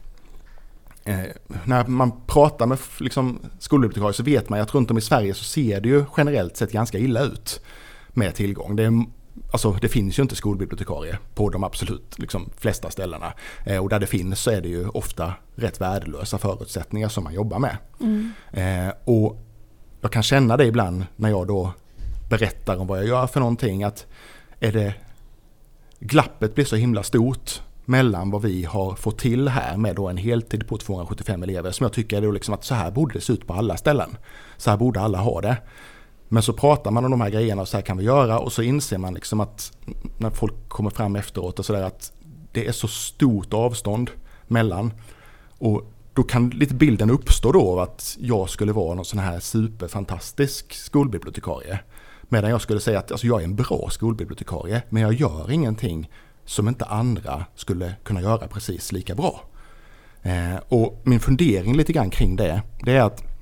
eh, 1.05 1.18
när 1.64 1.87
man 1.87 2.12
pratar 2.27 2.66
med 2.66 2.79
liksom, 2.99 3.38
skolbibliotekarier 3.59 4.12
så 4.12 4.23
vet 4.23 4.49
man 4.49 4.59
ju 4.59 4.62
att 4.62 4.75
runt 4.75 4.90
om 4.90 4.99
i 4.99 5.01
Sverige 5.01 5.35
så 5.35 5.44
ser 5.44 5.81
det 5.81 5.88
ju 5.88 6.05
generellt 6.16 6.57
sett 6.57 6.73
ganska 6.73 6.99
illa 6.99 7.20
ut 7.20 7.61
med 8.09 8.35
tillgång. 8.35 8.77
Det 8.77 8.85
är 8.85 9.05
Alltså 9.51 9.73
det 9.73 9.88
finns 9.88 10.18
ju 10.18 10.23
inte 10.23 10.37
skolbibliotekarie 10.37 11.18
på 11.35 11.49
de 11.49 11.64
absolut 11.64 12.18
liksom, 12.18 12.51
flesta 12.57 12.90
ställena. 12.90 13.33
Eh, 13.66 13.79
och 13.79 13.88
där 13.88 14.01
det 14.01 14.07
finns 14.07 14.40
så 14.40 14.51
är 14.51 14.61
det 14.61 14.68
ju 14.68 14.88
ofta 14.88 15.33
rätt 15.55 15.81
värdelösa 15.81 16.38
förutsättningar 16.38 17.09
som 17.09 17.25
man 17.25 17.35
jobbar 17.35 17.59
med. 17.59 17.77
Mm. 18.01 18.33
Eh, 18.53 18.94
och 19.05 19.40
jag 20.01 20.12
kan 20.12 20.23
känna 20.23 20.57
det 20.57 20.64
ibland 20.64 21.07
när 21.16 21.31
jag 21.31 21.47
då 21.47 21.73
berättar 22.31 22.77
om 22.77 22.87
vad 22.87 22.99
jag 22.99 23.07
gör 23.07 23.27
för 23.27 23.40
någonting 23.40 23.85
att 23.85 24.07
är 24.61 24.73
det 24.73 24.94
glappet 25.99 26.55
blir 26.55 26.64
så 26.64 26.77
himla 26.77 27.03
stort 27.03 27.62
mellan 27.85 28.31
vad 28.31 28.42
vi 28.42 28.64
har 28.64 28.94
fått 28.94 29.18
till 29.18 29.49
här 29.49 29.77
med 29.77 29.97
då 29.97 30.09
en 30.09 30.16
heltid 30.16 30.68
på 30.68 30.79
275 30.79 31.42
elever 31.42 31.70
som 31.70 31.85
jag 31.85 31.92
tycker 31.92 32.23
är 32.23 32.33
liksom 32.33 32.55
att 32.55 32.64
så 32.64 32.75
här 32.75 32.90
borde 32.90 33.14
det 33.14 33.20
se 33.20 33.33
ut 33.33 33.47
på 33.47 33.55
alla 33.55 33.77
ställen. 33.77 34.16
Så 34.57 34.70
här 34.70 34.77
borde 34.77 35.01
alla 35.01 35.18
ha 35.18 35.40
det. 35.40 35.57
Men 36.28 36.42
så 36.42 36.52
pratar 36.52 36.90
man 36.90 37.04
om 37.04 37.10
de 37.10 37.20
här 37.20 37.30
grejerna 37.30 37.62
och 37.62 37.68
så 37.68 37.76
här 37.76 37.82
kan 37.84 37.96
vi 37.96 38.04
göra 38.04 38.38
och 38.38 38.52
så 38.52 38.62
inser 38.62 38.98
man 38.98 39.14
liksom 39.14 39.40
att 39.40 39.72
när 40.18 40.30
folk 40.30 40.68
kommer 40.68 40.90
fram 40.90 41.16
efteråt 41.16 41.58
och 41.58 41.64
sådär 41.64 41.82
att 41.82 42.12
det 42.52 42.66
är 42.66 42.72
så 42.72 42.88
stort 42.88 43.54
avstånd 43.54 44.10
mellan. 44.46 44.92
Och 45.58 45.90
då 46.12 46.22
kan 46.22 46.50
lite 46.50 46.74
bilden 46.74 47.10
uppstå 47.10 47.52
då 47.52 47.72
av 47.72 47.78
att 47.78 48.16
jag 48.20 48.50
skulle 48.50 48.72
vara 48.72 48.94
någon 48.94 49.04
sån 49.04 49.18
här 49.18 49.40
superfantastisk 49.40 50.74
skolbibliotekarie. 50.74 51.78
Medan 52.22 52.50
jag 52.50 52.60
skulle 52.60 52.80
säga 52.80 52.98
att 52.98 53.12
alltså, 53.12 53.26
jag 53.26 53.40
är 53.40 53.44
en 53.44 53.56
bra 53.56 53.88
skolbibliotekarie 53.90 54.82
men 54.88 55.02
jag 55.02 55.12
gör 55.12 55.50
ingenting 55.50 56.10
som 56.44 56.68
inte 56.68 56.84
andra 56.84 57.44
skulle 57.54 57.94
kunna 58.02 58.22
göra 58.22 58.48
precis 58.48 58.92
lika 58.92 59.14
bra. 59.14 59.40
Eh, 60.22 60.56
och 60.68 61.02
min 61.04 61.20
fundering 61.20 61.76
lite 61.76 61.92
grann 61.92 62.10
kring 62.10 62.37
det, 62.37 62.62
det 62.82 62.92
är 62.92 63.02
att 63.02 63.34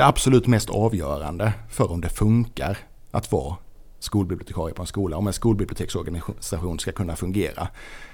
det 0.00 0.06
absolut 0.06 0.46
mest 0.46 0.70
avgörande 0.70 1.52
för 1.68 1.92
om 1.92 2.00
det 2.00 2.08
funkar 2.08 2.78
att 3.10 3.32
vara 3.32 3.56
skolbibliotekarie 3.98 4.74
på 4.74 4.82
en 4.82 4.86
skola, 4.86 5.16
om 5.16 5.26
en 5.26 5.32
skolbiblioteksorganisation 5.32 6.78
ska 6.78 6.92
kunna 6.92 7.16
fungera, 7.16 7.68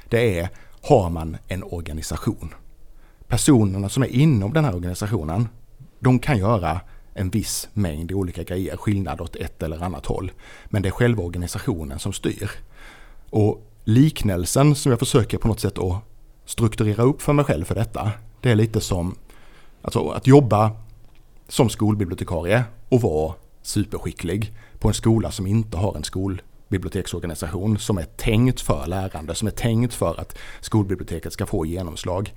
det 0.08 0.38
är 0.38 0.48
har 0.82 1.10
man 1.10 1.36
en 1.48 1.62
organisation. 1.62 2.54
Personerna 3.28 3.88
som 3.88 4.02
är 4.02 4.06
inom 4.06 4.52
den 4.52 4.64
här 4.64 4.74
organisationen, 4.74 5.48
de 5.98 6.18
kan 6.18 6.38
göra 6.38 6.80
en 7.14 7.30
viss 7.30 7.68
mängd 7.72 8.12
olika 8.12 8.42
grejer, 8.42 8.76
skillnad 8.76 9.20
åt 9.20 9.36
ett 9.36 9.62
eller 9.62 9.84
annat 9.84 10.06
håll. 10.06 10.32
Men 10.64 10.82
det 10.82 10.88
är 10.88 10.92
själva 10.92 11.22
organisationen 11.22 11.98
som 11.98 12.12
styr. 12.12 12.50
Och 13.30 13.62
liknelsen 13.84 14.74
som 14.74 14.90
jag 14.90 14.98
försöker 14.98 15.38
på 15.38 15.48
något 15.48 15.60
sätt 15.60 15.78
att 15.78 16.02
strukturera 16.44 17.02
upp 17.02 17.22
för 17.22 17.32
mig 17.32 17.44
själv 17.44 17.64
för 17.64 17.74
detta, 17.74 18.12
det 18.40 18.50
är 18.50 18.54
lite 18.54 18.80
som 18.80 19.14
alltså, 19.82 20.08
att 20.08 20.26
jobba 20.26 20.85
som 21.48 21.68
skolbibliotekarie 21.68 22.64
och 22.88 23.00
vara 23.00 23.34
superskicklig 23.62 24.52
på 24.78 24.88
en 24.88 24.94
skola 24.94 25.30
som 25.30 25.46
inte 25.46 25.76
har 25.76 25.96
en 25.96 26.04
skolbiblioteksorganisation 26.04 27.78
som 27.78 27.98
är 27.98 28.04
tänkt 28.04 28.60
för 28.60 28.86
lärande, 28.86 29.34
som 29.34 29.48
är 29.48 29.52
tänkt 29.52 29.94
för 29.94 30.20
att 30.20 30.38
skolbiblioteket 30.60 31.32
ska 31.32 31.46
få 31.46 31.66
genomslag, 31.66 32.34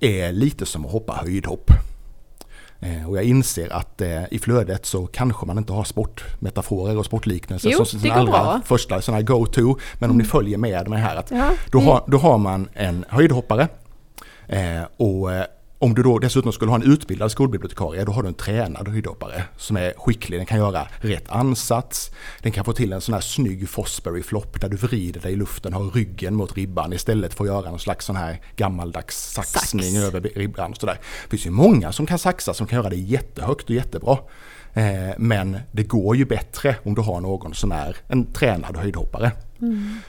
är 0.00 0.32
lite 0.32 0.66
som 0.66 0.86
att 0.86 0.92
hoppa 0.92 1.12
höjdhopp. 1.12 1.70
Eh, 2.80 3.08
och 3.08 3.16
jag 3.16 3.24
inser 3.24 3.72
att 3.72 4.00
eh, 4.00 4.22
i 4.30 4.38
flödet 4.38 4.86
så 4.86 5.06
kanske 5.06 5.46
man 5.46 5.58
inte 5.58 5.72
har 5.72 5.84
sportmetaforer 5.84 6.98
och 6.98 7.06
sportliknelser 7.06 7.70
jo, 7.72 7.84
som 7.84 8.00
sin 8.00 8.10
allra 8.10 8.32
bra. 8.32 8.60
första 8.64 9.00
sån 9.00 9.24
go-to. 9.24 9.78
Men 9.94 10.10
om 10.10 10.18
ni 10.18 10.24
följer 10.24 10.58
med 10.58 10.88
mig 10.88 11.00
här 11.00 11.16
att 11.16 11.30
Ja, 11.30 11.50
då, 11.70 11.80
har, 11.80 12.04
då 12.06 12.18
har 12.18 12.38
man 12.38 12.68
en 12.74 13.04
höjdhoppare 13.08 13.68
eh, 14.48 14.82
och 14.96 15.30
om 15.86 15.94
du 15.94 16.02
då 16.02 16.18
dessutom 16.18 16.52
skulle 16.52 16.70
ha 16.70 16.76
en 16.76 16.92
utbildad 16.92 17.30
skolbibliotekarie 17.30 18.04
då 18.04 18.12
har 18.12 18.22
du 18.22 18.28
en 18.28 18.34
tränad 18.34 18.88
höjdhoppare 18.88 19.44
som 19.56 19.76
är 19.76 19.92
skicklig. 19.96 20.38
Den 20.38 20.46
kan 20.46 20.58
göra 20.58 20.88
rätt 21.00 21.28
ansats. 21.28 22.10
Den 22.42 22.52
kan 22.52 22.64
få 22.64 22.72
till 22.72 22.92
en 22.92 23.00
sån 23.00 23.14
här 23.14 23.20
snygg 23.20 23.68
Fosbury 23.68 24.22
flopp 24.22 24.60
där 24.60 24.68
du 24.68 24.76
vrider 24.76 25.20
dig 25.20 25.32
i 25.32 25.36
luften, 25.36 25.72
har 25.72 25.90
ryggen 25.90 26.34
mot 26.34 26.56
ribban 26.56 26.92
istället 26.92 27.34
för 27.34 27.44
att 27.44 27.50
göra 27.50 27.70
någon 27.70 27.78
slags 27.78 28.06
sån 28.06 28.16
här 28.16 28.40
gammaldags 28.56 29.32
saxning 29.32 29.90
Sax. 29.90 30.04
över 30.04 30.20
ribban 30.20 30.70
och 30.70 30.76
sådär. 30.76 30.98
Det 31.24 31.30
finns 31.30 31.46
ju 31.46 31.50
många 31.50 31.92
som 31.92 32.06
kan 32.06 32.18
saxa 32.18 32.54
som 32.54 32.66
kan 32.66 32.76
göra 32.76 32.90
det 32.90 32.96
jättehögt 32.96 33.64
och 33.64 33.74
jättebra. 33.74 34.18
Eh, 34.74 35.14
men 35.18 35.58
det 35.72 35.82
går 35.82 36.16
ju 36.16 36.24
bättre 36.24 36.76
om 36.82 36.94
du 36.94 37.00
har 37.00 37.20
någon 37.20 37.54
som 37.54 37.72
är 37.72 37.96
en 38.08 38.32
tränad 38.32 38.76
höjdhoppare. 38.76 39.32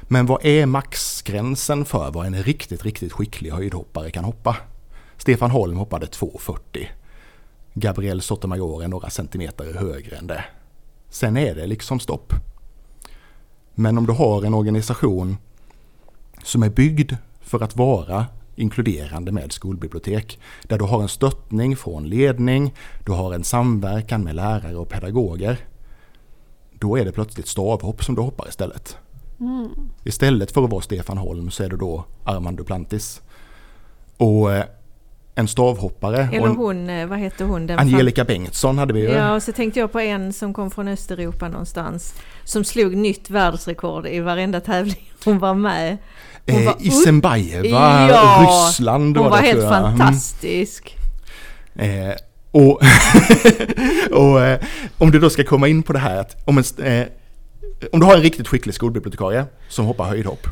Men 0.01 0.25
vad 0.25 0.45
är 0.45 0.65
maxgränsen 0.65 1.85
för 1.85 2.11
vad 2.11 2.25
en 2.25 2.43
riktigt, 2.43 2.85
riktigt 2.85 3.13
skicklig 3.13 3.51
höjdhoppare 3.51 4.11
kan 4.11 4.23
hoppa? 4.23 4.55
Stefan 5.27 5.51
Holm 5.51 5.77
hoppade 5.77 6.05
2,40. 6.05 6.87
Gabriel 7.73 8.21
Sotomayor 8.21 8.83
är 8.83 8.87
några 8.87 9.09
centimeter 9.09 9.73
högre 9.73 10.17
än 10.17 10.27
det. 10.27 10.43
Sen 11.09 11.37
är 11.37 11.55
det 11.55 11.67
liksom 11.67 11.99
stopp. 11.99 12.33
Men 13.75 13.97
om 13.97 14.05
du 14.05 14.13
har 14.13 14.45
en 14.45 14.53
organisation 14.53 15.37
som 16.43 16.63
är 16.63 16.69
byggd 16.69 17.13
för 17.41 17.63
att 17.63 17.75
vara 17.75 18.25
inkluderande 18.55 19.31
med 19.31 19.51
skolbibliotek. 19.51 20.39
Där 20.63 20.77
du 20.77 20.85
har 20.85 21.01
en 21.01 21.09
stöttning 21.09 21.75
från 21.75 22.09
ledning, 22.09 22.73
du 23.05 23.11
har 23.11 23.33
en 23.33 23.43
samverkan 23.43 24.23
med 24.23 24.35
lärare 24.35 24.75
och 24.75 24.89
pedagoger. 24.89 25.57
Då 26.73 26.97
är 26.97 27.05
det 27.05 27.11
plötsligt 27.11 27.47
stavhopp 27.47 28.03
som 28.03 28.15
du 28.15 28.21
hoppar 28.21 28.47
istället. 28.49 28.97
Istället 30.03 30.51
för 30.51 30.63
att 30.63 30.71
vara 30.71 30.81
Stefan 30.81 31.17
Holm 31.17 31.51
så 31.51 31.63
är 31.63 31.69
du 31.69 31.77
då 31.77 32.05
Armand 32.23 32.57
Duplantis. 32.57 33.21
Och 34.17 34.53
eh, 34.53 34.65
en 35.37 35.47
stavhoppare, 35.47 36.29
Eller 36.33 36.47
hon, 36.47 36.89
eh, 36.89 37.07
vad 37.07 37.19
heter 37.19 37.45
hon? 37.45 37.67
Den 37.67 37.79
Angelica 37.79 38.23
Bengtsson 38.23 38.77
hade 38.77 38.93
vi 38.93 38.99
ju. 38.99 39.09
Ja, 39.09 39.35
och 39.35 39.43
så 39.43 39.51
tänkte 39.51 39.79
jag 39.79 39.91
på 39.91 39.99
en 39.99 40.33
som 40.33 40.53
kom 40.53 40.71
från 40.71 40.87
Östeuropa 40.87 41.47
någonstans. 41.47 42.13
Som 42.43 42.63
slog 42.63 42.95
nytt 42.95 43.29
världsrekord 43.29 44.07
i 44.07 44.19
varenda 44.19 44.59
tävling 44.59 45.11
hon 45.25 45.39
var 45.39 45.53
med. 45.53 45.97
Hon 46.51 46.65
var 46.65 46.71
eh, 46.79 46.87
Isenbajeva, 46.87 48.09
Ja, 48.09 48.45
Ryssland 48.47 49.17
Hon 49.17 49.29
var 49.29 49.41
det, 49.41 49.47
helt. 49.47 49.63
Mm. 49.63 49.69
fantastisk. 49.69 50.97
Eh, 51.75 52.13
och 52.51 52.81
och 54.11 54.41
eh, 54.41 54.59
om 54.97 55.11
du 55.11 55.19
då 55.19 55.29
ska 55.29 55.43
komma 55.43 55.67
in 55.67 55.83
på 55.83 55.93
det 55.93 55.99
här 55.99 56.17
att 56.19 56.47
om, 56.47 56.57
en, 56.57 56.85
eh, 56.85 57.07
om 57.91 57.99
du 57.99 58.05
har 58.05 58.15
en 58.15 58.21
riktigt 58.21 58.47
skicklig 58.47 58.75
skolbibliotekarie 58.75 59.45
som 59.69 59.85
hoppar 59.85 60.05
höjdhopp, 60.05 60.47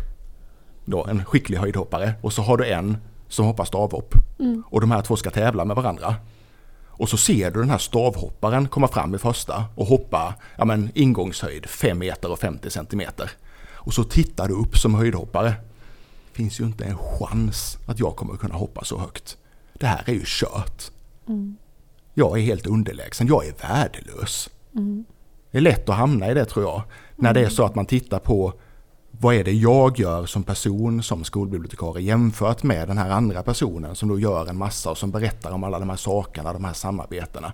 då 0.85 1.05
en 1.05 1.25
skicklig 1.25 1.57
höjdhoppare, 1.57 2.13
och 2.21 2.33
så 2.33 2.41
har 2.41 2.57
du 2.57 2.65
en 2.65 2.97
som 3.27 3.45
hoppar 3.45 3.65
stavhopp. 3.65 4.15
Och 4.65 4.81
de 4.81 4.91
här 4.91 5.01
två 5.01 5.15
ska 5.15 5.29
tävla 5.29 5.65
med 5.65 5.75
varandra. 5.75 6.15
Och 6.97 7.09
så 7.09 7.17
ser 7.17 7.51
du 7.51 7.59
den 7.59 7.69
här 7.69 7.77
stavhopparen 7.77 8.67
komma 8.67 8.87
fram 8.87 9.15
i 9.15 9.17
första 9.17 9.65
och 9.75 9.85
hoppa 9.85 10.33
ja 10.57 10.65
men, 10.65 10.91
ingångshöjd 10.95 11.65
5 11.65 11.99
meter 11.99 12.31
och 12.31 12.39
50 12.39 12.69
centimeter. 12.69 13.31
Och 13.73 13.93
så 13.93 14.03
tittar 14.03 14.47
du 14.47 14.53
upp 14.53 14.77
som 14.77 14.95
höjdhoppare. 14.95 15.53
Finns 16.31 16.59
ju 16.59 16.63
inte 16.63 16.85
en 16.85 16.97
chans 16.97 17.77
att 17.87 17.99
jag 17.99 18.15
kommer 18.15 18.37
kunna 18.37 18.55
hoppa 18.55 18.83
så 18.83 18.99
högt. 18.99 19.37
Det 19.73 19.85
här 19.85 20.03
är 20.05 20.13
ju 20.13 20.23
kört. 20.25 20.91
Jag 22.13 22.37
är 22.37 22.41
helt 22.41 22.67
underlägsen, 22.67 23.27
jag 23.27 23.47
är 23.47 23.53
värdelös. 23.61 24.49
Det 25.51 25.57
är 25.57 25.61
lätt 25.61 25.89
att 25.89 25.95
hamna 25.95 26.31
i 26.31 26.33
det 26.33 26.45
tror 26.45 26.65
jag. 26.65 26.81
När 27.15 27.33
det 27.33 27.41
är 27.41 27.49
så 27.49 27.65
att 27.65 27.75
man 27.75 27.85
tittar 27.85 28.19
på 28.19 28.53
vad 29.19 29.35
är 29.35 29.43
det 29.43 29.51
jag 29.51 29.99
gör 29.99 30.25
som 30.25 30.43
person, 30.43 31.03
som 31.03 31.23
skolbibliotekarie 31.23 32.07
jämfört 32.07 32.63
med 32.63 32.87
den 32.87 32.97
här 32.97 33.09
andra 33.09 33.43
personen 33.43 33.95
som 33.95 34.09
då 34.09 34.19
gör 34.19 34.49
en 34.49 34.57
massa 34.57 34.91
och 34.91 34.97
som 34.97 35.11
berättar 35.11 35.51
om 35.51 35.63
alla 35.63 35.79
de 35.79 35.89
här 35.89 35.97
sakerna, 35.97 36.53
de 36.53 36.65
här 36.65 36.73
samarbetena. 36.73 37.53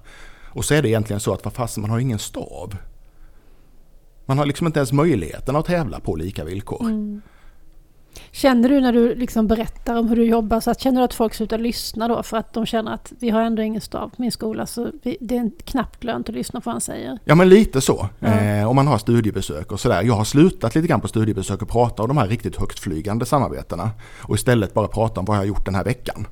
Och 0.53 0.65
så 0.65 0.73
är 0.73 0.81
det 0.81 0.89
egentligen 0.89 1.19
så 1.19 1.33
att 1.33 1.45
vad 1.45 1.53
fasen, 1.53 1.81
man 1.81 1.89
har 1.89 1.99
ingen 1.99 2.19
stav. 2.19 2.75
Man 4.25 4.37
har 4.37 4.45
liksom 4.45 4.67
inte 4.67 4.79
ens 4.79 4.91
möjligheten 4.91 5.55
att 5.55 5.65
tävla 5.65 5.99
på 5.99 6.15
lika 6.15 6.43
villkor. 6.43 6.81
Mm. 6.81 7.21
Känner 8.31 8.69
du 8.69 8.81
när 8.81 8.93
du 8.93 9.15
liksom 9.15 9.47
berättar 9.47 9.95
om 9.95 10.07
hur 10.07 10.15
du 10.15 10.25
jobbar, 10.25 10.59
så 10.59 10.71
att, 10.71 10.79
känner 10.79 11.01
du 11.01 11.05
att 11.05 11.13
folk 11.13 11.33
slutar 11.33 11.57
lyssna 11.57 12.07
då 12.07 12.23
för 12.23 12.37
att 12.37 12.53
de 12.53 12.65
känner 12.65 12.93
att 12.93 13.13
vi 13.19 13.29
har 13.29 13.41
ändå 13.41 13.61
ingen 13.61 13.81
stav 13.81 14.09
på 14.09 14.15
min 14.17 14.31
skola 14.31 14.65
så 14.65 14.91
vi, 15.03 15.17
det 15.21 15.37
är 15.37 15.51
knappt 15.65 16.03
lönt 16.03 16.29
att 16.29 16.35
lyssna 16.35 16.61
på 16.61 16.65
vad 16.65 16.73
han 16.73 16.81
säger? 16.81 17.19
Ja 17.25 17.35
men 17.35 17.49
lite 17.49 17.81
så. 17.81 18.09
Ja. 18.19 18.27
Eh, 18.27 18.69
om 18.69 18.75
man 18.75 18.87
har 18.87 18.97
studiebesök 18.97 19.71
och 19.71 19.79
sådär. 19.79 20.01
Jag 20.03 20.13
har 20.13 20.23
slutat 20.23 20.75
lite 20.75 20.87
grann 20.87 21.01
på 21.01 21.07
studiebesök 21.07 21.61
och 21.61 21.69
prata 21.69 22.03
om 22.03 22.07
de 22.07 22.17
här 22.17 22.27
riktigt 22.27 22.59
högtflygande 22.59 23.25
samarbetena. 23.25 23.91
Och 24.21 24.35
istället 24.35 24.73
bara 24.73 24.87
prata 24.87 25.19
om 25.19 25.25
vad 25.25 25.37
jag 25.37 25.41
har 25.41 25.47
gjort 25.47 25.65
den 25.65 25.75
här 25.75 25.83
veckan. 25.83 26.27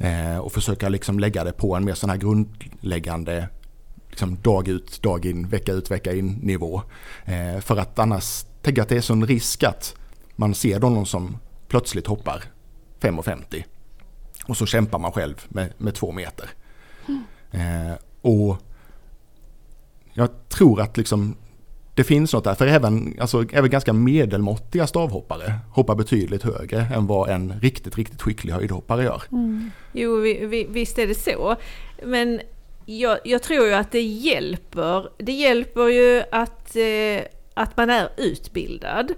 Eh, 0.00 0.38
och 0.38 0.52
försöka 0.52 0.88
liksom 0.88 1.18
lägga 1.18 1.44
det 1.44 1.52
på 1.52 1.74
en 1.74 1.84
mer 1.84 1.94
sån 1.94 2.10
här 2.10 2.16
grundläggande 2.16 3.48
liksom 4.10 4.36
dag 4.42 4.68
ut, 4.68 5.02
dag 5.02 5.26
in, 5.26 5.48
vecka 5.48 5.72
ut, 5.72 5.90
vecka 5.90 6.12
in 6.14 6.38
nivå. 6.42 6.82
Eh, 7.24 7.60
för 7.60 7.76
att 7.76 7.98
annars 7.98 8.44
tänker 8.62 8.80
jag 8.80 8.84
att 8.84 8.88
det 8.88 8.96
är 8.96 9.00
sån 9.00 9.26
risk 9.26 9.62
att 9.62 9.94
man 10.40 10.54
ser 10.54 10.80
då 10.80 10.88
någon 10.88 11.06
som 11.06 11.38
plötsligt 11.68 12.06
hoppar 12.06 12.44
5,50 13.00 13.64
och 14.46 14.56
så 14.56 14.66
kämpar 14.66 14.98
man 14.98 15.12
själv 15.12 15.44
med, 15.48 15.72
med 15.78 15.94
två 15.94 16.12
meter. 16.12 16.50
Eh, 17.50 17.92
och 18.20 18.56
jag 20.12 20.48
tror 20.48 20.80
att 20.80 20.96
liksom 20.96 21.36
det 21.94 22.04
finns 22.04 22.32
något 22.32 22.44
där, 22.44 22.54
för 22.54 22.66
även, 22.66 23.16
alltså, 23.20 23.44
även 23.52 23.70
ganska 23.70 23.92
medelmåttiga 23.92 24.86
stavhoppare 24.86 25.54
hoppar 25.70 25.94
betydligt 25.94 26.42
högre 26.42 26.80
än 26.80 27.06
vad 27.06 27.30
en 27.30 27.60
riktigt, 27.60 27.96
riktigt 27.96 28.22
skicklig 28.22 28.52
höjdhoppare 28.52 29.04
gör. 29.04 29.22
Mm. 29.32 29.70
Jo, 29.92 30.16
vi, 30.16 30.46
vi, 30.46 30.66
visst 30.70 30.98
är 30.98 31.06
det 31.06 31.14
så. 31.14 31.56
Men 32.04 32.40
jag, 32.84 33.18
jag 33.24 33.42
tror 33.42 33.66
ju 33.66 33.74
att 33.74 33.92
det 33.92 34.02
hjälper. 34.02 35.08
Det 35.18 35.32
hjälper 35.32 35.88
ju 35.88 36.22
att, 36.32 36.76
eh, 36.76 37.22
att 37.54 37.76
man 37.76 37.90
är 37.90 38.08
utbildad. 38.16 39.12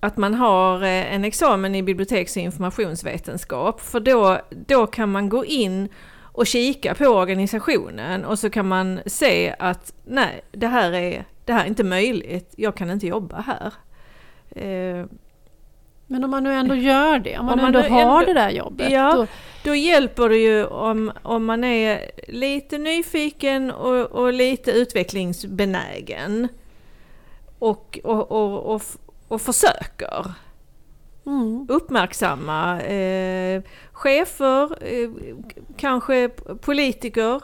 Att 0.00 0.16
man 0.16 0.34
har 0.34 0.82
eh, 0.82 1.14
en 1.14 1.24
examen 1.24 1.74
i 1.74 1.82
biblioteks 1.82 2.36
och 2.36 2.42
informationsvetenskap. 2.42 3.80
För 3.80 4.00
då, 4.00 4.40
då 4.66 4.86
kan 4.86 5.12
man 5.12 5.28
gå 5.28 5.44
in 5.44 5.88
och 6.22 6.46
kika 6.46 6.94
på 6.94 7.06
organisationen 7.06 8.24
och 8.24 8.38
så 8.38 8.50
kan 8.50 8.68
man 8.68 9.00
se 9.06 9.54
att 9.58 9.92
nej, 10.04 10.40
det 10.52 10.66
här 10.66 10.92
är, 10.92 11.24
det 11.44 11.52
här 11.52 11.64
är 11.64 11.68
inte 11.68 11.84
möjligt. 11.84 12.54
Jag 12.56 12.74
kan 12.76 12.90
inte 12.90 13.06
jobba 13.06 13.40
här. 13.46 13.72
Eh, 14.50 15.06
Men 16.06 16.24
om 16.24 16.30
man 16.30 16.44
nu 16.44 16.52
ändå 16.52 16.74
gör 16.74 17.18
det, 17.18 17.38
om 17.38 17.46
man, 17.46 17.52
Om 17.52 17.58
man 17.64 17.74
ändå 17.74 17.88
har 17.94 18.00
ändå- 18.20 18.24
det 18.26 18.40
där 18.40 18.50
jobbet. 18.50 18.90
Ja. 18.90 19.12
Då, 19.14 19.26
Då 19.64 19.74
hjälper 19.74 20.28
det 20.28 20.36
ju 20.36 20.64
om, 20.64 21.12
om 21.22 21.44
man 21.44 21.64
är 21.64 22.10
lite 22.28 22.78
nyfiken 22.78 23.70
och, 23.70 24.06
och 24.06 24.32
lite 24.32 24.70
utvecklingsbenägen. 24.70 26.48
Och, 27.58 27.98
och, 28.04 28.30
och, 28.32 28.74
och, 28.74 28.82
och 29.28 29.42
försöker 29.42 30.32
mm. 31.26 31.66
uppmärksamma 31.68 32.80
eh, 32.80 33.62
chefer, 33.92 34.68
eh, 34.80 35.10
kanske 35.76 36.28
politiker 36.60 37.40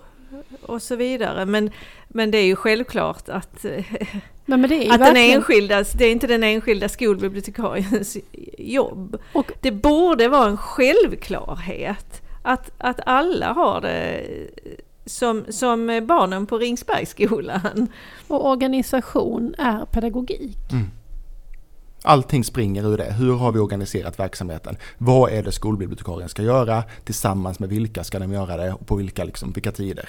och 0.62 0.82
så 0.82 0.96
vidare. 0.96 1.46
Men, 1.46 1.70
men 2.08 2.30
det 2.30 2.38
är 2.38 2.46
ju 2.46 2.56
självklart 2.56 3.28
att, 3.28 3.64
Men, 4.46 4.60
men 4.60 4.70
det 4.70 4.76
är 4.76 4.84
ju 4.84 4.90
att 4.90 4.98
den 4.98 5.16
enskilda, 5.16 5.84
det 5.94 6.04
är 6.04 6.12
inte 6.12 6.26
den 6.26 6.44
enskilda 6.44 6.88
skolbibliotekariens 6.88 8.16
jobb. 8.58 9.16
Och- 9.32 9.52
det 9.60 9.72
borde 9.72 10.28
vara 10.28 10.48
en 10.48 10.56
självklarhet 10.56 12.22
att, 12.42 12.70
att 12.78 13.00
alla 13.06 13.52
har 13.52 13.80
det 13.80 14.26
som, 15.06 15.44
som 15.48 16.06
barnen 16.06 16.46
på 16.46 16.58
Ringsbergsskolan. 16.58 17.88
Och 18.28 18.50
organisation 18.50 19.54
är 19.58 19.84
pedagogik. 19.84 20.58
Allting 22.06 22.44
springer 22.44 22.92
ur 22.92 22.96
det. 22.98 23.12
Hur 23.12 23.34
har 23.36 23.52
vi 23.52 23.58
organiserat 23.58 24.18
verksamheten? 24.18 24.76
Vad 24.98 25.32
är 25.32 25.42
det 25.42 25.52
skolbibliotekarien 25.52 26.28
ska 26.28 26.42
göra? 26.42 26.82
Tillsammans 27.04 27.58
med 27.58 27.68
vilka 27.68 28.04
ska 28.04 28.18
de 28.18 28.32
göra 28.32 28.56
det 28.56 28.72
och 28.72 28.86
på 28.86 28.96
vilka, 28.96 29.24
liksom, 29.24 29.52
vilka 29.52 29.72
tider? 29.72 30.08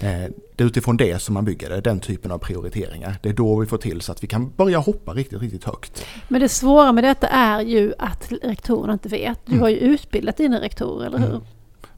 Eh, 0.00 0.08
det 0.56 0.64
är 0.64 0.66
utifrån 0.66 0.96
det 0.96 1.22
som 1.22 1.34
man 1.34 1.44
bygger 1.44 1.70
det, 1.70 1.80
den 1.80 2.00
typen 2.00 2.30
av 2.30 2.38
prioriteringar. 2.38 3.16
Det 3.22 3.28
är 3.28 3.32
då 3.32 3.56
vi 3.60 3.66
får 3.66 3.78
till 3.78 4.00
så 4.00 4.12
att 4.12 4.22
vi 4.22 4.26
kan 4.26 4.50
börja 4.56 4.78
hoppa 4.78 5.12
riktigt, 5.12 5.40
riktigt 5.42 5.64
högt. 5.64 6.04
Men 6.28 6.40
det 6.40 6.48
svåra 6.48 6.92
med 6.92 7.04
detta 7.04 7.26
är 7.28 7.60
ju 7.60 7.92
att 7.98 8.32
rektorerna 8.42 8.92
inte 8.92 9.08
vet. 9.08 9.38
Du 9.46 9.52
Mm. 9.52 9.62
har 9.62 9.68
ju 9.68 9.76
utbildat 9.76 10.36
dina 10.36 10.60
rektorer, 10.60 11.06
eller 11.06 11.18
hur? 11.18 11.28
Mm. 11.28 11.40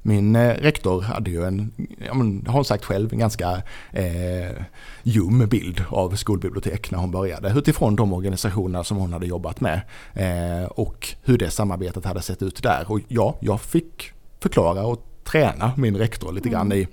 Min 0.02 0.36
eh, 0.36 0.54
rektor 0.54 1.02
hade 1.02 1.30
ju 1.30 1.44
en, 1.44 1.72
ja, 2.06 2.14
men, 2.14 2.46
har 2.46 2.54
hon 2.54 2.64
sagt 2.64 2.84
själv, 2.84 3.12
en 3.12 3.18
ganska 3.18 3.62
eh, 3.92 4.62
ljum 5.02 5.48
bild 5.48 5.84
av 5.88 6.16
skolbibliotek 6.16 6.90
när 6.90 6.98
hon 6.98 7.10
började. 7.10 7.52
Utifrån 7.56 7.96
de 7.96 8.12
organisationer 8.12 8.82
som 8.82 8.96
hon 8.96 9.12
hade 9.12 9.26
jobbat 9.26 9.60
med 9.60 9.80
eh, 10.14 10.64
och 10.64 11.08
hur 11.22 11.38
det 11.38 11.50
samarbetet 11.50 12.04
hade 12.04 12.22
sett 12.22 12.42
ut 12.42 12.62
där. 12.62 12.84
Och 12.88 13.00
ja, 13.08 13.38
jag 13.40 13.60
fick 13.60 14.12
förklara 14.40 14.86
och 14.86 15.06
träna 15.24 15.72
min 15.76 15.96
rektor 15.96 16.32
lite 16.32 16.48
grann 16.48 16.72
i 16.72 16.88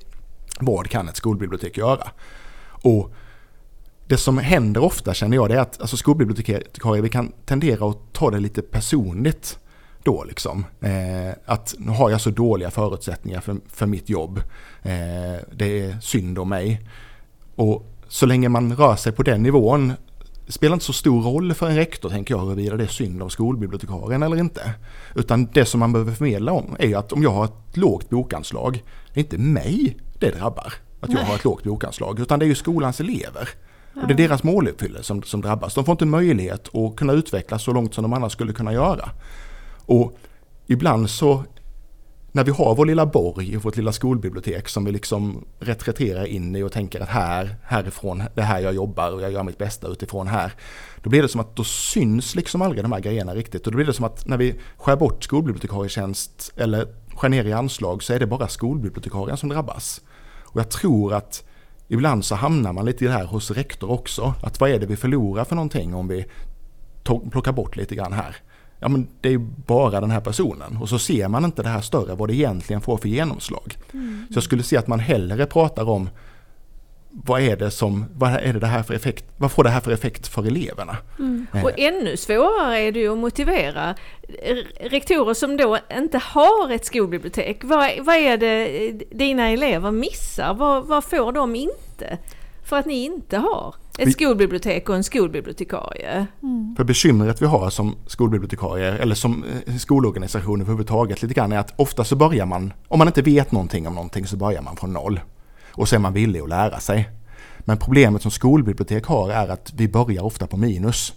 vad 0.59 0.89
kan 0.89 1.09
ett 1.09 1.15
skolbibliotek 1.15 1.77
göra. 1.77 2.07
Och 2.81 3.13
det 4.07 4.17
som 4.17 4.37
händer 4.37 4.83
ofta 4.83 5.13
känner 5.13 5.35
jag 5.37 5.49
det 5.49 5.55
är 5.55 5.59
att 5.59 5.81
alltså 5.81 5.97
skolbibliotekarier 5.97 7.03
vi 7.03 7.09
kan 7.09 7.31
tendera 7.45 7.89
att 7.89 8.13
ta 8.13 8.31
det 8.31 8.39
lite 8.39 8.61
personligt 8.61 9.59
då 10.03 10.23
liksom. 10.23 10.65
Eh, 10.81 11.33
att 11.45 11.75
nu 11.77 11.91
har 11.91 12.09
jag 12.09 12.21
så 12.21 12.29
dåliga 12.29 12.71
förutsättningar 12.71 13.41
för, 13.41 13.57
för 13.69 13.85
mitt 13.85 14.09
jobb. 14.09 14.37
Eh, 14.81 15.43
det 15.53 15.79
är 15.79 15.99
synd 16.01 16.39
om 16.39 16.49
mig. 16.49 16.81
Och 17.55 17.85
så 18.07 18.25
länge 18.25 18.49
man 18.49 18.75
rör 18.75 18.95
sig 18.95 19.11
på 19.11 19.23
den 19.23 19.43
nivån 19.43 19.93
spelar 20.49 20.73
inte 20.73 20.85
så 20.85 20.93
stor 20.93 21.21
roll 21.21 21.53
för 21.53 21.69
en 21.69 21.75
rektor 21.75 22.09
tänker 22.09 22.33
jag 22.33 22.41
huruvida 22.41 22.75
det 22.75 22.83
är 22.83 22.87
synd 22.87 23.23
om 23.23 23.29
skolbibliotekarien 23.29 24.23
eller 24.23 24.37
inte. 24.37 24.73
Utan 25.15 25.45
det 25.45 25.65
som 25.65 25.79
man 25.79 25.93
behöver 25.93 26.11
förmedla 26.11 26.51
om 26.51 26.75
är 26.79 26.97
att 26.97 27.11
om 27.11 27.23
jag 27.23 27.31
har 27.31 27.45
ett 27.45 27.77
lågt 27.77 28.09
bokanslag, 28.09 28.83
det 29.13 29.19
är 29.19 29.23
inte 29.23 29.37
mig 29.37 29.97
det 30.19 30.31
drabbar. 30.31 30.73
Att 30.99 31.09
jag 31.09 31.15
Nej. 31.15 31.25
har 31.25 31.35
ett 31.35 31.43
lågt 31.43 31.63
bokanslag, 31.63 32.19
utan 32.19 32.39
det 32.39 32.45
är 32.45 32.47
ju 32.47 32.55
skolans 32.55 32.99
elever. 32.99 33.49
Och 34.01 34.07
det 34.07 34.13
är 34.13 34.17
deras 34.17 34.43
måluppfyllelse 34.43 35.03
som, 35.03 35.23
som 35.23 35.41
drabbas. 35.41 35.73
De 35.73 35.85
får 35.85 35.91
inte 35.91 36.05
möjlighet 36.05 36.75
att 36.75 36.95
kunna 36.95 37.13
utvecklas 37.13 37.63
så 37.63 37.73
långt 37.73 37.93
som 37.93 38.01
de 38.01 38.13
annars 38.13 38.31
skulle 38.31 38.53
kunna 38.53 38.73
göra. 38.73 39.09
Och 39.89 40.17
ibland 40.67 41.09
så 41.09 41.43
när 42.31 42.43
vi 42.43 42.51
har 42.51 42.75
vår 42.75 42.85
lilla 42.85 43.05
borg 43.05 43.57
och 43.57 43.63
vårt 43.63 43.75
lilla 43.75 43.91
skolbibliotek 43.91 44.69
som 44.69 44.85
vi 44.85 44.91
liksom 44.91 45.45
reträtterar 45.59 46.25
in 46.25 46.55
i 46.55 46.63
och 46.63 46.71
tänker 46.71 46.99
att 46.99 47.09
här, 47.09 47.55
härifrån, 47.63 48.23
det 48.35 48.41
är 48.41 48.45
här 48.45 48.59
jag 48.59 48.73
jobbar 48.73 49.11
och 49.11 49.21
jag 49.21 49.31
gör 49.31 49.43
mitt 49.43 49.57
bästa 49.57 49.87
utifrån 49.87 50.27
här. 50.27 50.53
Då 51.03 51.09
blir 51.09 51.21
det 51.21 51.27
som 51.27 51.41
att 51.41 51.55
då 51.55 51.63
syns 51.63 52.35
liksom 52.35 52.61
aldrig 52.61 52.83
de 52.83 52.91
här 52.91 52.99
grejerna 52.99 53.35
riktigt 53.35 53.65
och 53.65 53.71
då 53.71 53.75
blir 53.75 53.85
det 53.85 53.93
som 53.93 54.05
att 54.05 54.27
när 54.27 54.37
vi 54.37 54.55
skär 54.77 54.95
bort 54.95 55.23
skolbibliotekarietjänst 55.23 56.53
eller 56.55 56.87
skär 57.15 57.29
ner 57.29 57.45
i 57.45 57.53
anslag 57.53 58.03
så 58.03 58.13
är 58.13 58.19
det 58.19 58.27
bara 58.27 58.47
skolbibliotekarien 58.47 59.37
som 59.37 59.49
drabbas. 59.49 60.01
Och 60.43 60.59
jag 60.59 60.69
tror 60.69 61.13
att 61.13 61.43
ibland 61.87 62.25
så 62.25 62.35
hamnar 62.35 62.73
man 62.73 62.85
lite 62.85 63.05
i 63.05 63.07
det 63.07 63.13
här 63.13 63.25
hos 63.25 63.51
rektor 63.51 63.91
också. 63.91 64.33
Att 64.43 64.59
vad 64.59 64.69
är 64.69 64.79
det 64.79 64.85
vi 64.85 64.95
förlorar 64.95 65.43
för 65.43 65.55
någonting 65.55 65.95
om 65.95 66.07
vi 66.07 66.25
plockar 67.31 67.51
bort 67.51 67.75
lite 67.75 67.95
grann 67.95 68.13
här? 68.13 68.35
Ja 68.79 68.87
men 68.87 69.07
det 69.21 69.33
är 69.33 69.37
bara 69.65 70.01
den 70.01 70.11
här 70.11 70.21
personen 70.21 70.77
och 70.81 70.89
så 70.89 70.99
ser 70.99 71.27
man 71.27 71.45
inte 71.45 71.63
det 71.63 71.69
här 71.69 71.81
större 71.81 72.15
vad 72.15 72.29
det 72.29 72.35
egentligen 72.35 72.81
får 72.81 72.97
för 72.97 73.09
genomslag. 73.09 73.77
Så 74.29 74.33
jag 74.33 74.43
skulle 74.43 74.63
se 74.63 74.77
att 74.77 74.87
man 74.87 74.99
hellre 74.99 75.45
pratar 75.45 75.89
om 75.89 76.09
vad 77.11 77.41
är 77.41 77.57
det 77.57 77.71
som, 77.71 78.05
vad 78.13 78.31
är 78.31 78.53
det, 78.53 78.59
det 78.59 78.67
här 78.67 78.83
för 78.83 78.93
effekt, 78.93 79.25
vad 79.37 79.51
får 79.51 79.63
det 79.63 79.69
här 79.69 79.79
för 79.79 79.91
effekt 79.91 80.27
för 80.27 80.47
eleverna? 80.47 80.97
Mm. 81.19 81.47
Och 81.63 81.71
ännu 81.77 82.17
svårare 82.17 82.79
är 82.79 82.91
det 82.91 82.99
ju 82.99 83.11
att 83.11 83.17
motivera 83.17 83.95
rektorer 84.79 85.33
som 85.33 85.57
då 85.57 85.77
inte 85.97 86.17
har 86.17 86.71
ett 86.71 86.85
skolbibliotek. 86.85 87.63
Vad, 87.63 87.91
vad 87.99 88.15
är 88.15 88.37
det 88.37 88.91
dina 89.11 89.49
elever 89.49 89.91
missar? 89.91 90.53
Vad, 90.53 90.85
vad 90.85 91.03
får 91.03 91.31
de 91.31 91.55
inte? 91.55 92.17
För 92.63 92.77
att 92.77 92.85
ni 92.85 93.03
inte 93.03 93.37
har 93.37 93.75
ett 93.99 94.13
skolbibliotek 94.13 94.89
och 94.89 94.95
en 94.95 95.03
skolbibliotekarie. 95.03 96.27
Mm. 96.43 96.75
För 96.77 96.83
bekymret 96.83 97.41
vi 97.41 97.45
har 97.45 97.69
som 97.69 97.95
skolbibliotekarier 98.07 98.93
eller 98.93 99.15
som 99.15 99.43
eh, 99.43 99.75
skolorganisationer 99.75 100.63
överhuvudtaget 100.63 101.21
lite 101.21 101.33
grann 101.33 101.51
är 101.51 101.57
att 101.57 101.73
ofta 101.75 102.03
så 102.03 102.15
börjar 102.15 102.45
man, 102.45 102.73
om 102.87 102.99
man 102.99 103.07
inte 103.07 103.21
vet 103.21 103.51
någonting 103.51 103.87
om 103.87 103.95
någonting 103.95 104.27
så 104.27 104.37
börjar 104.37 104.61
man 104.61 104.75
från 104.75 104.93
noll. 104.93 105.19
Och 105.71 105.89
så 105.89 105.95
är 105.95 105.99
man 105.99 106.13
villig 106.13 106.39
att 106.39 106.49
lära 106.49 106.79
sig. 106.79 107.09
Men 107.59 107.77
problemet 107.77 108.21
som 108.21 108.31
skolbibliotek 108.31 109.05
har 109.05 109.29
är 109.29 109.47
att 109.47 109.73
vi 109.75 109.87
börjar 109.87 110.23
ofta 110.23 110.47
på 110.47 110.57
minus. 110.57 111.13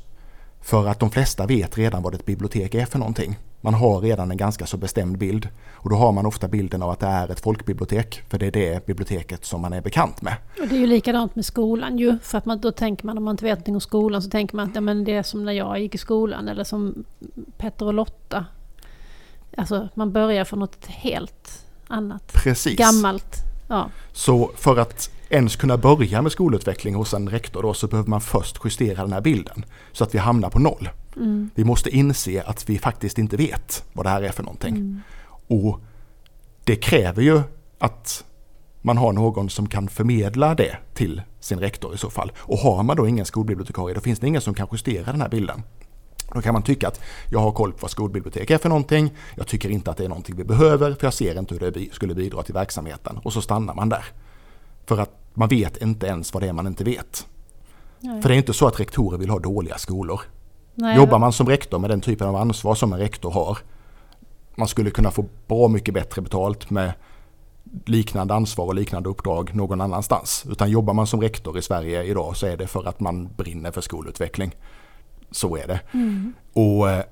För 0.61 0.87
att 0.87 1.01
de 1.01 1.11
flesta 1.11 1.47
vet 1.47 1.79
redan 1.79 2.03
vad 2.03 2.15
ett 2.15 2.27
bibliotek 2.27 2.75
är 2.75 2.87
för 2.87 2.99
någonting. 2.99 3.37
Man 3.65 3.75
har 3.75 4.01
redan 4.01 4.31
en 4.31 4.37
ganska 4.37 4.67
så 4.67 4.77
bestämd 4.77 5.19
bild. 5.19 5.49
Och 5.73 5.91
då 5.91 5.97
har 5.97 6.13
man 6.13 6.27
ofta 6.27 6.49
bilden 6.49 6.83
av 6.83 6.91
att 6.91 7.01
det 7.01 7.07
är 7.07 7.31
ett 7.31 7.41
folkbibliotek. 7.41 8.23
För 8.29 8.39
det 8.39 8.47
är 8.47 8.51
det 8.51 8.87
biblioteket 8.87 9.45
som 9.45 9.61
man 9.61 9.73
är 9.73 9.81
bekant 9.81 10.23
med. 10.23 10.37
Och 10.61 10.69
det 10.69 10.75
är 10.75 10.81
ju 10.81 10.87
likadant 10.87 11.37
med 11.37 11.45
skolan 11.45 11.99
ju. 11.99 12.19
För 12.23 12.39
att 12.39 12.45
man, 12.45 12.61
då 12.61 12.73
tänker 12.73 13.07
man, 13.07 13.19
om 13.19 13.25
man 13.25 13.33
inte 13.33 13.45
vet 13.45 13.59
någonting 13.59 13.75
om 13.75 13.81
skolan, 13.81 14.23
så 14.23 14.31
tänker 14.31 14.57
man 14.57 14.69
att 14.69 14.75
ja, 14.75 14.81
men 14.81 15.05
det 15.05 15.13
är 15.13 15.23
som 15.23 15.45
när 15.45 15.53
jag 15.53 15.81
gick 15.81 15.95
i 15.95 15.99
skolan. 15.99 16.49
Eller 16.49 16.65
som 16.65 17.05
Petter 17.57 17.87
och 17.87 17.95
Lotta. 17.95 18.45
Alltså 19.57 19.89
man 19.95 20.13
börjar 20.13 20.45
från 20.45 20.59
något 20.59 20.87
helt 20.87 21.65
annat. 21.87 22.33
Precis. 22.33 22.79
Gammalt. 22.79 23.37
Ja. 23.69 23.91
Så 24.13 24.51
för 24.57 24.79
att 24.79 25.11
ens 25.29 25.57
kunna 25.57 25.77
börja 25.77 26.23
med 26.23 26.33
skolutveckling 26.33 26.95
hos 26.95 27.15
en 27.15 27.29
rektor 27.29 27.63
då 27.63 27.75
så 27.75 27.87
behöver 27.87 28.11
man 28.11 28.21
först 28.21 28.59
justera 28.65 29.03
den 29.03 29.13
här 29.13 29.21
bilden. 29.21 29.65
Så 29.93 30.05
att 30.05 30.15
vi 30.15 30.19
hamnar 30.19 30.51
på 30.51 30.59
noll. 30.59 30.89
Mm. 31.17 31.51
Vi 31.55 31.65
måste 31.65 31.91
inse 31.91 32.43
att 32.43 32.69
vi 32.69 32.79
faktiskt 32.79 33.19
inte 33.19 33.37
vet 33.37 33.85
vad 33.93 34.07
det 34.07 34.11
här 34.11 34.23
är 34.23 34.33
för 34.33 34.43
någonting. 34.43 34.77
Mm. 34.77 35.01
Och 35.47 35.81
det 36.65 36.77
kräver 36.77 37.23
ju 37.23 37.43
att 37.79 38.25
man 38.83 38.97
har 38.97 39.13
någon 39.13 39.51
som 39.51 39.69
kan 39.69 39.89
förmedla 39.89 40.55
det 40.55 40.77
till 40.95 41.23
sin 41.41 41.59
rektor 41.59 41.95
i 41.95 41.99
så 41.99 42.11
fall. 42.11 42.33
Och 42.39 42.59
har 42.59 42.83
man 42.83 42.97
då 42.97 43.09
ingen 43.09 43.27
skolbibliotekarie 43.27 43.95
då 43.95 44.01
finns 44.01 44.19
det 44.19 44.27
ingen 44.27 44.41
som 44.41 44.55
kan 44.55 44.69
justera 44.73 45.13
den 45.13 45.21
här 45.21 45.29
bilden. 45.29 45.63
Då 46.35 46.43
kan 46.43 46.53
man 46.53 46.63
tycka 46.63 46.89
att 46.89 47.01
jag 47.31 47.41
har 47.41 47.53
koll 47.53 47.73
på 47.73 47.79
vad 47.81 47.91
skolbibliotek 47.91 48.51
är 48.51 48.59
för 48.59 48.69
någonting. 48.69 49.11
Jag 49.37 49.47
tycker 49.47 49.69
inte 49.71 49.91
att 49.91 49.97
det 49.97 50.05
är 50.05 50.09
någonting 50.09 50.37
vi 50.37 50.45
behöver 50.45 50.95
för 50.95 51.07
jag 51.07 51.15
ser 51.15 51.39
inte 51.39 51.55
hur 51.55 51.71
det 51.71 51.95
skulle 51.95 52.15
bidra 52.15 52.43
till 52.43 52.55
verksamheten. 52.55 53.19
Och 53.23 53.33
så 53.33 53.43
stannar 53.43 53.75
man 53.75 53.89
där. 53.89 54.05
För 54.87 54.99
att 54.99 55.11
man 55.35 55.49
vet 55.49 55.77
inte 55.77 56.07
ens 56.07 56.35
vad 56.35 56.43
det 56.43 56.49
är 56.49 56.53
man 56.53 56.67
inte 56.67 56.85
vet. 56.85 57.27
Nej. 58.01 58.23
För 58.23 58.29
det 58.29 58.35
är 58.35 58.39
inte 58.39 58.53
så 58.53 58.67
att 58.67 58.81
rektorer 58.81 59.19
vill 59.19 59.31
ha 59.31 59.39
dåliga 59.39 59.79
skolor. 59.79 60.21
Nej, 60.75 60.97
Jobbar 60.97 61.19
man 61.19 61.33
som 61.33 61.49
rektor 61.49 61.79
med 61.79 61.91
den 61.91 62.01
typen 62.01 62.29
av 62.29 62.37
ansvar 62.37 62.75
som 62.75 62.93
en 62.93 62.99
rektor 62.99 63.31
har. 63.31 63.59
Man 64.55 64.69
skulle 64.69 64.91
kunna 64.91 65.11
få 65.11 65.25
bra 65.47 65.69
mycket 65.69 65.95
bättre 65.95 66.23
betalt 66.23 66.71
med 66.71 66.93
liknande 67.85 68.35
ansvar 68.35 68.65
och 68.65 68.75
liknande 68.75 69.09
uppdrag 69.09 69.55
någon 69.55 69.81
annanstans. 69.81 70.45
Utan 70.51 70.71
jobbar 70.71 70.95
man 70.95 71.07
som 71.07 71.21
rektor 71.21 71.59
i 71.59 71.63
Sverige 71.63 72.03
idag 72.03 72.37
så 72.37 72.47
är 72.47 72.57
det 72.57 72.67
för 72.67 72.89
att 72.89 73.01
man 73.01 73.29
brinner 73.37 73.71
för 73.71 73.81
skolutveckling. 73.81 74.55
Så 75.31 75.57
är 75.57 75.67
det. 75.67 75.81
Mm. 75.93 76.33
Och 76.53 76.91
eh, 76.91 77.05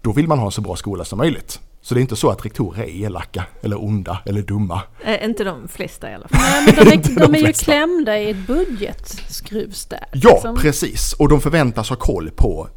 då 0.00 0.12
vill 0.12 0.28
man 0.28 0.38
ha 0.38 0.46
en 0.46 0.52
så 0.52 0.60
bra 0.60 0.76
skola 0.76 1.04
som 1.04 1.18
möjligt. 1.18 1.60
Så 1.84 1.94
det 1.94 2.00
är 2.00 2.02
inte 2.02 2.16
så 2.16 2.30
att 2.30 2.44
rektorer 2.44 2.82
är 2.82 3.04
elaka 3.04 3.44
eller 3.62 3.84
onda 3.84 4.18
eller 4.26 4.42
dumma. 4.42 4.82
Eh, 5.04 5.24
inte 5.24 5.44
de 5.44 5.68
flesta 5.68 6.10
i 6.10 6.14
alla 6.14 6.28
fall. 6.28 6.40
Nej, 6.40 6.74
men 6.76 6.84
de 6.84 6.92
är, 6.92 6.96
de 6.96 7.32
de 7.32 7.34
är 7.34 7.46
ju 7.46 7.52
klämda 7.52 8.18
i 8.18 8.30
ett 8.30 8.46
budgetskruvstäd. 8.46 10.04
Ja, 10.12 10.30
liksom. 10.30 10.56
precis. 10.56 11.12
Och 11.12 11.28
de 11.28 11.40
förväntas 11.40 11.88
ha 11.88 11.96
koll 11.96 12.30
på 12.30 12.68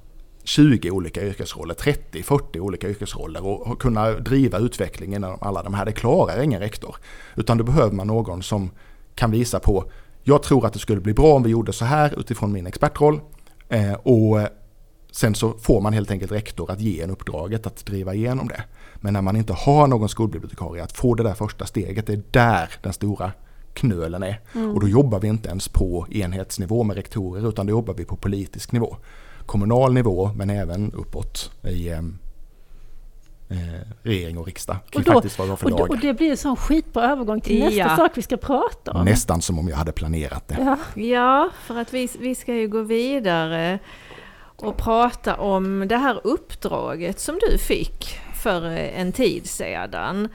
20 0.44 0.92
olika 0.92 1.22
yrkesroller, 1.22 1.74
30, 1.74 2.24
40 2.24 2.60
olika 2.60 2.90
yrkesroller 2.90 3.46
och 3.46 3.68
och 3.68 3.82
kunna 3.82 4.12
driva 4.12 4.58
utvecklingen 4.58 5.24
inom 5.24 5.38
alla 5.42 5.64
de 5.64 5.74
här. 5.74 5.86
Det 5.86 5.92
klarar 5.92 6.42
ingen 6.42 6.60
rektor. 6.60 6.96
Utan 7.36 7.58
då 7.58 7.64
behöver 7.64 7.92
man 7.92 8.08
någon 8.08 8.44
som 8.44 8.72
kan 9.16 9.32
visa 9.32 9.60
på, 9.60 9.92
jag 10.24 10.44
tror 10.44 10.66
att 10.66 10.74
det 10.74 10.80
skulle 10.80 11.02
bli 11.02 11.14
bra 11.14 11.34
om 11.34 11.44
vi 11.44 11.50
gjorde 11.50 11.74
så 11.74 11.86
här 11.86 12.20
utifrån 12.20 12.52
min 12.52 12.68
expertroll. 12.68 13.22
Eh, 13.70 13.94
och 13.94 14.40
sen 15.12 15.36
så 15.36 15.54
får 15.54 15.82
man 15.82 15.94
helt 15.94 16.12
enkelt 16.12 16.32
rektor 16.32 16.72
att 16.72 16.80
ge 16.80 17.02
en 17.02 17.10
uppdraget 17.10 17.68
att 17.68 17.86
driva 17.86 18.14
igenom 18.14 18.48
det. 18.48 18.64
Men 19.02 19.14
när 19.14 19.22
man 19.22 19.36
inte 19.36 19.54
har 19.54 19.88
någon 19.88 20.10
skolbibliotekarie, 20.10 20.84
att 20.84 20.92
få 20.98 21.16
det 21.16 21.24
där 21.24 21.34
första 21.34 21.66
steget, 21.66 22.08
det 22.08 22.14
är 22.14 22.22
där 22.32 22.70
den 22.84 22.94
stora 22.94 23.32
knölen 23.74 24.24
är. 24.24 24.40
Och 24.74 24.80
då 24.82 24.88
jobbar 24.88 25.20
vi 25.20 25.28
inte 25.28 25.50
ens 25.50 25.68
på 25.68 26.08
enhetsnivå 26.12 26.84
med 26.84 26.96
rektorer 26.96 27.50
utan 27.50 27.66
då 27.66 27.72
jobbar 27.72 27.94
vi 27.94 28.06
på 28.06 28.16
politisk 28.16 28.72
nivå. 28.72 28.98
Kommunal 29.46 29.94
nivå 29.94 30.32
men 30.36 30.50
även 30.50 30.92
uppåt 30.94 31.52
i 31.64 31.88
eh, 31.90 31.98
eh, 33.50 33.58
regering 34.04 34.38
och 34.38 34.46
riksdag. 34.46 34.78
Och 34.96 35.04
då- 35.04 35.12
faktiskt 35.14 35.38
vad 35.40 35.48
vi 35.48 35.50
har 35.50 35.58
för 35.58 35.66
Och, 35.66 35.72
det- 35.72 35.78
lagar. 35.78 35.90
och 35.96 36.00
det 36.02 36.14
blir 36.14 36.32
en 36.32 36.38
sån 36.38 36.56
skitbra 36.56 37.12
övergång 37.12 37.42
till 37.42 37.60
Ja. 37.60 37.86
nästa 37.86 37.96
sak 37.98 38.12
vi 38.16 38.22
ska 38.22 38.38
prata 38.38 38.92
om. 38.92 39.06
Nästan 39.06 39.42
som 39.42 39.60
om 39.60 39.68
jag 39.68 39.78
hade 39.78 39.92
planerat 39.92 40.48
det. 40.48 40.58
Ja. 40.96 41.02
Ja, 41.02 41.50
för 41.66 41.78
att 41.80 41.94
vi, 41.94 42.10
vi 42.20 42.36
ska 42.36 42.54
ju 42.56 42.68
gå 42.68 42.82
vidare 42.82 43.80
och 44.56 44.78
prata 44.78 45.36
om 45.36 45.88
det 45.88 45.98
här 45.98 46.20
uppdraget 46.24 47.20
som 47.20 47.40
du 47.50 47.58
fick 47.58 48.20
för 48.48 48.66
en 48.72 49.12
tid 49.12 49.50
sedan. 49.50 50.30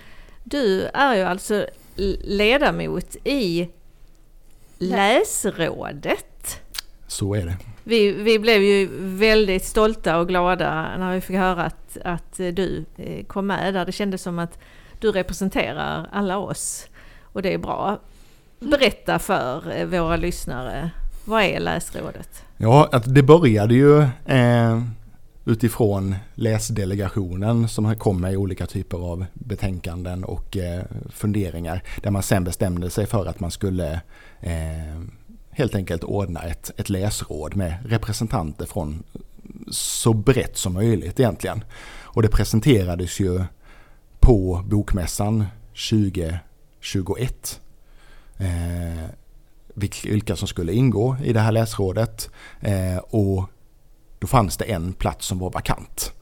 Du 0.44 0.84
är 0.94 1.14
ju 1.14 1.22
alltså 1.22 1.66
ledamot 2.22 3.16
i 3.24 3.68
Läsrådet. 4.78 6.60
Så 7.06 7.34
är 7.34 7.46
det. 7.46 7.56
Vi, 7.84 8.12
vi 8.12 8.38
blev 8.38 8.62
ju 8.62 8.88
väldigt 9.00 9.64
stolta 9.64 10.18
och 10.18 10.28
glada 10.28 10.96
när 10.98 11.14
vi 11.14 11.20
fick 11.20 11.36
höra 11.36 11.62
att, 11.62 11.96
att 12.04 12.36
du 12.36 12.84
eh, 12.96 13.24
kom 13.24 13.46
med 13.46 13.74
där. 13.74 13.86
Det 13.86 13.92
kändes 13.92 14.22
som 14.22 14.38
att 14.38 14.58
du 15.00 15.12
representerar 15.12 16.08
alla 16.12 16.38
oss 16.38 16.86
och 17.22 17.42
det 17.42 17.54
är 17.54 17.58
bra. 17.58 17.98
Berätta 18.60 19.18
för 19.18 19.76
eh, 19.76 19.86
våra 19.86 20.16
lyssnare, 20.16 20.90
vad 21.24 21.42
är 21.42 21.60
Läsrådet? 21.60 22.44
Ja, 22.56 22.88
att 22.92 23.14
det 23.14 23.22
började 23.22 23.74
ju 23.74 24.00
eh, 24.26 24.82
utifrån 25.44 26.14
läsdelegationen 26.34 27.68
som 27.68 27.96
kom 27.96 28.20
med 28.20 28.36
olika 28.36 28.66
typer 28.66 28.98
av 28.98 29.24
betänkanden 29.34 30.24
och 30.24 30.56
eh, 30.56 30.84
funderingar. 31.10 31.82
Där 32.02 32.10
man 32.10 32.22
sen 32.22 32.44
bestämde 32.44 32.90
sig 32.90 33.06
för 33.06 33.26
att 33.26 33.40
man 33.40 33.50
skulle 33.50 34.00
eh, 34.40 35.02
helt 35.50 35.74
enkelt 35.74 36.04
ordna 36.04 36.42
ett, 36.42 36.70
ett 36.76 36.90
läsråd 36.90 37.56
med 37.56 37.74
representanter 37.86 38.66
från 38.66 39.02
så 39.70 40.12
brett 40.12 40.56
som 40.56 40.72
möjligt 40.72 41.20
egentligen. 41.20 41.64
Och 42.02 42.22
det 42.22 42.28
presenterades 42.28 43.20
ju 43.20 43.44
på 44.20 44.64
Bokmässan 44.66 45.44
2021. 45.90 47.60
Eh, 48.38 49.04
vilka 50.04 50.36
som 50.36 50.48
skulle 50.48 50.72
ingå 50.72 51.16
i 51.24 51.32
det 51.32 51.40
här 51.40 51.52
läsrådet. 51.52 52.30
Eh, 52.60 52.96
och 52.96 53.50
då 54.22 54.28
fanns 54.28 54.56
det 54.56 54.64
en 54.64 54.92
plats 54.92 55.26
som 55.26 55.38
var 55.38 55.50
vakant. 55.50 56.12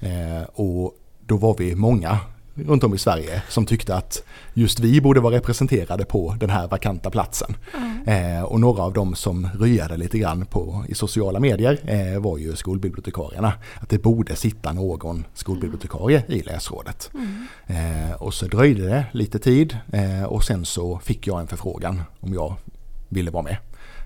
Eh, 0.00 0.42
och 0.52 0.94
då 1.26 1.36
var 1.36 1.56
vi 1.58 1.74
många 1.74 2.18
runt 2.54 2.84
om 2.84 2.94
i 2.94 2.98
Sverige 2.98 3.42
som 3.48 3.66
tyckte 3.66 3.96
att 3.96 4.22
just 4.54 4.80
vi 4.80 5.00
borde 5.00 5.20
vara 5.20 5.34
representerade 5.34 6.04
på 6.04 6.36
den 6.40 6.50
här 6.50 6.68
vakanta 6.68 7.10
platsen. 7.10 7.56
Eh, 8.06 8.42
och 8.42 8.60
några 8.60 8.82
av 8.82 8.92
dem 8.92 9.14
som 9.14 9.48
ryade 9.60 9.96
lite 9.96 10.18
grann 10.18 10.46
på, 10.46 10.84
i 10.88 10.94
sociala 10.94 11.40
medier 11.40 11.78
eh, 11.84 12.20
var 12.20 12.38
ju 12.38 12.56
skolbibliotekarierna. 12.56 13.52
Att 13.80 13.88
det 13.88 13.98
borde 13.98 14.36
sitta 14.36 14.72
någon 14.72 15.24
skolbibliotekarie 15.34 16.22
i 16.28 16.42
läsrådet. 16.42 17.10
Eh, 17.66 18.12
och 18.22 18.34
så 18.34 18.46
dröjde 18.46 18.82
det 18.86 19.06
lite 19.12 19.38
tid 19.38 19.78
eh, 19.92 20.24
och 20.24 20.44
sen 20.44 20.64
så 20.64 20.98
fick 20.98 21.26
jag 21.26 21.40
en 21.40 21.46
förfrågan 21.46 22.02
om 22.20 22.34
jag 22.34 22.54
ville 23.08 23.30
vara 23.30 23.42
med. 23.42 23.56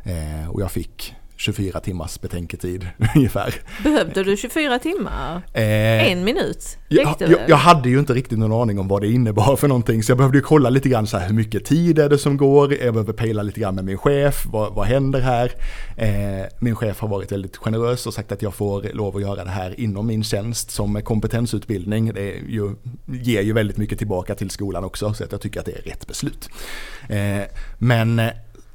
Eh, 0.04 0.50
och 0.50 0.62
jag 0.62 0.70
fick 0.70 1.14
24 1.44 1.80
timmars 1.80 2.20
betänketid 2.20 2.88
ungefär. 3.16 3.54
Behövde 3.82 4.22
du 4.24 4.36
24 4.36 4.78
timmar? 4.78 5.42
Eh, 5.52 6.12
En 6.12 6.24
minut? 6.24 6.78
jag, 6.88 7.16
jag, 7.18 7.40
jag 7.48 7.56
hade 7.56 7.88
ju 7.88 7.98
inte 7.98 8.14
riktigt 8.14 8.38
någon 8.38 8.52
aning 8.62 8.78
om 8.78 8.88
vad 8.88 9.02
det 9.02 9.08
innebar 9.10 9.56
för 9.56 9.68
någonting 9.68 10.02
så 10.02 10.10
jag 10.10 10.18
behövde 10.18 10.38
ju 10.38 10.42
kolla 10.42 10.70
lite 10.70 10.88
grann 10.88 11.06
så 11.06 11.18
här 11.18 11.26
hur 11.26 11.34
mycket 11.34 11.64
tid 11.64 11.98
är 11.98 12.08
det 12.08 12.18
som 12.18 12.36
går, 12.36 12.74
jag 12.74 12.94
behöver 12.94 13.12
pejla 13.12 13.42
lite 13.42 13.60
grann 13.60 13.74
med 13.74 13.84
min 13.84 13.98
chef, 13.98 14.46
vad, 14.46 14.74
vad 14.74 14.86
händer 14.86 15.20
här? 15.20 15.52
Eh, 15.96 16.46
min 16.58 16.76
chef 16.76 17.00
har 17.00 17.08
varit 17.08 17.32
väldigt 17.32 17.56
generös 17.56 18.06
och 18.06 18.14
sagt 18.14 18.32
att 18.32 18.42
jag 18.42 18.54
får 18.54 18.94
lov 18.94 19.16
att 19.16 19.22
göra 19.22 19.44
det 19.44 19.50
här 19.50 19.80
inom 19.80 20.06
min 20.06 20.24
tjänst 20.24 20.70
som 20.70 21.02
kompetensutbildning. 21.02 22.12
Det 22.14 22.20
är 22.20 22.42
ju, 22.48 22.74
ger 23.06 23.42
ju 23.42 23.52
väldigt 23.52 23.76
mycket 23.76 23.98
tillbaka 23.98 24.34
till 24.34 24.50
skolan 24.50 24.84
också 24.84 25.14
så 25.14 25.24
att 25.24 25.32
jag 25.32 25.40
tycker 25.40 25.60
att 25.60 25.66
det 25.66 25.72
är 25.72 25.82
rätt 25.82 26.06
beslut. 26.06 26.48
Eh, 27.08 27.42
men 27.78 28.18
eh, 28.18 28.30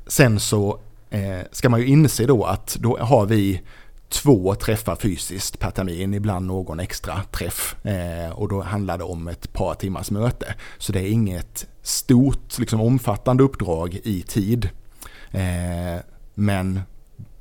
sen 0.07 0.39
så 0.39 0.79
eh, 1.09 1.39
ska 1.51 1.69
man 1.69 1.79
ju 1.79 1.85
inse 1.85 2.25
då 2.25 2.43
att 2.43 2.77
då 2.79 2.97
har 2.97 3.25
vi 3.25 3.61
två 4.09 4.55
träffar 4.55 4.95
fysiskt 4.95 5.59
per 5.59 5.71
termin, 5.71 6.13
ibland 6.13 6.45
någon 6.45 6.79
extra 6.79 7.23
träff. 7.31 7.85
Eh, 7.85 8.31
och 8.31 8.49
då 8.49 8.61
handlar 8.61 8.97
det 8.97 9.03
om 9.03 9.27
ett 9.27 9.53
par 9.53 9.73
timmars 9.73 10.11
möte. 10.11 10.55
Så 10.77 10.91
det 10.91 10.99
är 10.99 11.11
inget 11.11 11.67
stort, 11.81 12.59
liksom 12.59 12.81
omfattande 12.81 13.43
uppdrag 13.43 13.99
i 14.03 14.21
tid. 14.21 14.69
Eh, 15.31 16.01
men 16.33 16.81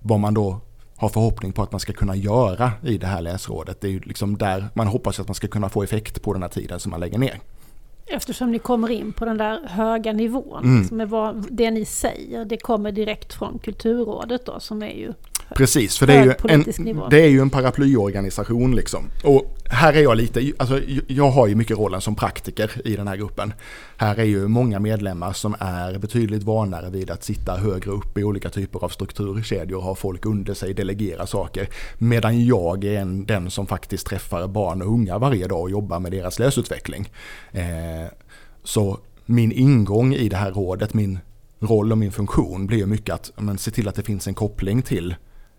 vad 0.00 0.20
man 0.20 0.34
då 0.34 0.60
har 0.96 1.08
förhoppning 1.08 1.52
på 1.52 1.62
att 1.62 1.72
man 1.72 1.80
ska 1.80 1.92
kunna 1.92 2.16
göra 2.16 2.72
i 2.82 2.98
det 2.98 3.06
här 3.06 3.20
läsrådet, 3.20 3.80
det 3.80 3.86
är 3.86 3.90
ju 3.90 4.00
liksom 4.00 4.38
där 4.38 4.68
man 4.74 4.86
hoppas 4.86 5.20
att 5.20 5.28
man 5.28 5.34
ska 5.34 5.48
kunna 5.48 5.68
få 5.68 5.82
effekt 5.82 6.22
på 6.22 6.32
den 6.32 6.42
här 6.42 6.48
tiden 6.48 6.80
som 6.80 6.90
man 6.90 7.00
lägger 7.00 7.18
ner. 7.18 7.40
Eftersom 8.10 8.50
ni 8.50 8.58
kommer 8.58 8.90
in 8.90 9.12
på 9.12 9.24
den 9.24 9.38
där 9.38 9.60
höga 9.66 10.12
nivån. 10.12 10.64
Mm. 10.64 11.00
Är 11.00 11.06
vad, 11.06 11.46
det 11.50 11.70
ni 11.70 11.84
säger, 11.84 12.44
det 12.44 12.56
kommer 12.56 12.92
direkt 12.92 13.34
från 13.34 13.58
Kulturrådet 13.58 14.46
då 14.46 14.60
som 14.60 14.82
är 14.82 14.92
ju... 14.92 15.12
Precis, 15.54 15.98
för 15.98 16.06
det 16.06 16.14
är, 16.14 16.24
ju 16.24 16.34
en, 16.48 16.64
nivå. 16.78 17.08
det 17.08 17.20
är 17.20 17.28
ju 17.28 17.40
en 17.40 17.50
paraplyorganisation 17.50 18.76
liksom. 18.76 19.10
Och 19.24 19.56
här 19.64 19.92
är 19.92 20.02
jag 20.02 20.16
lite, 20.16 20.52
alltså 20.56 20.80
jag 21.06 21.30
har 21.30 21.46
ju 21.46 21.54
mycket 21.54 21.78
rollen 21.78 22.00
som 22.00 22.14
praktiker 22.14 22.70
i 22.84 22.96
den 22.96 23.08
här 23.08 23.16
gruppen. 23.16 23.52
Här 23.96 24.18
är 24.18 24.24
ju 24.24 24.48
många 24.48 24.80
medlemmar 24.80 25.32
som 25.32 25.56
är 25.58 25.98
betydligt 25.98 26.42
vanare 26.42 26.90
vid 26.90 27.10
att 27.10 27.24
sitta 27.24 27.56
högre 27.56 27.90
upp 27.90 28.18
i 28.18 28.24
olika 28.24 28.50
typer 28.50 28.84
av 28.84 28.88
strukturkedjor, 28.88 29.80
ha 29.80 29.94
folk 29.94 30.26
under 30.26 30.54
sig, 30.54 30.74
delegera 30.74 31.26
saker. 31.26 31.68
Medan 31.98 32.46
jag 32.46 32.84
är 32.84 33.00
en, 33.00 33.26
den 33.26 33.50
som 33.50 33.66
faktiskt 33.66 34.06
träffar 34.06 34.46
barn 34.46 34.82
och 34.82 34.92
unga 34.92 35.18
varje 35.18 35.48
dag 35.48 35.60
och 35.60 35.70
jobbar 35.70 36.00
med 36.00 36.12
deras 36.12 36.38
läsutveckling. 36.38 37.10
Eh, 37.52 38.12
så 38.64 38.98
min 39.26 39.52
ingång 39.52 40.14
i 40.14 40.28
det 40.28 40.36
här 40.36 40.52
rådet, 40.52 40.94
min 40.94 41.18
roll 41.60 41.92
och 41.92 41.98
min 41.98 42.12
funktion 42.12 42.66
blir 42.66 42.86
mycket 42.86 43.14
att 43.14 43.32
men, 43.36 43.58
se 43.58 43.70
till 43.70 43.88
att 43.88 43.94
det 43.94 44.02
finns 44.02 44.26
en 44.28 44.34
koppling 44.34 44.82
till 44.82 45.14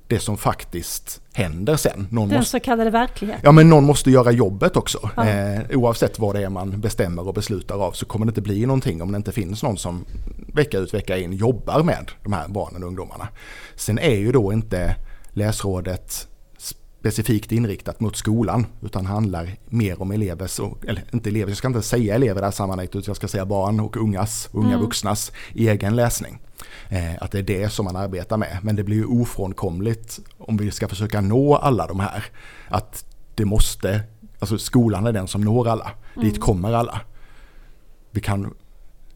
det 0.10 0.20
som 0.20 0.38
faktiskt 0.38 1.22
händer 1.34 1.76
sen. 1.76 2.08
Någon 2.12 2.30
Den 2.30 2.38
måste, 2.38 2.52
så 2.52 2.60
kallade 2.60 2.90
verkligheten. 2.90 3.42
ja 3.44 3.52
men 3.52 3.70
någon 3.70 3.84
måste 3.84 4.12
göra 4.12 4.32
jobbet 4.32 4.78
också. 4.78 5.10
Ja. 5.16 5.28
Eh, 5.28 5.62
oavsett 5.78 6.20
vad 6.20 6.36
det 6.36 6.44
är 6.44 6.50
man 6.50 6.82
bestämmer 6.82 7.28
och 7.28 7.34
beslutar 7.34 7.76
av 7.86 7.92
så 7.92 8.06
kommer 8.06 8.26
det 8.26 8.30
inte 8.30 8.42
bli 8.42 8.66
någonting 8.66 9.02
om 9.02 9.12
det 9.12 9.16
inte 9.16 9.32
finns 9.32 9.64
någon 9.64 9.78
som 9.78 10.06
vecka 10.54 10.78
ut 10.78 10.94
vecka 10.94 11.18
in 11.18 11.34
jobbar 11.34 11.84
med 11.84 12.12
de 12.24 12.34
här 12.34 12.48
barnen 12.48 12.84
och 12.84 12.88
ungdomarna. 12.90 13.28
Sen 13.76 14.00
är 14.00 14.16
ju 14.16 14.32
då 14.32 14.54
inte 14.54 14.96
läsrådet 15.34 16.28
specifikt 17.00 17.52
inriktat 17.52 18.00
mot 18.00 18.16
skolan 18.16 18.66
utan 18.82 19.06
handlar 19.06 19.56
mer 19.66 20.02
om 20.02 20.12
elevers, 20.12 20.60
och, 20.60 20.86
eller 20.86 21.04
inte 21.14 21.30
elever, 21.30 21.50
jag 21.52 21.58
ska 21.58 21.68
inte 21.68 21.82
säga 21.82 22.16
elever 22.16 22.36
i 22.36 22.40
det 22.40 22.46
här 22.46 22.52
sammanhanget 22.52 22.96
utan 22.96 23.04
jag 23.08 23.16
ska 23.16 23.28
säga 23.28 23.46
barn 23.46 23.80
och 23.80 23.98
ungas, 23.98 24.50
unga 24.52 24.68
Mm. 24.68 24.82
vuxnas 24.82 25.32
egen 25.56 25.96
läsning. 25.96 26.40
Eh, 26.90 27.16
att 27.22 27.32
det 27.32 27.40
är 27.40 27.44
det 27.44 27.70
som 27.70 27.86
man 27.86 27.96
arbetar 27.96 28.38
med. 28.38 28.58
Men 28.62 28.76
det 28.76 28.84
blir 28.84 28.98
ju 28.98 29.06
ofrånkomligt 29.06 30.20
om 30.38 30.58
vi 30.58 30.72
ska 30.72 30.88
försöka 30.88 31.22
nå 31.22 31.56
alla 31.56 31.88
de 31.88 32.00
här. 32.00 32.26
Att 32.70 33.06
det 33.36 33.46
måste, 33.46 34.02
alltså 34.40 34.58
skolan 34.58 35.08
är 35.08 35.12
den 35.12 35.28
som 35.28 35.42
når 35.42 35.68
alla. 35.68 35.92
Dit 36.22 36.42
kommer 36.42 36.74
alla. 36.74 37.02
Vi 38.12 38.22
kan 38.22 38.54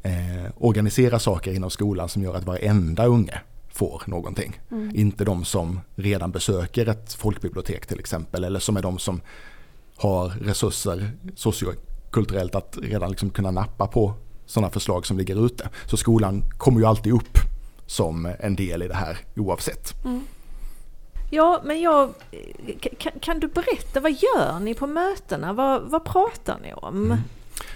eh, 0.04 0.52
organisera 0.58 1.20
saker 1.20 1.54
inom 1.54 1.70
skolan 1.70 2.10
som 2.10 2.24
gör 2.24 2.36
att 2.36 2.44
varenda 2.46 3.06
unge 3.06 3.42
får 3.74 4.04
någonting. 4.06 4.62
Inte 4.94 5.24
de 5.26 5.46
som 5.46 5.80
redan 5.96 6.32
besöker 6.32 6.90
ett 6.90 7.14
folkbibliotek 7.14 7.86
till 7.86 8.00
exempel. 8.00 8.44
Eller 8.44 8.60
som 8.60 8.78
är 8.78 8.82
de 8.82 9.00
som 9.00 9.22
har 9.98 10.30
resurser 10.30 11.12
sociokulturellt 11.36 12.56
att 12.56 12.78
redan 12.82 13.10
liksom 13.10 13.30
kunna 13.30 13.52
nappa 13.52 13.88
på 13.88 14.14
sådana 14.46 14.70
förslag 14.70 15.06
som 15.06 15.18
ligger 15.18 15.46
ute. 15.46 15.70
Så 15.86 15.98
skolan 15.98 16.44
kommer 16.58 16.80
ju 16.80 16.86
alltid 16.86 17.14
upp 17.14 17.38
som 17.86 18.34
en 18.40 18.56
del 18.56 18.84
i 18.84 18.88
det 18.88 18.96
här 18.96 19.18
oavsett. 19.36 19.94
Ja, 21.30 21.62
men 21.66 21.82
jag... 21.82 22.14
Kan, 22.98 23.12
kan 23.22 23.40
du 23.40 23.48
berätta, 23.48 24.00
vad 24.00 24.12
gör 24.12 24.60
ni 24.60 24.74
på 24.74 24.88
mötena? 24.88 25.54
Vad, 25.54 25.82
vad 25.82 26.06
pratar 26.06 26.60
ni 26.64 26.74
om? 26.74 27.18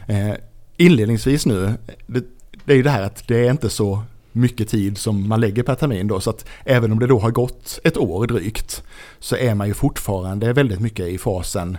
Eh, 0.07 0.33
inledningsvis 0.77 1.45
nu, 1.45 1.73
det, 2.07 2.23
det 2.65 2.73
är 2.73 2.77
ju 2.77 2.83
det 2.83 2.89
här 2.89 3.03
att 3.03 3.27
det 3.27 3.47
är 3.47 3.51
inte 3.51 3.69
så 3.69 4.03
mycket 4.37 4.69
tid 4.69 4.97
som 4.97 5.29
man 5.29 5.41
lägger 5.41 5.63
per 5.63 5.75
termin 5.75 6.07
då 6.07 6.19
så 6.19 6.29
att 6.29 6.45
även 6.65 6.91
om 6.91 6.99
det 6.99 7.07
då 7.07 7.19
har 7.19 7.31
gått 7.31 7.79
ett 7.83 7.97
år 7.97 8.27
drygt 8.27 8.83
så 9.19 9.35
är 9.35 9.55
man 9.55 9.67
ju 9.67 9.73
fortfarande 9.73 10.53
väldigt 10.53 10.79
mycket 10.79 11.07
i 11.07 11.17
fasen 11.17 11.77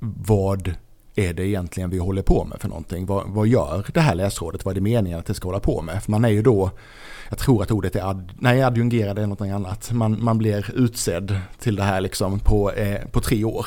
vad 0.00 0.74
är 1.14 1.32
det 1.32 1.46
egentligen 1.46 1.90
vi 1.90 1.98
håller 1.98 2.22
på 2.22 2.44
med 2.44 2.60
för 2.60 2.68
någonting? 2.68 3.06
Vad, 3.06 3.28
vad 3.28 3.46
gör 3.46 3.86
det 3.94 4.00
här 4.00 4.14
läsrådet? 4.14 4.64
Vad 4.64 4.72
är 4.72 4.74
det 4.74 4.80
meningen 4.80 5.18
att 5.18 5.26
det 5.26 5.34
ska 5.34 5.48
hålla 5.48 5.60
på 5.60 5.82
med? 5.82 6.02
För 6.02 6.10
man 6.10 6.24
är 6.24 6.28
ju 6.28 6.42
då, 6.42 6.70
jag 7.28 7.38
tror 7.38 7.62
att 7.62 7.70
ordet 7.70 7.96
är 7.96 8.10
ad, 8.10 8.28
nej, 8.38 8.62
adjungerad 8.62 9.18
eller 9.18 9.26
någonting 9.26 9.50
annat. 9.50 9.92
Man, 9.92 10.24
man 10.24 10.38
blir 10.38 10.70
utsedd 10.74 11.40
till 11.58 11.76
det 11.76 11.82
här 11.82 12.00
liksom 12.00 12.40
på, 12.40 12.72
eh, 12.72 13.08
på 13.10 13.20
tre 13.20 13.44
år. 13.44 13.66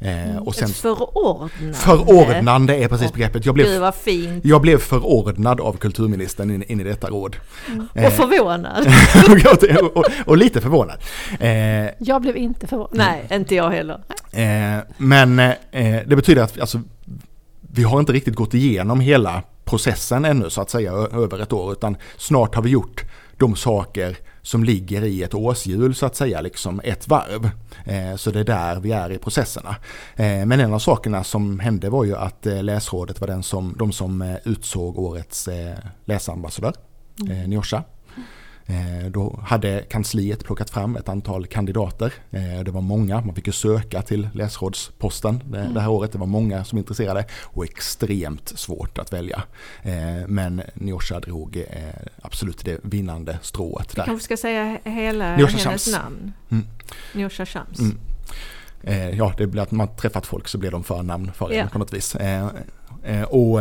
Eh, 0.00 0.36
och 0.36 0.54
sen, 0.54 0.68
Ett 0.68 0.76
förordnande. 0.76 1.74
Förordnande 1.74 2.76
är 2.76 2.88
precis 2.88 3.12
begreppet. 3.12 3.46
Jag 3.46 3.54
blev, 3.54 3.66
Gud 3.66 3.80
vad 3.80 3.94
fint. 3.94 4.44
jag 4.44 4.60
blev 4.60 4.78
förordnad 4.78 5.60
av 5.60 5.76
kulturministern 5.76 6.50
in, 6.50 6.62
in 6.62 6.80
i 6.80 6.84
detta 6.84 7.08
råd. 7.08 7.36
Mm. 7.68 7.86
Och 8.06 8.12
förvånad. 8.12 8.86
och, 9.84 9.96
och, 9.96 10.04
och, 10.26 10.36
lite 10.36 10.60
förvånad. 10.60 10.98
Eh, 11.40 11.50
jag 11.98 12.22
blev 12.22 12.36
inte 12.36 12.66
förvånad. 12.66 12.90
Nej, 12.92 13.28
inte 13.32 13.54
jag 13.54 13.70
heller. 13.70 14.00
Eh, 14.32 14.84
men 14.96 15.38
eh, 15.38 15.54
det 16.06 16.16
betyder 16.16 16.42
att 16.42 16.60
alltså, 16.60 16.80
vi 17.60 17.82
har 17.82 18.00
inte 18.00 18.12
riktigt 18.12 18.34
gått 18.34 18.54
igenom 18.54 19.00
hela 19.00 19.42
processen 19.64 20.24
ännu 20.24 20.50
så 20.50 20.60
att 20.60 20.70
säga 20.70 20.92
över 20.92 21.42
ett 21.42 21.52
år 21.52 21.72
utan 21.72 21.96
snart 22.16 22.54
har 22.54 22.62
vi 22.62 22.70
gjort 22.70 23.04
de 23.36 23.56
saker 23.56 24.16
som 24.46 24.64
ligger 24.64 25.04
i 25.04 25.22
ett 25.22 25.34
årshjul 25.34 25.94
så 25.94 26.06
att 26.06 26.16
säga, 26.16 26.40
liksom 26.40 26.80
ett 26.84 27.08
varv. 27.08 27.50
Eh, 27.84 28.16
så 28.16 28.30
det 28.30 28.40
är 28.40 28.44
där 28.44 28.80
vi 28.80 28.92
är 28.92 29.12
i 29.12 29.18
processerna. 29.18 29.76
Eh, 30.16 30.46
men 30.46 30.60
en 30.60 30.74
av 30.74 30.78
sakerna 30.78 31.24
som 31.24 31.60
hände 31.60 31.90
var 31.90 32.04
ju 32.04 32.16
att 32.16 32.46
eh, 32.46 32.62
läsrådet 32.62 33.20
var 33.20 33.28
den 33.28 33.42
som, 33.42 33.74
de 33.78 33.92
som 33.92 34.36
utsåg 34.44 34.98
årets 34.98 35.48
läsambassadör, 36.04 36.72
mm. 37.20 37.50
Nyosha. 37.50 37.82
Eh, 38.66 39.10
då 39.10 39.40
hade 39.44 39.82
kansliet 39.88 40.44
plockat 40.44 40.70
fram 40.70 40.96
ett 40.96 41.08
antal 41.08 41.46
kandidater. 41.46 42.12
Eh, 42.30 42.60
det 42.64 42.70
var 42.70 42.80
många, 42.80 43.20
man 43.20 43.34
fick 43.34 43.46
ju 43.46 43.52
söka 43.52 44.02
till 44.02 44.28
läsrådsposten 44.34 45.42
mm. 45.46 45.74
det 45.74 45.80
här 45.80 45.88
året. 45.88 46.12
Det 46.12 46.18
var 46.18 46.26
många 46.26 46.64
som 46.64 46.76
var 46.76 46.80
intresserade 46.80 47.24
och 47.42 47.64
extremt 47.64 48.48
svårt 48.58 48.98
att 48.98 49.12
välja. 49.12 49.42
Eh, 49.82 49.92
men 50.28 50.62
Nyosha 50.74 51.20
drog 51.20 51.64
absolut 52.22 52.64
det 52.64 52.80
vinnande 52.82 53.38
strået. 53.42 53.88
Du 53.88 54.02
kanske 54.02 54.24
ska 54.24 54.36
säga 54.36 54.78
hela 54.84 55.36
Nyosha 55.36 55.58
hennes 55.58 55.84
Shams. 55.84 55.96
namn? 55.96 56.32
Mm. 56.50 56.66
Nyosha 57.14 57.46
Shams. 57.46 57.78
Mm. 57.78 57.98
Ja, 59.16 59.34
det 59.38 59.46
blir 59.46 59.62
att 59.62 59.70
man 59.70 59.96
träffat 59.96 60.26
folk 60.26 60.48
så 60.48 60.58
blir 60.58 60.70
de 60.70 60.84
förnamn 60.84 61.32
för 61.32 61.52
en 61.52 61.68
på 61.68 61.78
något 61.78 61.92
vis. 61.92 62.16
Och 63.28 63.60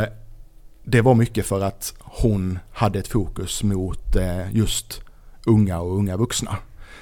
det 0.86 1.02
var 1.02 1.16
mycket 1.16 1.46
för 1.46 1.62
att 1.62 1.94
hon 2.00 2.60
hade 2.74 3.00
ett 3.00 3.08
fokus 3.08 3.64
mot 3.64 4.16
eh, 4.16 4.56
just 4.56 5.02
unga 5.46 5.80
och 5.80 5.98
unga 5.98 6.18
vuxna. 6.18 6.58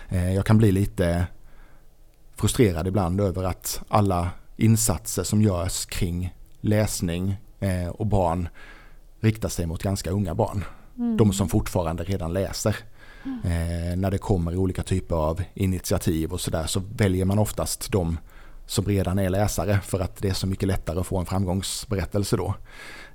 Eh, 0.09 0.33
jag 0.33 0.45
kan 0.45 0.57
bli 0.57 0.71
lite 0.71 1.27
frustrerad 2.35 2.87
ibland 2.87 3.21
över 3.21 3.43
att 3.43 3.81
alla 3.87 4.29
insatser 4.57 5.23
som 5.23 5.41
görs 5.41 5.85
kring 5.85 6.33
läsning 6.61 7.35
eh, 7.59 7.87
och 7.87 8.05
barn 8.05 8.49
riktar 9.19 9.49
sig 9.49 9.65
mot 9.65 9.83
ganska 9.83 10.11
unga 10.11 10.35
barn. 10.35 10.65
Mm. 10.97 11.17
De 11.17 11.33
som 11.33 11.49
fortfarande 11.49 12.03
redan 12.03 12.33
läser. 12.33 12.75
Mm. 13.25 14.01
när 14.01 14.11
det 14.11 14.17
kommer 14.17 14.55
olika 14.55 14.83
typer 14.83 15.15
av 15.15 15.43
initiativ 15.53 16.33
och 16.33 16.41
sådär 16.41 16.65
så 16.65 16.81
väljer 16.95 17.25
man 17.25 17.39
oftast 17.39 17.91
de 17.91 18.17
som 18.73 18.85
redan 18.85 19.19
är 19.19 19.29
läsare 19.29 19.79
för 19.83 19.99
att 19.99 20.15
det 20.15 20.29
är 20.29 20.33
så 20.33 20.47
mycket 20.47 20.67
lättare 20.67 20.99
att 20.99 21.07
få 21.07 21.17
en 21.17 21.25
framgångsberättelse 21.25 22.37
då. 22.37 22.55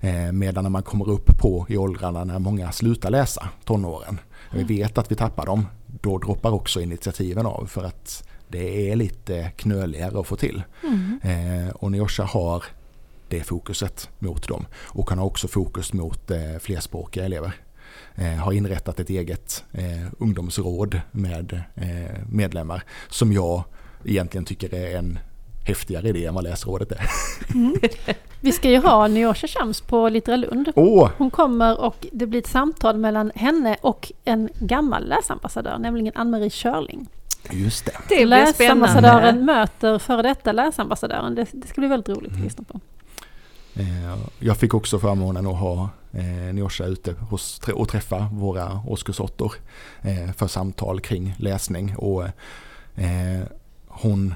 Eh, 0.01 0.33
medan 0.33 0.65
när 0.65 0.71
man 0.71 0.83
kommer 0.83 1.09
upp 1.09 1.39
på 1.39 1.67
i 1.69 1.77
åldrarna 1.77 2.25
när 2.25 2.39
många 2.39 2.73
slutar 2.73 3.11
läsa, 3.11 3.49
tonåren, 3.65 4.21
mm. 4.53 4.67
vi 4.67 4.79
vet 4.79 4.99
att 4.99 5.11
vi 5.11 5.17
tappar 5.17 5.47
dem, 5.47 5.67
då 5.87 6.19
droppar 6.19 6.51
också 6.51 6.81
initiativen 6.81 7.47
av 7.47 7.67
för 7.67 7.85
att 7.85 8.29
det 8.49 8.91
är 8.91 8.97
lite 8.97 9.51
knöligare 9.57 10.21
att 10.21 10.27
få 10.27 10.37
till. 10.37 10.63
Mm. 10.83 11.21
Eh, 11.23 11.71
och 11.71 11.93
Neosha 11.93 12.25
har 12.25 12.65
det 13.29 13.43
fokuset 13.43 14.11
mot 14.19 14.49
dem 14.49 14.67
och 14.75 15.11
han 15.11 15.19
har 15.19 15.27
också 15.27 15.49
fokus 15.49 15.93
mot 15.93 16.31
eh, 16.31 16.59
flerspråkiga 16.61 17.25
elever. 17.25 17.53
Har 18.41 18.53
inrättat 18.53 19.01
ett 19.01 19.11
eget 19.11 19.65
eh, 19.73 20.07
ungdomsråd 20.19 21.01
med 21.11 21.63
eh, 21.75 22.27
medlemmar 22.29 22.83
som 23.09 23.33
jag 23.33 23.65
egentligen 24.05 24.45
tycker 24.45 24.75
är 24.75 24.99
en 24.99 25.19
häftigare 25.69 26.09
idé 26.09 26.27
än 26.27 26.35
vad 26.35 26.45
läsrådet 26.45 26.93
är. 26.93 27.11
Mm. 27.55 27.75
Vi 28.41 28.53
ska 28.53 28.71
ju 28.71 28.79
ha 28.79 29.09
Nyosha 29.09 29.47
Shams 29.47 29.81
på 29.81 30.09
Litteralund. 30.09 30.73
Oh. 30.77 31.11
Hon 31.19 31.31
kommer 31.31 31.81
och 31.81 32.07
det 32.13 32.27
blir 32.27 32.41
ett 32.41 32.47
samtal 32.47 32.97
mellan 32.97 33.33
henne 33.35 33.77
och 33.81 34.13
en 34.25 34.49
gammal 34.59 35.09
läsambassadör, 35.09 35.79
nämligen 35.79 36.13
Ann-Marie 36.15 36.51
Körling. 36.51 37.07
Just 37.51 37.87
det. 37.87 37.93
det 38.09 38.27
läsambassadören 38.27 39.45
möter 39.45 39.99
före 39.99 40.23
detta 40.23 40.53
läsambassadören. 40.53 41.35
Det, 41.35 41.47
det 41.53 41.67
ska 41.67 41.81
bli 41.81 41.89
väldigt 41.89 42.17
roligt 42.17 42.33
att 42.33 42.41
lyssna 42.41 42.65
på. 42.65 42.81
Eh, 43.75 44.19
jag 44.39 44.57
fick 44.57 44.75
också 44.75 44.99
förmånen 44.99 45.47
att 45.47 45.59
ha 45.59 45.89
eh, 46.13 46.55
Nyosha 46.55 46.85
ute 46.85 47.13
hos, 47.13 47.61
och 47.75 47.89
träffa 47.89 48.29
våra 48.33 48.81
årskursåttor 48.87 49.53
eh, 50.03 50.33
för 50.33 50.47
samtal 50.47 51.01
kring 51.01 51.35
läsning. 51.39 51.97
Och 51.97 52.25
hon 53.87 54.35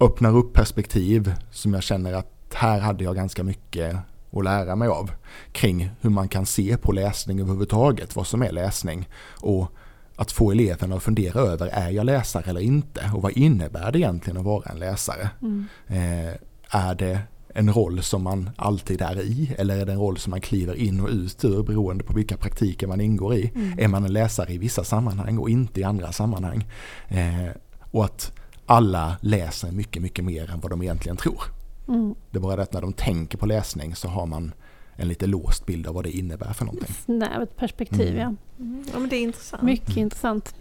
öppnar 0.00 0.36
upp 0.36 0.52
perspektiv 0.52 1.34
som 1.50 1.74
jag 1.74 1.82
känner 1.82 2.12
att 2.12 2.54
här 2.54 2.80
hade 2.80 3.04
jag 3.04 3.16
ganska 3.16 3.44
mycket 3.44 3.96
att 4.32 4.44
lära 4.44 4.76
mig 4.76 4.88
av 4.88 5.10
kring 5.52 5.90
hur 6.00 6.10
man 6.10 6.28
kan 6.28 6.46
se 6.46 6.76
på 6.76 6.92
läsning 6.92 7.40
överhuvudtaget, 7.40 8.16
vad 8.16 8.26
som 8.26 8.42
är 8.42 8.52
läsning 8.52 9.08
och 9.40 9.72
att 10.16 10.32
få 10.32 10.50
eleverna 10.50 10.96
att 10.96 11.02
fundera 11.02 11.40
över, 11.40 11.66
är 11.66 11.90
jag 11.90 12.06
läsare 12.06 12.44
eller 12.50 12.60
inte? 12.60 13.10
Och 13.14 13.22
vad 13.22 13.32
innebär 13.32 13.92
det 13.92 13.98
egentligen 13.98 14.36
att 14.36 14.44
vara 14.44 14.70
en 14.70 14.78
läsare? 14.78 15.30
Mm. 15.42 15.66
Eh, 15.86 16.34
är 16.70 16.94
det 16.94 17.20
en 17.54 17.72
roll 17.72 18.02
som 18.02 18.22
man 18.22 18.50
alltid 18.56 19.02
är 19.02 19.20
i 19.20 19.54
eller 19.58 19.78
är 19.78 19.86
det 19.86 19.92
en 19.92 19.98
roll 19.98 20.18
som 20.18 20.30
man 20.30 20.40
kliver 20.40 20.74
in 20.74 21.00
och 21.00 21.08
ut 21.08 21.44
ur 21.44 21.62
beroende 21.62 22.04
på 22.04 22.12
vilka 22.12 22.36
praktiker 22.36 22.86
man 22.86 23.00
ingår 23.00 23.34
i? 23.34 23.52
Mm. 23.54 23.78
Är 23.78 23.88
man 23.88 24.04
en 24.04 24.12
läsare 24.12 24.52
i 24.52 24.58
vissa 24.58 24.84
sammanhang 24.84 25.38
och 25.38 25.50
inte 25.50 25.80
i 25.80 25.84
andra 25.84 26.12
sammanhang? 26.12 26.66
Eh, 27.08 27.48
och 27.90 28.04
att 28.04 28.32
alla 28.70 29.16
läser 29.20 29.72
mycket, 29.72 30.02
mycket 30.02 30.24
mer 30.24 30.50
än 30.50 30.60
vad 30.60 30.70
de 30.70 30.82
egentligen 30.82 31.16
tror. 31.16 31.42
Mm. 31.88 32.14
Det 32.30 32.38
är 32.38 32.40
bara 32.40 32.56
det 32.56 32.62
att 32.62 32.72
när 32.72 32.80
de 32.80 32.92
tänker 32.92 33.38
på 33.38 33.46
läsning 33.46 33.94
så 33.94 34.08
har 34.08 34.26
man 34.26 34.52
en 34.96 35.08
lite 35.08 35.26
låst 35.26 35.66
bild 35.66 35.86
av 35.86 35.94
vad 35.94 36.04
det 36.04 36.10
innebär 36.10 36.52
för 36.52 36.64
någonting. 36.64 36.94
Snävt 37.04 37.56
perspektiv, 37.56 38.08
mm. 38.08 38.18
ja. 38.18 38.34
Mm. 38.64 38.84
Ja, 38.92 38.98
men 38.98 39.08
det 39.08 39.16
är 39.16 39.22
intressant. 39.22 39.62
Mycket 39.62 39.96
intressant. 39.96 40.54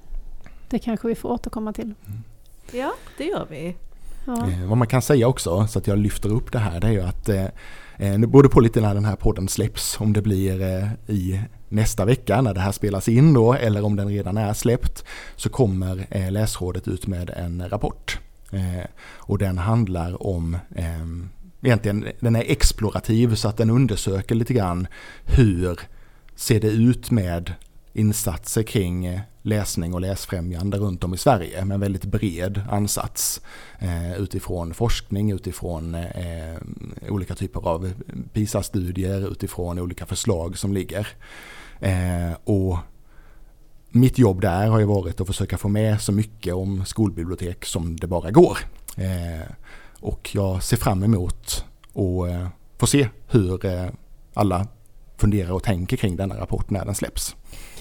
Det 0.69 0.79
kanske 0.79 1.07
vi 1.07 1.15
får 1.15 1.29
återkomma 1.29 1.73
till. 1.73 1.93
Mm. 2.07 2.23
Ja, 2.71 2.93
det 3.17 3.23
gör 3.23 3.47
vi. 3.49 3.75
Ja. 4.25 4.49
Eh, 4.49 4.67
vad 4.67 4.77
man 4.77 4.87
kan 4.87 5.01
säga 5.01 5.27
också, 5.27 5.67
så 5.67 5.79
att 5.79 5.87
jag 5.87 5.97
lyfter 5.97 6.29
upp 6.29 6.51
det 6.51 6.59
här, 6.59 6.79
det 6.79 6.87
är 6.87 6.91
ju 6.91 7.01
att 7.01 7.29
eh, 7.29 7.45
eh 7.97 8.19
det 8.19 8.27
beror 8.27 8.43
på 8.43 8.59
lite 8.59 8.81
när 8.81 8.93
den 8.93 9.05
här 9.05 9.15
podden 9.15 9.47
släpps, 9.47 9.99
om 9.99 10.13
det 10.13 10.21
blir 10.21 10.61
eh, 10.61 11.15
i 11.15 11.41
nästa 11.69 12.05
vecka 12.05 12.41
när 12.41 12.53
det 12.53 12.59
här 12.59 12.71
spelas 12.71 13.09
in 13.09 13.33
då 13.33 13.53
eller 13.53 13.85
om 13.85 13.95
den 13.95 14.07
redan 14.07 14.37
är 14.37 14.53
släppt 14.53 15.03
så 15.35 15.49
kommer 15.49 16.07
eh, 16.09 16.31
läsrådet 16.31 16.87
ut 16.87 17.07
med 17.07 17.29
en 17.29 17.69
rapport. 17.69 18.19
Eh, 18.51 18.85
och 19.01 19.37
den 19.37 19.57
handlar 19.57 20.27
om 20.27 20.57
eh, 20.75 21.05
egentligen, 21.61 22.05
den 22.19 22.35
är 22.35 22.43
explorativ 22.47 23.35
så 23.35 23.47
att 23.47 23.57
den 23.57 23.69
undersöker 23.69 24.35
lite 24.35 24.53
grann 24.53 24.87
hur 25.23 25.79
ser 26.35 26.59
det 26.59 26.69
ut 26.69 27.11
med 27.11 27.53
insatser 27.93 28.63
kring 28.63 29.21
läsning 29.41 29.93
och 29.93 30.01
läsfrämjande 30.01 30.77
runt 30.77 31.03
om 31.03 31.13
i 31.13 31.17
Sverige 31.17 31.65
med 31.65 31.75
en 31.75 31.81
väldigt 31.81 32.05
bred 32.05 32.61
ansats 32.69 33.41
eh, 33.79 34.13
utifrån 34.13 34.73
forskning, 34.73 35.31
utifrån 35.31 35.95
eh, 35.95 36.57
olika 37.09 37.35
typer 37.35 37.67
av 37.67 37.93
PISA-studier, 38.33 39.31
utifrån 39.31 39.79
olika 39.79 40.05
förslag 40.05 40.57
som 40.57 40.73
ligger. 40.73 41.07
Eh, 41.79 42.37
och 42.43 42.77
mitt 43.89 44.17
jobb 44.17 44.41
där 44.41 44.67
har 44.67 44.79
ju 44.79 44.85
varit 44.85 45.21
att 45.21 45.27
försöka 45.27 45.57
få 45.57 45.67
med 45.67 46.01
så 46.01 46.11
mycket 46.11 46.53
om 46.53 46.85
skolbibliotek 46.85 47.65
som 47.65 47.95
det 47.95 48.07
bara 48.07 48.31
går. 48.31 48.57
Eh, 48.97 49.51
och 49.99 50.29
jag 50.33 50.63
ser 50.63 50.77
fram 50.77 51.03
emot 51.03 51.65
att 51.89 52.29
eh, 52.29 52.47
få 52.77 52.87
se 52.87 53.07
hur 53.27 53.65
eh, 53.65 53.87
alla 54.33 54.67
funderar 55.17 55.51
och 55.51 55.63
tänker 55.63 55.97
kring 55.97 56.15
denna 56.15 56.37
rapport 56.37 56.69
när 56.69 56.85
den 56.85 56.95
släpps. 56.95 57.35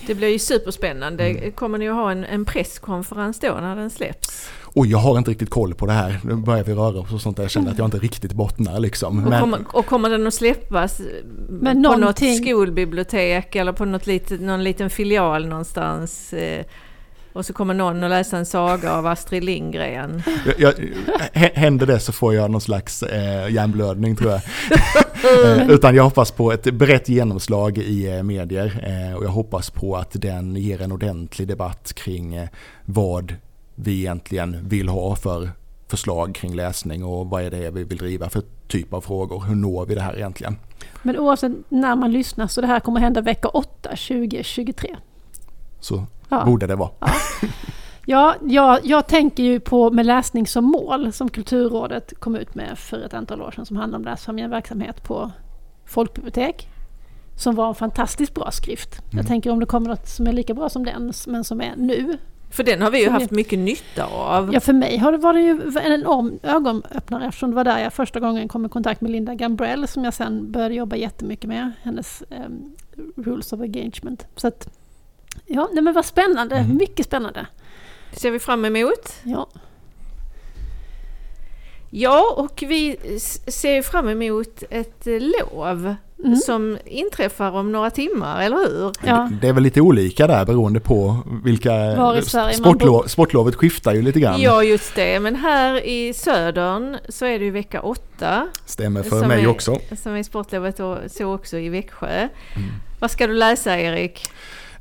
Det 0.07 0.15
blir 0.15 0.29
ju 0.29 0.39
superspännande. 0.39 1.25
Mm. 1.25 1.53
Kommer 1.53 1.79
ni 1.79 1.89
att 1.89 1.95
ha 1.95 2.13
en, 2.13 2.25
en 2.25 2.45
presskonferens 2.45 3.41
då 3.41 3.59
när 3.61 3.77
den 3.77 3.91
släpps? 3.91 4.51
Och 4.75 4.87
jag 4.87 4.99
har 4.99 5.19
inte 5.19 5.31
riktigt 5.31 5.51
koll 5.51 5.75
på 5.75 5.87
det 5.87 5.93
här. 5.93 6.21
Nu 6.25 6.35
börjar 6.35 6.65
vi 6.65 6.73
röra 6.75 7.01
oss 7.01 7.13
och 7.13 7.21
sånt 7.21 7.37
där. 7.37 7.45
Jag 7.45 7.51
känner 7.51 7.71
att 7.71 7.79
jag 7.79 7.85
inte 7.87 7.99
riktigt 7.99 8.33
bottnar 8.33 8.81
liksom. 8.81 9.27
Och, 9.27 9.41
kommer, 9.41 9.61
och 9.73 9.87
kommer 9.87 10.11
den 10.11 10.27
att 10.27 10.35
släppas 10.35 11.01
Men 11.49 11.83
på 11.83 11.97
någonting... 11.97 12.31
något 12.31 12.47
skolbibliotek 12.47 13.57
eller 13.57 13.73
på 13.73 13.85
något 13.85 14.07
litet, 14.07 14.41
någon 14.41 14.65
liten 14.65 14.91
filial 14.91 15.47
någonstans? 15.47 16.33
Eh, 16.33 16.65
Och 17.33 17.47
så 17.47 17.53
kommer 17.53 17.75
någon 17.75 18.05
att 18.05 18.11
läsa 18.11 18.37
en 18.39 18.47
saga 18.47 18.93
av 18.93 19.07
Astrid 19.07 19.45
Lindgren. 19.45 20.23
Jag, 20.47 20.55
jag, 20.59 20.75
hä- 21.33 21.51
händer 21.55 21.87
det 21.87 22.01
så 22.01 22.13
får 22.13 22.35
jag 22.35 22.51
någon 22.51 22.61
slags 22.61 23.03
eh, 23.03 23.53
hjärnblödning 23.53 24.17
tror 24.17 24.31
jag. 24.31 24.41
eh, 25.59 25.71
utan 25.71 25.95
jag 25.95 26.05
hoppas 26.05 26.31
på 26.31 26.53
ett 26.53 26.75
brett 26.75 27.09
genomslag 27.09 27.79
i 27.79 28.17
eh, 28.17 28.23
medier 28.23 28.81
eh, 29.11 29.17
och 29.17 29.25
jag 29.25 29.31
hoppas 29.31 29.71
på 29.71 29.97
att 29.97 30.11
den 30.13 30.57
ger 30.57 30.83
en 30.83 30.93
ordentlig 30.93 31.49
debatt 31.49 31.93
kring 31.93 32.35
eh, 32.35 32.49
vad 32.85 33.35
vi 33.81 33.99
egentligen 33.99 34.69
vill 34.69 34.89
ha 34.89 35.17
för 35.17 35.51
förslag 35.89 36.35
kring 36.35 36.55
läsning 36.55 37.05
och 37.05 37.27
vad 37.27 37.43
är 37.43 37.51
det 37.51 37.71
vi 37.71 37.85
vill 37.85 37.99
driva 37.99 38.29
för 38.29 38.43
typ 38.69 38.93
av 38.93 39.01
frågor. 39.01 39.41
Hur 39.43 39.55
når 39.55 39.87
vi 39.87 39.95
det 39.95 40.01
här 40.01 40.17
egentligen? 40.17 40.57
Men 41.03 41.19
oavsett 41.19 41.53
när 41.69 41.97
man 41.97 42.13
lyssnar 42.13 42.47
så 42.47 42.61
det 42.61 42.67
här 42.67 42.81
kommer 42.81 43.01
hända 43.01 43.21
vecka 43.21 43.49
8 43.49 43.69
2023. 43.91 44.97
Så 45.81 46.05
Ja. 46.29 46.45
borde 46.45 46.67
det 46.67 46.77
vara. 46.77 46.91
Ja, 48.07 48.35
jag, 48.47 48.79
jag 48.87 49.07
tänker 49.07 49.43
ju 49.43 49.61
på 49.61 49.91
med 49.91 50.07
läsning 50.07 50.47
som 50.47 50.65
mål 50.65 51.13
som 51.13 51.29
Kulturrådet 51.29 52.13
kom 52.21 52.37
ut 52.37 52.55
med 52.55 52.79
för 52.79 53.01
ett 53.07 53.15
antal 53.15 53.43
år 53.43 53.51
sedan 53.51 53.67
som 53.67 53.77
handlar 53.77 53.99
om 53.99 54.05
läsfrämjande 54.05 54.57
verksamhet 54.57 55.03
på 55.05 55.31
folkbibliotek. 55.85 56.69
Som 57.37 57.55
var 57.55 57.69
en 57.69 57.75
fantastiskt 57.75 58.35
bra 58.35 58.51
skrift. 58.51 59.01
Jag 59.05 59.15
Mm. 59.15 59.27
tänker 59.27 59.51
om 59.51 59.61
det 59.61 59.67
kommer 59.67 59.89
något 59.89 60.09
som 60.09 60.27
är 60.27 60.33
lika 60.33 60.55
bra 60.55 60.69
som 60.69 60.85
den 60.85 61.13
men 61.27 61.45
som 61.45 61.61
är 61.61 61.75
nu. 61.77 62.19
För 62.51 62.63
den 62.65 62.83
har 62.83 62.91
vi 62.91 62.99
ju 62.99 63.05
Som 63.05 63.15
haft 63.15 63.31
mycket 63.31 63.59
nytta 63.59 64.05
av. 64.07 64.55
Ja 64.55 64.61
för 64.61 64.73
mig 64.73 64.97
har 64.97 65.13
det 65.13 65.19
varit 65.19 65.45
ju 65.45 65.51
en 65.81 65.93
enorm 65.93 66.39
ögonöppnare 66.43 67.27
eftersom 67.27 67.51
det 67.51 67.57
var 67.57 67.65
där 67.65 67.79
jag 67.79 67.93
första 67.93 68.21
gången 68.21 68.49
kom 68.49 68.67
i 68.67 68.69
kontakt 68.69 69.01
med 69.01 69.11
Linda 69.11 69.35
Gambrell 69.35 69.89
som 69.89 70.05
jag 70.05 70.15
sen 70.15 70.53
började 70.53 70.75
jobba 70.75 70.97
jättemycket 70.97 71.49
med. 71.49 71.73
Hennes 71.83 72.23
ehm, 72.31 72.75
Rules 73.17 73.53
of 73.53 73.61
Engagement. 73.61 74.27
Så 74.37 74.49
att, 74.49 74.69
ja, 75.47 75.69
nej 75.73 75.83
men 75.83 75.95
vad 75.95 76.05
spännande. 76.05 76.57
Mm. 76.57 76.77
Mycket 76.77 77.07
spännande. 77.07 77.47
Det 78.13 78.21
ser 78.21 78.31
vi 78.31 78.39
fram 78.39 78.65
emot. 78.65 79.13
Ja. 79.23 79.49
Ja, 81.91 82.35
och 82.37 82.65
vi 82.69 82.97
ser 83.47 83.83
fram 83.83 84.09
emot 84.09 84.63
ett 84.71 85.03
lov 85.07 85.95
Mm. 86.25 86.37
som 86.37 86.79
inträffar 86.85 87.51
om 87.51 87.73
några 87.73 87.91
timmar, 87.91 88.43
eller 88.43 88.57
hur? 88.57 88.93
Ja. 89.07 89.31
Det 89.43 89.49
är 89.49 89.53
väl 89.53 89.63
lite 89.63 89.81
olika 89.81 90.27
där 90.27 90.45
beroende 90.45 90.81
på 90.81 91.17
vilka... 91.45 91.71
Sportlov, 92.53 93.03
sportlovet 93.07 93.55
skiftar 93.55 93.95
ju 93.95 94.03
lite 94.03 94.21
grann. 94.21 94.41
Ja, 94.41 94.63
just 94.63 94.95
det. 94.95 95.21
Men 95.21 95.37
här 95.37 95.87
i 95.87 96.13
södern 96.15 96.97
så 97.09 97.25
är 97.25 97.39
det 97.39 97.45
ju 97.45 97.51
vecka 97.51 97.81
åtta 97.81 98.49
Stämmer 98.67 99.03
för 99.03 99.27
mig 99.27 99.43
är- 99.43 99.47
också. 99.49 99.79
som 100.03 100.15
är 100.15 100.23
sportlovet 100.23 100.81
och 100.81 100.97
så 101.11 101.35
också 101.35 101.59
i 101.59 101.69
Växjö. 101.69 102.07
Mm. 102.19 102.29
Vad 103.01 103.11
ska 103.11 103.27
du 103.27 103.35
läsa, 103.35 103.81
Erik? 103.81 104.31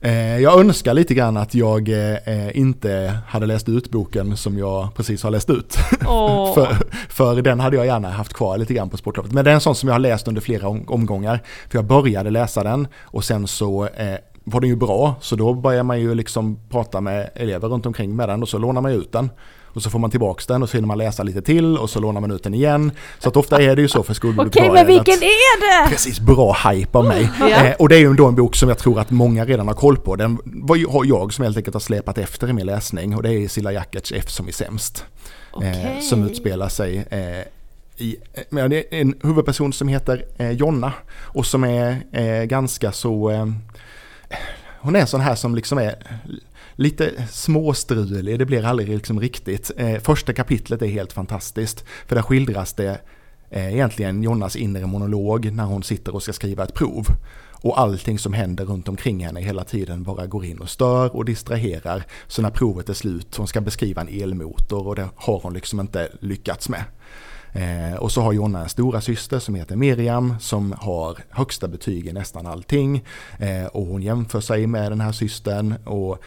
Eh, 0.02 0.40
jag 0.40 0.60
önskar 0.60 0.94
lite 0.94 1.14
grann 1.14 1.38
att 1.38 1.56
jag 1.56 1.90
eh, 1.90 2.58
inte 2.58 3.20
hade 3.28 3.46
läst 3.46 3.70
ut 3.70 3.92
boken 3.92 4.38
som 4.38 4.58
jag 4.58 4.96
precis 4.96 5.24
har 5.24 5.32
läst 5.32 5.50
ut. 5.50 5.78
Åh, 6.08 6.54
för, 6.54 6.78
för 7.10 7.42
den 7.42 7.60
hade 7.60 7.78
jag 7.78 7.86
gärna 7.86 8.10
haft 8.10 8.34
kvar 8.34 8.58
lite 8.58 8.74
grann 8.74 8.90
på 8.90 8.98
sportlovet. 8.98 9.32
Men 9.32 9.46
det 9.46 9.52
är 9.52 9.56
en 9.56 9.62
sån 9.62 9.76
som 9.76 9.90
jag 9.90 9.94
har 9.94 10.00
läst 10.00 10.28
under 10.28 10.42
flera 10.42 10.68
om- 10.68 10.86
omgångar. 10.88 11.40
För 11.70 11.78
jag 11.78 11.86
började 11.86 12.30
läsa 12.30 12.64
den 12.64 12.88
och 13.02 13.24
sen 13.24 13.48
så 13.48 13.86
eh, 13.86 14.16
var 14.44 14.60
den 14.62 14.70
ju 14.70 14.76
bra. 14.76 15.16
Så 15.22 15.36
då 15.36 15.54
börjar 15.54 15.84
man 15.84 16.00
ju 16.00 16.16
liksom 16.16 16.60
prata 16.70 17.02
med 17.02 17.30
elever 17.36 17.68
runt 17.68 17.86
omkring 17.86 18.16
med 18.16 18.30
den 18.30 18.42
och 18.42 18.50
så 18.50 18.58
lånar 18.58 18.82
man 18.82 18.92
ut 18.92 19.12
den. 19.12 19.30
Och 19.78 19.84
så 19.84 19.90
får 19.90 20.00
man 20.00 20.12
tillbaks 20.12 20.48
den 20.48 20.64
och 20.64 20.70
så 20.70 20.78
hinner 20.78 20.88
man 20.88 20.98
läsa 20.98 21.24
lite 21.24 21.42
till 21.42 21.78
och 21.78 21.90
så 21.90 22.00
lånar 22.00 22.22
man 22.22 22.32
ut 22.32 22.44
den 22.44 22.54
igen. 22.54 22.92
Så 23.20 23.30
att 23.30 23.38
ofta 23.38 23.62
är 23.62 23.76
det 23.76 23.82
ju 23.82 23.88
så 23.88 23.94
för 23.94 24.02
Okej, 24.02 24.16
skolbibliotekarier 24.16 24.74
men 24.74 24.88
vilken 24.88 25.14
är 25.14 25.84
det? 25.84 25.90
Precis, 25.90 26.20
bra 26.20 26.58
hype 26.70 26.98
av 26.98 27.06
mig. 27.06 27.30
Ja. 27.40 27.48
Eh, 27.48 27.76
och 27.80 27.90
det 27.90 27.96
är 27.96 28.00
ju 28.00 28.14
då 28.14 28.28
en 28.28 28.36
bok 28.36 28.56
som 28.56 28.70
jag 28.70 28.78
tror 28.78 29.00
att 29.00 29.12
många 29.12 29.46
redan 29.46 29.68
har 29.68 29.76
koll 29.76 29.98
på. 29.98 30.16
Den 30.16 30.38
har 30.90 31.06
jag 31.06 31.34
som 31.34 31.44
helt 31.44 31.58
enkelt 31.58 31.74
har 31.76 31.80
släpat 31.80 32.18
efter 32.18 32.50
i 32.50 32.54
min 32.54 32.66
läsning 32.66 33.16
och 33.16 33.24
det 33.24 33.34
är 33.34 33.48
Silla 33.48 33.72
Jackerts 33.72 34.12
F 34.16 34.30
som 34.30 34.48
är 34.48 34.52
sämst. 34.52 35.06
Eh, 35.52 35.58
Okej. 35.58 36.02
som 36.02 36.24
utspelar 36.24 36.70
sig 36.70 37.06
eh, 37.10 37.42
i, 37.98 38.18
eh, 38.34 38.44
men 38.50 38.70
det 38.70 38.78
är 38.78 39.02
en 39.02 39.16
huvudperson 39.24 39.74
som 39.74 39.88
heter 39.88 40.26
eh, 40.38 40.52
Jonna 40.52 40.94
och 41.14 41.46
som 41.46 41.64
är 41.64 41.98
eh, 42.12 42.44
ganska 42.44 42.92
så 42.92 43.30
eh, 43.30 43.46
hon 44.80 44.96
är 44.96 45.00
en 45.00 45.08
sån 45.08 45.22
här 45.22 45.36
som 45.36 45.56
liksom 45.56 45.78
är 45.78 45.96
lite 46.78 47.28
småstrulig, 47.32 48.40
det 48.40 48.46
blir 48.46 48.66
aldrig 48.66 48.90
liksom 48.90 49.20
riktigt. 49.20 49.72
Eh, 49.78 50.00
första 50.00 50.34
kapitlet 50.34 50.82
är 50.82 50.88
helt 50.88 51.14
fantastiskt 51.14 51.86
för 52.08 52.16
där 52.16 52.22
skildras 52.22 52.74
det 52.74 53.02
eh, 53.50 53.74
egentligen 53.74 54.24
Jonnas 54.24 54.56
inre 54.56 54.86
monolog 54.86 55.52
när 55.52 55.66
hon 55.66 55.84
sitter 55.84 56.16
och 56.16 56.24
ska 56.24 56.34
skriva 56.34 56.64
ett 56.64 56.74
prov. 56.74 57.08
Och 57.62 57.80
allting 57.80 58.20
som 58.20 58.34
händer 58.34 58.66
runt 58.66 58.88
omkring 58.90 59.26
henne 59.26 59.42
hela 59.42 59.64
tiden 59.64 60.04
bara 60.04 60.28
går 60.28 60.46
in 60.46 60.60
och 60.60 60.70
stör 60.70 61.16
och 61.16 61.26
distraherar. 61.26 62.04
Så 62.28 62.42
när 62.42 62.50
provet 62.50 62.90
är 62.90 62.94
slut, 62.94 63.36
hon 63.36 63.48
ska 63.48 63.62
beskriva 63.62 64.02
en 64.02 64.22
elmotor 64.22 64.88
och 64.88 64.96
det 64.96 65.10
har 65.16 65.40
hon 65.40 65.54
liksom 65.54 65.80
inte 65.80 66.12
lyckats 66.20 66.70
med. 66.70 66.84
Eh, 67.54 67.96
och 67.96 68.12
så 68.12 68.22
har 68.22 68.34
Jonna 68.34 68.64
en 68.64 68.70
stora 68.70 69.02
syster 69.02 69.40
som 69.40 69.56
heter 69.56 69.76
Miriam 69.76 70.36
som 70.40 70.76
har 70.78 71.18
högsta 71.30 71.68
betyg 71.68 72.08
i 72.08 72.14
nästan 72.14 72.48
allting. 72.48 73.06
Eh, 73.40 73.66
och 73.66 73.86
hon 73.86 74.02
jämför 74.02 74.40
sig 74.40 74.68
med 74.68 74.92
den 74.92 75.02
här 75.02 75.12
systern 75.12 75.76
och 75.86 76.24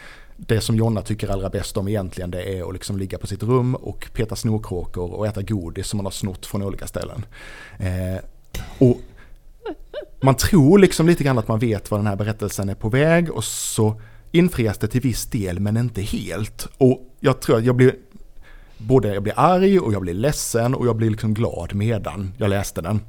det 0.47 0.61
som 0.61 0.75
Jonna 0.75 1.01
tycker 1.01 1.29
allra 1.29 1.49
bäst 1.49 1.77
om 1.77 1.87
egentligen 1.87 2.31
det 2.31 2.57
är 2.57 2.67
att 2.67 2.73
liksom 2.73 2.97
ligga 2.97 3.17
på 3.17 3.27
sitt 3.27 3.43
rum 3.43 3.75
och 3.75 4.09
peta 4.13 4.35
snorkråkor 4.35 5.13
och 5.13 5.27
äta 5.27 5.41
godis 5.41 5.87
som 5.87 5.97
man 5.97 6.05
har 6.05 6.11
snott 6.11 6.45
från 6.45 6.63
olika 6.63 6.87
ställen. 6.87 7.25
Eh, 7.79 8.23
och 8.77 8.97
man 10.21 10.35
tror 10.35 10.79
liksom 10.79 11.07
lite 11.07 11.23
grann 11.23 11.37
att 11.37 11.47
man 11.47 11.59
vet 11.59 11.91
vad 11.91 11.99
den 11.99 12.07
här 12.07 12.15
berättelsen 12.15 12.69
är 12.69 12.75
på 12.75 12.89
väg 12.89 13.31
och 13.31 13.43
så 13.43 14.01
infrias 14.31 14.77
det 14.77 14.87
till 14.87 15.01
viss 15.01 15.25
del 15.25 15.59
men 15.59 15.77
inte 15.77 16.01
helt. 16.01 16.67
Och 16.77 17.15
jag 17.19 17.41
tror 17.41 17.57
att 17.57 17.65
jag 17.65 17.75
blir 17.75 17.95
både 18.77 19.13
jag 19.13 19.23
blir 19.23 19.39
arg 19.39 19.79
och 19.79 19.93
jag 19.93 20.01
blir 20.01 20.13
ledsen 20.13 20.75
och 20.75 20.87
jag 20.87 20.95
blir 20.95 21.09
liksom 21.09 21.33
glad 21.33 21.73
medan 21.73 22.33
jag 22.37 22.49
läste 22.49 22.81
den. 22.81 22.99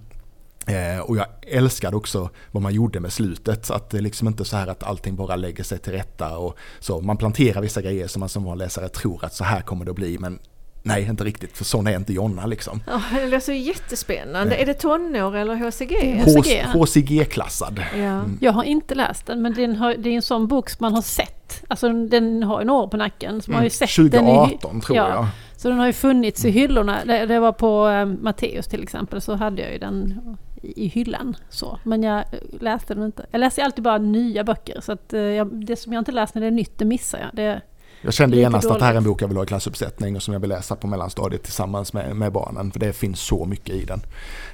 Eh, 0.66 1.00
och 1.00 1.16
jag 1.16 1.26
älskade 1.42 1.96
också 1.96 2.30
vad 2.50 2.62
man 2.62 2.74
gjorde 2.74 3.00
med 3.00 3.12
slutet, 3.12 3.70
att 3.70 3.90
det 3.90 3.98
är 3.98 4.02
liksom 4.02 4.28
inte 4.28 4.44
så 4.44 4.56
här 4.56 4.66
att 4.66 4.82
allting 4.82 5.16
bara 5.16 5.36
lägger 5.36 5.64
sig 5.64 5.78
till 5.78 5.92
rätta 5.92 6.38
och 6.38 6.56
så. 6.80 7.00
Man 7.00 7.16
planterar 7.16 7.60
vissa 7.60 7.82
grejer 7.82 8.06
som 8.06 8.20
man 8.20 8.28
som 8.28 8.44
vanlig 8.44 8.64
läsare 8.64 8.88
tror 8.88 9.24
att 9.24 9.34
så 9.34 9.44
här 9.44 9.60
kommer 9.60 9.84
det 9.84 9.90
att 9.90 9.96
bli, 9.96 10.18
men 10.18 10.38
nej, 10.82 11.02
inte 11.02 11.24
riktigt, 11.24 11.56
för 11.56 11.64
sån 11.64 11.86
är 11.86 11.96
inte 11.96 12.12
Jonna 12.12 12.46
liksom. 12.46 12.82
Ja, 12.86 13.02
det 13.14 13.26
låter 13.26 13.52
ju 13.52 13.58
jättespännande. 13.58 14.54
Är 14.54 14.66
det 14.66 14.74
tonår 14.74 15.36
eller 15.36 15.54
HCG? 15.54 16.22
HCG. 16.24 16.66
HCG-klassad. 16.72 17.82
Ja. 17.94 18.02
Mm. 18.02 18.38
Jag 18.40 18.52
har 18.52 18.64
inte 18.64 18.94
läst 18.94 19.26
den 19.26 19.42
men 19.42 19.54
den 19.54 19.76
har, 19.76 19.94
det 19.94 20.08
är 20.08 20.14
en 20.14 20.22
sån 20.22 20.46
bok 20.46 20.70
som 20.70 20.78
man 20.80 20.94
har 20.94 21.02
sett. 21.02 21.62
Alltså 21.68 21.92
den 21.92 22.42
har 22.42 22.60
en 22.60 22.70
år 22.70 22.86
på 22.86 22.96
nacken. 22.96 23.42
Så 23.42 23.50
man 23.50 23.58
har 23.58 23.64
ju 23.64 23.70
sett 23.70 23.96
den 23.96 24.28
i, 24.28 24.34
2018 24.34 24.80
tror 24.80 24.96
ja. 24.96 25.08
jag. 25.08 25.26
Så 25.56 25.68
den 25.68 25.78
har 25.78 25.86
ju 25.86 25.92
funnits 25.92 26.44
i 26.44 26.50
hyllorna. 26.50 26.98
Det, 27.04 27.26
det 27.26 27.40
var 27.40 27.52
på 27.52 27.88
eh, 27.88 28.06
Matteus 28.06 28.66
till 28.66 28.82
exempel 28.82 29.20
så 29.20 29.34
hade 29.34 29.62
jag 29.62 29.72
ju 29.72 29.78
den 29.78 30.20
i, 30.62 30.86
hyllan. 30.86 31.36
Så. 31.48 31.78
Men 31.82 32.02
jag 32.02 32.24
läste 32.60 32.94
den 32.94 33.04
inte. 33.04 33.26
Jag 33.30 33.38
läser 33.38 33.62
alltid 33.62 33.84
bara 33.84 33.98
nya 33.98 34.44
böcker 34.44 34.80
så 34.80 34.92
att 34.92 35.12
eh, 35.12 35.20
jag, 35.20 35.66
det 35.66 35.76
som 35.76 35.92
jag 35.92 36.00
inte 36.00 36.12
läst 36.12 36.34
när 36.34 36.42
det 36.42 36.46
är 36.46 36.50
nytt 36.50 36.78
det 36.78 36.84
missar 36.84 37.18
jag. 37.18 37.28
Det, 37.32 37.60
Jag 38.02 38.14
kände 38.14 38.36
genast 38.36 38.70
att 38.70 38.78
det 38.78 38.84
här 38.84 38.92
är 38.92 38.96
en 38.96 39.04
bok 39.04 39.22
jag 39.22 39.28
vill 39.28 39.36
ha 39.36 39.44
i 39.44 39.46
klassuppsättning 39.46 40.16
och 40.16 40.22
som 40.22 40.34
jag 40.34 40.40
vill 40.40 40.50
läsa 40.50 40.76
på 40.76 40.86
mellanstadiet 40.86 41.42
tillsammans 41.42 41.92
med, 41.92 42.16
med 42.16 42.32
barnen. 42.32 42.72
För 42.72 42.80
det 42.80 42.92
finns 42.92 43.20
så 43.20 43.44
mycket 43.44 43.74
i 43.74 43.84
den. 43.84 44.00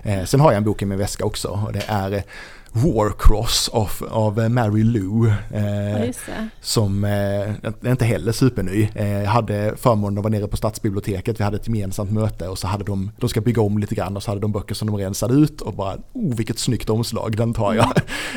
Eh, 0.02 0.24
sen 0.24 0.40
har 0.40 0.52
jag 0.52 0.56
en 0.56 0.64
bok 0.64 0.82
i 0.82 0.86
min 0.86 0.98
väska 0.98 1.24
också 1.24 1.48
och 1.48 1.72
det 1.72 1.84
är 1.86 2.12
eh, 2.12 2.22
Warcross 2.72 3.68
av, 3.68 3.90
av 4.10 4.40
eh, 4.40 4.48
Mary 4.48 4.84
Lou. 4.84 5.32
ja, 5.52 5.58
Eh, 5.58 6.00
det. 6.00 6.12
som 6.60 7.04
eh, 7.04 7.50
inte 7.90 8.04
heller 8.04 8.32
superny. 8.32 8.88
Eh, 8.94 9.08
jag 9.08 9.30
hade 9.30 9.74
förmånen 9.76 10.18
att 10.18 10.24
vara 10.24 10.30
nere 10.32 10.46
på 10.48 10.56
stadsbiblioteket, 10.56 11.40
vi 11.40 11.44
hade 11.44 11.56
ett 11.56 11.66
gemensamt 11.68 12.10
möte 12.10 12.48
och 12.48 12.58
så 12.58 12.66
hade 12.66 12.84
de, 12.84 13.10
de 13.18 13.28
ska 13.28 13.40
bygga 13.40 13.62
om 13.62 13.78
lite 13.78 13.94
grann 13.94 14.16
och 14.16 14.22
så 14.22 14.30
hade 14.30 14.40
de 14.40 14.52
böcker 14.52 14.74
som 14.74 14.86
de 14.86 14.96
rensade 14.96 15.34
ut 15.34 15.60
och 15.60 15.74
bara, 15.74 15.96
oh 16.12 16.36
vilket 16.36 16.58
snyggt 16.58 16.90
omslag, 16.90 17.36
den 17.36 17.54
tar 17.54 17.74
jag. 17.74 17.92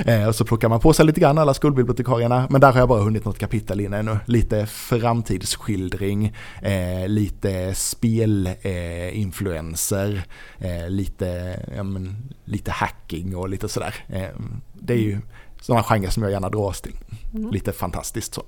eh, 0.22 0.28
och 0.28 0.36
så 0.36 0.46
plockar 0.46 0.70
man 0.70 0.80
på 0.80 0.94
sig 0.94 1.06
lite 1.06 1.20
grann 1.20 1.38
alla 1.38 1.54
skolbibliotekarierna, 1.54 2.48
men 2.50 2.62
där 2.62 2.72
har 2.72 2.80
jag 2.80 2.90
bara 2.90 3.02
hunnit 3.04 3.26
något 3.26 3.40
kapitel 3.40 3.80
in 3.80 3.94
ännu. 3.94 4.18
Lite 4.26 4.66
framtidsskildring, 4.66 6.34
eh, 6.62 7.08
lite 7.08 7.74
spelinfluenser, 7.76 10.24
eh, 10.60 10.90
lite, 10.90 11.60
ja, 11.76 11.84
men, 11.84 12.16
lite 12.52 12.72
hacking 12.72 13.36
och 13.36 13.50
lite 13.50 13.70
sådär. 13.70 13.96
Eh, 14.10 14.30
det 14.74 14.94
är 14.94 14.98
ju 14.98 15.18
sådana 15.62 15.84
genrer 15.84 16.10
som 16.10 16.24
jag 16.24 16.32
gärna 16.32 16.50
dras 16.50 16.82
till. 16.82 16.96
Mm. 17.34 17.52
Lite 17.52 17.72
fantastiskt 17.72 18.34
så. 18.34 18.44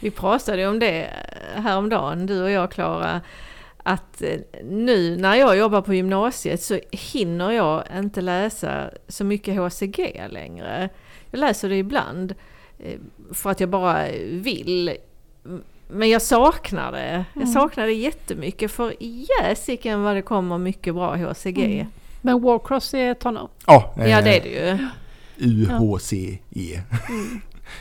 Vi 0.00 0.10
pratade 0.10 0.58
ju 0.62 0.68
om 0.68 0.78
det 0.78 1.10
häromdagen, 1.54 2.26
du 2.26 2.42
och 2.42 2.50
jag 2.50 2.70
Klara, 2.70 3.20
att 3.82 4.22
eh, 4.22 4.40
nu 4.64 5.16
när 5.16 5.34
jag 5.34 5.56
jobbar 5.56 5.80
på 5.82 5.94
gymnasiet 5.94 6.62
så 6.62 6.80
hinner 6.92 7.50
jag 7.50 7.84
inte 7.96 8.20
läsa 8.20 8.90
så 9.08 9.24
mycket 9.24 9.56
HCG 9.56 10.26
längre. 10.30 10.88
Jag 11.30 11.38
läser 11.38 11.68
det 11.68 11.76
ibland 11.76 12.34
eh, 12.78 12.98
för 13.32 13.50
att 13.50 13.60
jag 13.60 13.68
bara 13.68 14.06
vill. 14.30 14.96
Men 15.88 16.08
jag 16.10 16.22
saknar 16.22 16.92
det. 16.92 17.24
Jag 17.34 17.42
Mm. 17.42 17.54
saknar 17.54 17.86
det 17.86 17.92
jättemycket 17.92 18.70
för 18.70 18.94
jäsiken 19.40 20.02
vad 20.02 20.16
det 20.16 20.22
kommer 20.22 20.58
mycket 20.58 20.94
bra 20.94 21.16
HCG. 21.16 21.58
Mm. 21.64 21.86
Men 22.26 22.42
Warcross 22.42 22.94
är 22.94 23.14
tonår. 23.14 23.48
Ja, 23.66 23.94
Ja 23.96 24.22
det 24.22 24.36
är 24.36 24.40
det 24.42 24.48
ju. 24.48 24.78
UHCE. 25.38 26.38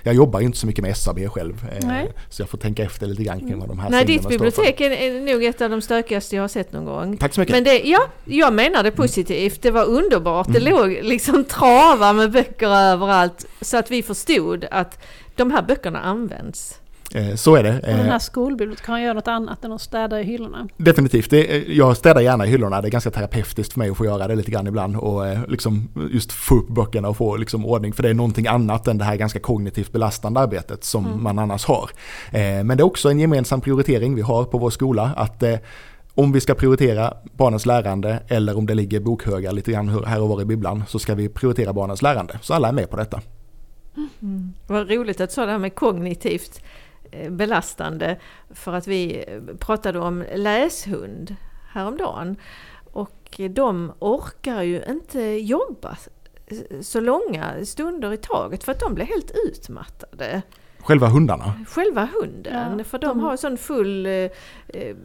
Jag 0.03 0.15
jobbar 0.15 0.39
inte 0.39 0.57
så 0.57 0.67
mycket 0.67 0.83
med 0.83 0.97
SAB 0.97 1.19
själv. 1.29 1.67
eh. 1.81 2.03
Så 2.29 2.41
jag 2.41 2.49
får 2.49 2.57
tänka 2.57 2.83
efter 2.83 3.07
lite 3.07 3.23
grann 3.23 3.39
kring 3.39 3.59
vad 3.59 3.67
de 3.69 3.79
här 3.79 3.89
Nej, 3.89 4.05
ditt 4.05 4.27
bibliotek 4.27 4.81
är, 4.81 4.91
är 4.91 5.33
nog 5.33 5.43
ett 5.43 5.61
av 5.61 5.69
de 5.69 5.81
stökigaste 5.81 6.35
jag 6.35 6.43
har 6.43 6.47
sett 6.47 6.71
någon 6.73 6.85
gång. 6.85 7.17
Tack 7.17 7.33
så 7.33 7.39
mycket. 7.39 7.55
Men 7.55 7.63
det, 7.63 7.79
ja, 7.83 7.99
jag 8.25 8.53
menar 8.53 8.83
det 8.83 8.91
positivt. 8.91 9.61
Det 9.61 9.71
var 9.71 9.85
underbart. 9.85 10.47
Det 10.53 10.59
Mm. 10.59 10.71
låg 10.73 10.99
liksom 11.03 11.43
trava 11.43 12.13
med 12.13 12.31
böcker 12.31 12.67
överallt. 12.67 13.45
Så 13.61 13.77
att 13.77 13.91
vi 13.91 14.03
förstod 14.03 14.65
att 14.71 15.03
de 15.35 15.51
här 15.51 15.61
böckerna 15.61 16.01
används. 16.01 16.79
Eh, 17.14 17.36
Så 17.36 17.56
är 17.56 17.64
det. 17.64 17.76
Och 17.76 17.82
den 17.88 17.99
Eh, 17.99 18.06
här 18.06 18.20
skolbibliotekarien 18.20 19.06
gör 19.08 19.14
något 19.14 19.28
annat 19.28 19.66
än 19.66 19.72
att 19.72 19.82
städa 19.82 20.22
i 20.22 20.24
hyllorna. 20.24 20.68
Definitivt. 20.78 21.34
Jag 21.68 21.97
städar 21.97 22.22
gärna 22.22 22.45
i 22.45 22.49
hyllorna. 22.49 22.82
Det 22.82 22.88
är 22.88 22.91
ganska 22.91 23.12
terapeutiskt 23.12 23.74
för 23.74 23.80
mig 23.80 23.89
att 23.89 23.97
få 23.97 24.06
göra 24.06 24.28
det 24.28 24.36
lite 24.36 24.51
grann 24.51 24.68
ibland 24.68 24.95
och 24.97 25.28
eh, 25.28 25.39
liksom 25.47 25.88
just 26.12 26.32
få 26.32 26.56
upp 26.56 26.68
böckerna 26.68 27.10
och 27.10 27.18
få 27.18 27.36
liksom 27.38 27.66
ordning. 27.66 27.93
För 27.93 28.03
det 28.03 28.10
är 28.10 28.14
någonting 28.14 28.47
annat 28.47 28.88
än 28.88 28.97
det 28.97 29.03
här 29.03 29.16
ganska 29.16 29.39
kognitivt 29.39 29.91
belastande 29.91 30.39
arbetet 30.39 30.84
som 30.84 31.06
Mm. 31.06 31.24
man 31.24 31.39
annars 31.39 31.66
har. 31.66 31.89
Eh, 32.32 32.64
Men 32.64 32.68
det 32.68 32.82
är 32.82 32.86
också 32.86 33.10
en 33.10 33.20
gemensam 33.20 33.62
prioritering 33.62 34.16
vi 34.16 34.22
har 34.22 34.43
på 34.43 34.58
vår 34.58 34.70
skola 34.70 35.12
att 35.18 35.43
eh, 35.43 35.56
om 36.18 36.32
vi 36.32 36.41
ska 36.41 36.53
prioritera 36.53 37.14
barnens 37.34 37.66
lärande 37.66 38.20
eller 38.28 38.58
om 38.58 38.66
det 38.66 38.74
ligger 38.76 38.99
bokhögar 38.99 39.51
lite 39.51 39.72
grann 39.72 40.03
här 40.06 40.22
och 40.22 40.30
var 40.30 40.41
i 40.41 40.45
bibblan 40.45 40.84
så 40.88 40.99
ska 40.99 41.16
vi 41.16 41.30
prioritera 41.30 41.74
barnens 41.74 42.01
lärande. 42.01 42.39
Så 42.41 42.53
alla 42.53 42.68
är 42.68 42.72
med 42.72 42.89
på 42.89 42.97
detta. 42.97 43.22
Vad 44.68 44.89
roligt 44.91 45.22
att 45.22 45.30
du 45.30 45.34
sa 45.34 45.45
det 45.45 45.51
här 45.51 45.60
med 45.60 45.76
kognitivt 45.76 46.62
eh, 46.62 46.70
belastande. 47.30 48.18
För 48.49 48.74
att 48.74 48.88
vi 48.88 49.24
eh, 49.28 49.56
pratade 49.58 49.99
om 49.99 50.24
läshund 50.36 51.36
häromdagen. 51.74 52.36
Och 52.93 53.39
de 53.49 53.91
orkar 53.99 54.62
ju 54.62 54.84
inte 54.89 55.22
jobba 55.22 55.97
så 56.82 56.99
långa 56.99 57.66
stunder 57.66 58.14
i 58.14 58.18
taget 58.18 58.64
för 58.64 58.72
att 58.72 58.80
de 58.80 58.93
blir 58.93 59.06
helt 59.06 59.32
utmattade. 59.47 60.41
Själva 60.80 61.08
hundarna. 61.08 61.53
Själva 61.68 62.08
hunden, 62.22 62.78
Ja, 62.78 62.84
för 62.84 62.97
de 62.99 63.08
de- 63.08 63.20
har 63.20 63.38
sån 63.38 63.58
full... 63.58 64.06
eh, 64.06 64.12
eh, 64.14 64.95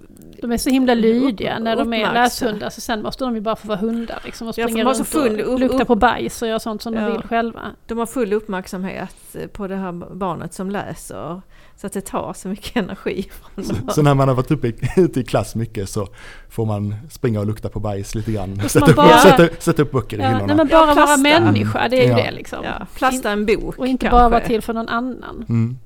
De 0.43 0.53
är 0.53 0.57
så 0.57 0.71
himla 0.71 0.95
lydiga 0.95 1.57
Upp- 1.57 1.63
när 1.63 1.77
de 1.77 1.93
är 1.95 2.13
läshundar, 2.13 2.71
så 2.71 2.81
sen 2.81 3.03
måste 3.03 3.25
de 3.25 3.35
ju 3.35 3.41
bara 3.41 3.57
få 3.57 3.69
vara 3.69 3.79
hundar 3.79 4.21
liksom 4.25 4.49
och 4.49 4.59
Ja, 4.59 4.65
springa 4.67 4.85
de 4.85 4.87
har 4.87 4.95
så 4.95 4.99
runt 4.99 5.09
full 5.09 5.41
och 5.41 5.55
upp- 5.55 5.61
lukta 5.61 5.77
upp- 5.83 5.87
på 5.87 5.95
bajs 5.95 6.43
och 6.43 6.49
göra 6.49 6.59
sånt 6.59 6.83
som 6.83 6.95
Ja. 6.95 7.01
de 7.01 7.13
vill 7.13 7.23
själva. 7.23 7.61
De 7.87 7.99
har 7.99 8.07
full 8.07 8.33
uppmärksamhet 8.33 9.17
eh, 9.35 9.47
på 9.47 9.67
det 9.67 9.77
här 9.77 9.93
barnet 10.15 10.55
som 10.55 10.71
läser. 10.71 11.43
Så 11.81 11.87
att 11.87 11.93
det 11.93 12.01
tar 12.01 12.33
så 12.33 12.49
mycket 12.49 12.77
energi 12.77 13.29
dem. 13.55 13.65
Så 13.91 14.03
när 14.03 14.15
man 14.15 14.29
har 14.29 14.35
varit 14.35 14.51
uppe 14.51 14.69
i, 14.69 14.75
ute 14.97 15.21
i 15.21 15.25
klass 15.25 15.55
mycket 15.55 15.89
så 15.89 16.09
får 16.49 16.67
man 16.67 16.95
springa 17.11 17.41
och 17.41 17.47
lukta 17.47 17.69
på 17.69 17.81
bajs 17.81 18.15
lite 18.15 18.33
grann. 18.33 18.69
Sätta 18.69 18.81
man 18.81 18.91
upp, 18.91 18.97
bara- 18.97 19.19
sätta, 19.19 19.49
sätta 19.59 19.83
upp 19.83 19.93
böcker 19.93 20.19
i 20.19 20.21
Ja, 20.21 20.27
hyllorna. 20.29 20.47
nej 20.47 20.57
men 20.57 20.69
Ja, 20.71 20.87
bara 20.87 21.07
vara 21.07 21.17
människa, 21.17 21.89
det 21.89 21.97
är 21.97 22.03
ju 22.05 22.09
Ja. 22.11 22.17
det 22.17 22.31
liksom. 22.31 22.59
Ja, 22.65 22.87
plasta 22.97 23.31
en 23.31 23.47
bok 23.47 23.79
Och 23.79 23.87
inte 23.87 24.07
kanske. 24.07 24.19
bara 24.19 24.29
vara 24.29 24.41
till 24.41 24.63
för 24.63 24.75
någon 24.75 24.89
annan. 24.89 25.45
Mm. 25.49 25.79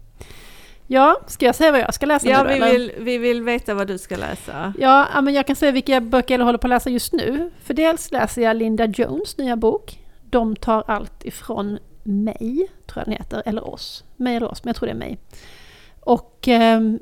Ja, 0.86 1.20
ska 1.26 1.46
jag 1.46 1.54
säga 1.54 1.72
vad 1.72 1.80
jag 1.80 1.94
ska 1.94 2.06
läsa 2.06 2.28
Ja, 2.28 2.42
nu 2.42 2.48
vi 2.48 2.54
eller? 2.54 2.72
vill, 2.72 2.92
vi 2.98 3.18
vill 3.18 3.42
veta 3.42 3.74
vad 3.74 3.86
du 3.86 3.98
ska 3.98 4.16
läsa. 4.16 4.72
Ja, 4.78 5.20
men 5.22 5.34
jag 5.34 5.46
kan 5.46 5.56
säga 5.56 5.72
vilka 5.72 6.00
böcker 6.00 6.38
jag 6.38 6.44
håller 6.44 6.58
på 6.58 6.66
att 6.66 6.70
läsa 6.70 6.90
just 6.90 7.12
nu. 7.12 7.50
För 7.64 7.74
dels 7.74 8.12
läser 8.12 8.42
jag 8.42 8.56
Linda 8.56 8.86
Jones 8.86 9.38
nya 9.38 9.56
bok. 9.56 9.98
De 10.30 10.56
tar 10.56 10.84
allt 10.86 11.24
ifrån 11.24 11.78
mig, 12.02 12.68
tror 12.86 13.00
jag 13.00 13.04
den 13.04 13.12
heter, 13.12 13.42
eller 13.46 13.68
oss. 13.68 14.04
Mig 14.16 14.36
eller 14.36 14.50
oss, 14.50 14.64
men 14.64 14.68
jag 14.68 14.76
tror 14.76 14.86
det 14.86 14.92
är 14.92 14.96
mig. 14.98 15.18
Och 16.04 16.48
ehm, 16.48 16.98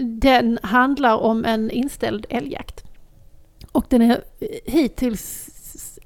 den 0.00 0.58
handlar 0.62 1.16
om 1.16 1.44
en 1.44 1.70
inställd 1.70 2.26
älgjakt. 2.28 2.84
Och 3.72 3.86
den 3.88 4.02
är 4.02 4.24
hittills 4.64 5.50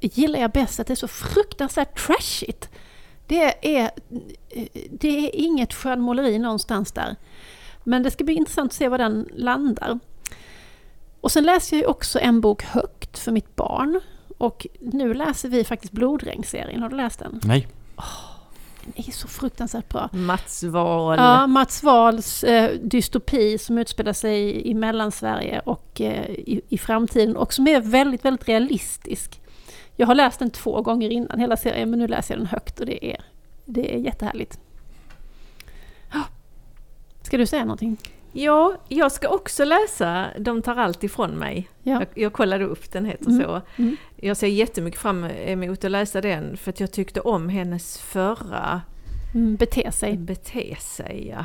gillar 0.01 0.41
jag 0.41 0.51
bäst 0.51 0.81
att 0.81 0.87
det 0.87 0.93
är 0.93 0.97
så 0.97 1.09
fruktansvärt 1.09 2.07
trashigt. 2.07 2.69
Det 3.27 3.77
är, 3.77 3.91
det 4.91 5.09
är 5.09 5.31
inget 5.35 5.75
skönmåleri 5.75 6.39
någonstans 6.39 6.93
där. 6.93 7.17
Men 7.85 8.03
det 8.03 8.11
ska 8.11 8.25
bli 8.25 8.35
intressant 8.35 8.73
att 8.73 8.77
se 8.77 8.89
var 8.89 8.99
den 8.99 9.29
landar. 9.33 9.99
Och 11.21 11.33
sen 11.33 11.45
läser 11.45 11.77
jag 11.77 11.83
ju 11.83 11.87
också 11.87 12.19
en 12.19 12.41
bok 12.41 12.63
högt 12.63 13.19
för 13.19 13.33
mitt 13.33 13.57
barn. 13.57 14.01
Och 14.39 14.67
nu 14.81 15.15
läser 15.15 15.49
vi 15.49 15.65
faktiskt 15.65 15.93
Blodregn-serien. 15.93 16.83
Har 16.83 16.89
du 16.89 16.97
läst 16.97 17.19
den? 17.19 17.41
Nej. 17.45 17.69
Den 18.85 18.93
är 19.07 19.13
så 19.13 19.29
fruktansvärt 19.29 19.89
bra. 19.89 20.09
Mats 20.13 20.63
Wahl. 20.63 21.19
Ja, 21.19 21.47
Mats 21.47 21.83
Wahls 21.83 22.45
eh, 22.45 22.79
dystopi 22.81 23.59
som 23.59 23.79
utspelar 23.79 24.13
sig 24.13 24.67
i 24.69 24.75
Mellansverige 24.75 25.61
och 25.65 26.01
eh, 26.01 26.31
i, 26.31 26.61
i 26.69 26.79
framtiden 26.79 27.37
och 27.37 27.53
som 27.53 27.67
är 27.67 27.81
väldigt, 27.81 28.25
väldigt 28.25 28.49
realistisk. 28.49 29.41
Jag 29.97 30.07
har 30.07 30.15
läst 30.15 30.39
den 30.39 30.51
två 30.51 30.83
gånger 30.83 31.11
innan 31.11 31.41
hela 31.41 31.57
serien 31.57 31.91
men 31.91 31.99
nu 31.99 32.09
läser 32.09 32.35
jag 32.35 32.41
den 32.41 32.47
högt 32.47 32.81
och 32.81 32.87
det 32.87 33.13
är, 33.13 33.25
det 33.65 33.95
är 33.95 33.99
jättehärligt. 33.99 34.59
Ska 37.23 37.37
du 37.37 37.47
säga 37.47 37.65
någonting? 37.65 37.97
Ja, 38.37 38.77
jag 38.89 39.13
ska 39.13 39.29
också 39.29 39.65
läsa 39.65 40.27
De 40.39 40.63
tar 40.63 40.77
allt 40.77 41.05
ifrån 41.05 41.31
mig. 41.31 41.69
Ja. 41.83 41.93
Jag, 41.93 42.07
jag 42.15 42.33
kollade 42.33 42.65
upp, 42.65 42.93
den 42.93 43.05
heter 43.05 43.27
Mm. 43.31 43.43
så. 43.45 43.61
Mm. 43.77 43.97
Jag 44.17 44.37
ser 44.37 44.47
jättemycket 44.47 45.01
fram 45.01 45.25
emot 45.25 45.85
att 45.85 45.91
läsa 45.91 46.21
den 46.21 46.57
för 46.57 46.71
att 46.71 46.81
jag 46.81 46.93
tyckte 46.93 47.21
om 47.21 47.49
hennes 47.49 47.99
förra 47.99 48.83
Mm, 49.35 49.57
bete 49.57 49.93
sig. 49.93 50.17
bete 50.17 50.77
sig. 50.81 51.29
Ja. 51.37 51.45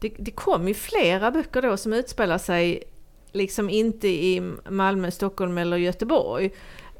Det, 0.00 0.12
det 0.18 0.30
kom 0.30 0.68
ju 0.68 0.74
flera 0.74 1.30
böcker 1.30 1.62
då 1.62 1.76
som 1.76 1.92
utspelar 1.92 2.38
sig 2.38 2.82
liksom 3.32 3.70
inte 3.70 4.08
i 4.08 4.52
Malmö, 4.70 5.10
Stockholm 5.10 5.58
eller 5.58 5.76
Göteborg 5.76 6.50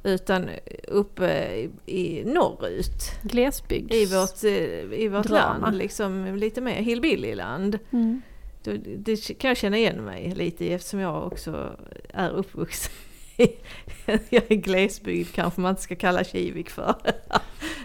utan 0.02 0.48
uppe 0.88 1.50
i, 1.86 2.22
norrut 2.24 3.02
Glesbygd. 3.22 3.92
i 3.94 4.06
vårt, 4.06 4.44
eh, 4.44 5.00
i 5.00 5.08
vårt 5.08 5.26
Drama. 5.26 5.58
land, 5.66 5.76
liksom 5.76 6.36
lite 6.36 6.60
mer 6.60 6.74
hillbillyland. 6.82 7.78
Mm. 7.90 8.22
Det 8.62 9.38
kan 9.38 9.48
jag 9.48 9.56
känna 9.56 9.78
igen 9.78 10.04
mig 10.04 10.32
lite 10.36 10.64
i 10.64 10.72
eftersom 10.72 11.00
jag 11.00 11.26
också 11.26 11.76
är 12.14 12.30
uppvuxen 12.30 12.92
jag 14.06 14.42
är 14.50 14.54
glesbygd 14.54 15.34
kanske 15.34 15.60
man 15.60 15.70
inte 15.70 15.82
ska 15.82 15.96
kalla 15.96 16.24
Kivik 16.24 16.70
för. 16.70 16.94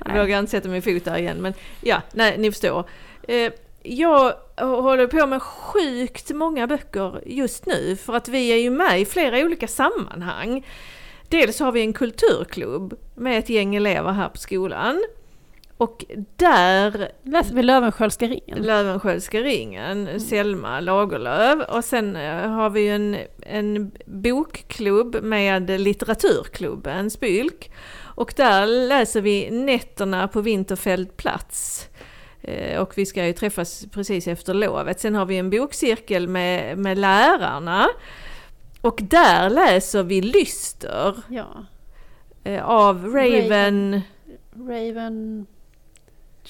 Jag 0.05 0.21
vågar 0.21 0.39
inte 0.39 0.51
sätta 0.51 0.69
min 0.69 0.81
fot 0.81 1.05
där 1.05 1.17
igen 1.17 1.41
men 1.41 1.53
ja, 1.81 2.01
nej 2.13 2.37
ni 2.37 2.51
förstår. 2.51 2.89
Eh, 3.27 3.51
Jag 3.83 4.33
håller 4.57 5.07
på 5.07 5.27
med 5.27 5.41
sjukt 5.41 6.31
många 6.31 6.67
böcker 6.67 7.21
just 7.25 7.65
nu 7.65 7.95
för 7.95 8.13
att 8.13 8.27
vi 8.27 8.49
är 8.49 8.57
ju 8.57 8.69
med 8.69 9.01
i 9.01 9.05
flera 9.05 9.39
olika 9.39 9.67
sammanhang. 9.67 10.65
Dels 11.29 11.59
har 11.59 11.71
vi 11.71 11.81
en 11.81 11.93
kulturklubb 11.93 12.99
med 13.15 13.39
ett 13.39 13.49
gäng 13.49 13.75
elever 13.75 14.11
här 14.11 14.29
på 14.29 14.37
skolan. 14.37 15.03
Och 15.77 16.05
där 16.35 17.11
Läser 17.23 17.55
vi 17.55 17.63
Löwenskiöldska 17.63 18.27
ringen? 18.27 18.57
Löwenskiöldska 18.61 19.39
ringen, 19.39 20.19
Selma 20.19 20.79
Lagerlöf 20.79 21.69
och 21.69 21.83
sen 21.85 22.15
eh, 22.15 22.49
har 22.49 22.69
vi 22.69 22.81
ju 22.81 22.89
en, 22.95 23.17
en 23.41 23.91
bokklubb 24.05 25.23
med 25.23 25.69
litteraturklubben 25.81 27.09
Spylk 27.09 27.71
och 28.15 28.33
där 28.37 28.65
läser 28.87 29.21
vi 29.21 29.51
Nätterna 29.51 30.27
på 30.27 30.41
Winterfeldtplats. 30.41 31.87
Eh, 32.41 32.79
Och 32.81 32.97
vi 32.97 33.05
ska 33.05 33.25
ju 33.25 33.33
träffas 33.33 33.85
precis 33.91 34.27
efter 34.27 34.53
lovet. 34.53 34.99
Sen 34.99 35.15
har 35.15 35.25
vi 35.25 35.37
en 35.37 35.49
bokcirkel 35.49 36.27
med, 36.27 36.77
med 36.77 36.97
lärarna. 36.97 37.87
Och 38.81 38.99
där 39.03 39.49
läser 39.49 40.03
vi 40.03 40.21
Lyster 40.21 41.15
Ja. 41.29 41.65
eh, 42.43 42.65
av 42.69 43.05
Raven... 43.05 43.41
Raven. 43.43 44.01
Raven... 44.55 45.45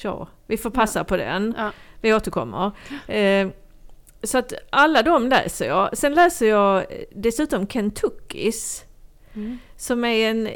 Ja, 0.01 0.27
vi 0.47 0.57
får 0.57 0.69
passa 0.69 1.03
på 1.03 1.17
den. 1.17 1.53
Ja. 1.57 1.71
Vi 2.01 2.13
återkommer. 2.13 2.71
Eh, 3.07 3.47
så 4.23 4.37
att 4.37 4.53
alla 4.69 5.03
de 5.03 5.27
läser 5.27 5.67
jag. 5.67 5.97
Sen 5.97 6.13
läser 6.13 6.49
jag 6.49 6.85
dessutom 7.15 7.67
Kentuckys. 7.67 8.85
Mm. 9.35 9.57
Som 9.77 10.05
är 10.05 10.29
en 10.29 10.49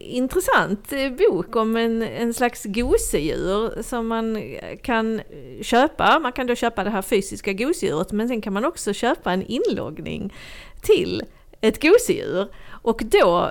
intressant 0.00 0.92
eh, 0.92 1.10
bok 1.10 1.56
om 1.56 1.76
en, 1.76 2.02
en 2.02 2.34
slags 2.34 2.64
gosedjur 2.64 3.82
som 3.82 4.06
man 4.06 4.56
kan 4.82 5.20
köpa. 5.62 6.18
Man 6.18 6.32
kan 6.32 6.46
då 6.46 6.54
köpa 6.54 6.84
det 6.84 6.90
här 6.90 7.02
fysiska 7.02 7.52
gosedjuret 7.52 8.12
men 8.12 8.28
sen 8.28 8.40
kan 8.40 8.52
man 8.52 8.64
också 8.64 8.92
köpa 8.92 9.32
en 9.32 9.42
inloggning 9.42 10.34
till 10.82 11.22
ett 11.60 11.82
gosedjur. 11.82 12.48
Och 12.82 13.02
då 13.04 13.50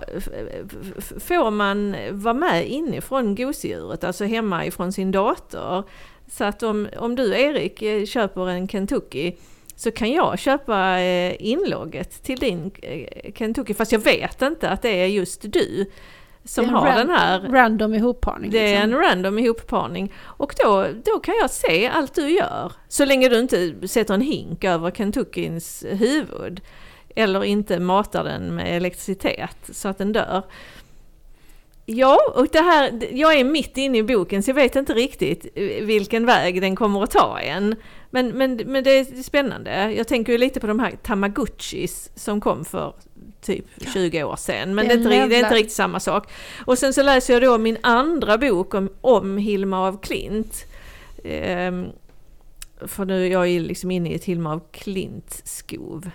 får 1.19 1.51
man 1.51 1.95
vara 2.11 2.33
med 2.33 2.67
inifrån 2.67 3.35
gosedjuret, 3.35 4.03
alltså 4.03 4.25
hemma 4.25 4.65
ifrån 4.65 4.91
sin 4.91 5.11
dator. 5.11 5.83
Så 6.27 6.43
att 6.43 6.63
om, 6.63 6.87
om 6.97 7.15
du 7.15 7.35
Erik 7.35 7.81
eh, 7.81 8.05
köper 8.05 8.49
en 8.49 8.67
Kentucky 8.67 9.33
så 9.75 9.91
kan 9.91 10.11
jag 10.11 10.39
köpa 10.39 10.99
eh, 10.99 11.35
inlogget 11.39 12.23
till 12.23 12.39
din 12.39 12.71
eh, 12.81 13.31
Kentucky, 13.35 13.73
fast 13.73 13.91
jag 13.91 13.99
vet 13.99 14.41
inte 14.41 14.69
att 14.69 14.81
det 14.81 14.89
är 15.01 15.05
just 15.05 15.41
du 15.41 15.85
som 16.43 16.69
har 16.69 16.95
den 16.95 17.09
här. 17.09 17.39
Random 17.39 17.93
ihopparning. 17.93 18.51
Det 18.51 18.73
är 18.73 18.87
liksom. 18.87 18.93
en 18.93 19.09
random 19.09 19.39
ihopparning. 19.39 20.13
Och 20.23 20.55
då, 20.63 20.87
då 21.05 21.19
kan 21.19 21.35
jag 21.41 21.49
se 21.49 21.87
allt 21.87 22.15
du 22.15 22.29
gör. 22.29 22.71
Så 22.87 23.05
länge 23.05 23.29
du 23.29 23.39
inte 23.39 23.87
sätter 23.87 24.13
en 24.13 24.21
hink 24.21 24.63
över 24.63 24.91
Kentuckins 24.91 25.85
huvud. 25.89 26.61
Eller 27.15 27.43
inte 27.43 27.79
matar 27.79 28.23
den 28.23 28.55
med 28.55 28.77
elektricitet 28.77 29.57
så 29.71 29.87
att 29.87 29.97
den 29.97 30.13
dör. 30.13 30.43
Ja, 31.91 32.33
och 32.35 32.47
det 32.51 32.61
här, 32.61 33.07
jag 33.11 33.39
är 33.39 33.43
mitt 33.43 33.77
inne 33.77 33.97
i 33.97 34.03
boken 34.03 34.43
så 34.43 34.49
jag 34.49 34.55
vet 34.55 34.75
inte 34.75 34.93
riktigt 34.93 35.45
eh, 35.55 35.85
vilken 35.85 36.25
väg 36.25 36.61
den 36.61 36.75
kommer 36.75 37.03
att 37.03 37.11
ta 37.11 37.39
än. 37.39 37.75
Men, 38.09 38.27
men, 38.27 38.61
men 38.65 38.83
det 38.83 38.91
är 38.91 39.23
spännande. 39.23 39.93
Jag 39.93 40.07
tänker 40.07 40.31
ju 40.31 40.37
lite 40.37 40.59
på 40.59 40.67
de 40.67 40.79
här 40.79 40.91
Tamagotchis 41.03 42.11
som 42.15 42.41
kom 42.41 42.65
för 42.65 42.93
typ 43.41 43.65
20 43.93 44.23
år 44.23 44.35
sedan. 44.35 44.75
Men 44.75 44.87
det 44.87 44.93
är, 44.93 44.97
inte, 44.97 45.09
det 45.09 45.35
är 45.35 45.43
inte 45.43 45.55
riktigt 45.55 45.75
samma 45.75 45.99
sak. 45.99 46.31
Och 46.65 46.77
sen 46.77 46.93
så 46.93 47.03
läser 47.03 47.33
jag 47.33 47.43
då 47.43 47.57
min 47.57 47.77
andra 47.81 48.37
bok 48.37 48.73
om, 48.73 48.89
om 49.01 49.37
Hilma 49.37 49.87
av 49.87 50.01
Klint. 50.01 50.65
Ehm, 51.23 51.85
för 52.81 53.05
nu 53.05 53.25
är 53.25 53.31
jag 53.31 53.47
liksom 53.47 53.91
inne 53.91 54.09
i 54.09 54.15
ett 54.15 54.25
Hilma 54.25 54.53
av 54.53 54.61
Klint-skov 54.71 56.09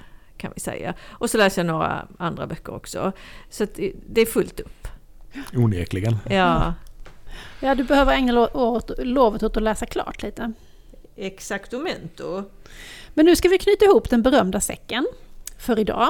kan 0.44 0.52
vi 0.54 0.60
säga. 0.60 0.94
Och 1.10 1.30
så 1.30 1.38
läser 1.38 1.62
jag 1.62 1.66
några 1.66 2.06
andra 2.18 2.46
böcker 2.46 2.74
också. 2.74 3.12
Så 3.50 3.66
det 4.06 4.20
är 4.20 4.26
fullt 4.26 4.60
upp. 4.60 4.88
Onekligen. 5.54 6.16
Ja. 6.30 6.74
Ja, 7.60 7.74
du 7.74 7.84
behöver 7.84 8.12
ägna 8.12 8.48
lovet 8.98 9.42
åt 9.42 9.56
att 9.56 9.62
läsa 9.62 9.86
klart 9.86 10.22
lite. 10.22 10.52
Exaktomento. 11.16 12.44
Men 13.14 13.26
nu 13.26 13.36
ska 13.36 13.48
vi 13.48 13.58
knyta 13.58 13.84
ihop 13.84 14.10
den 14.10 14.22
berömda 14.22 14.60
säcken 14.60 15.06
för 15.58 15.78
idag. 15.78 16.08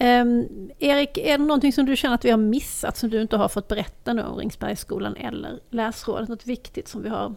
Um, 0.00 0.48
Erik, 0.78 1.18
är 1.18 1.38
det 1.38 1.44
någonting 1.44 1.72
som 1.72 1.86
du 1.86 1.96
känner 1.96 2.14
att 2.14 2.24
vi 2.24 2.30
har 2.30 2.38
missat 2.38 2.96
som 2.96 3.10
du 3.10 3.22
inte 3.22 3.36
har 3.36 3.48
fått 3.48 3.68
berätta 3.68 4.12
nu 4.12 4.22
om 4.22 4.38
Ringsbergsskolan 4.38 5.16
eller 5.16 5.60
Läsrådet? 5.70 6.28
Något 6.28 6.46
viktigt 6.46 6.88
som 6.88 7.02
vi 7.02 7.08
har? 7.08 7.34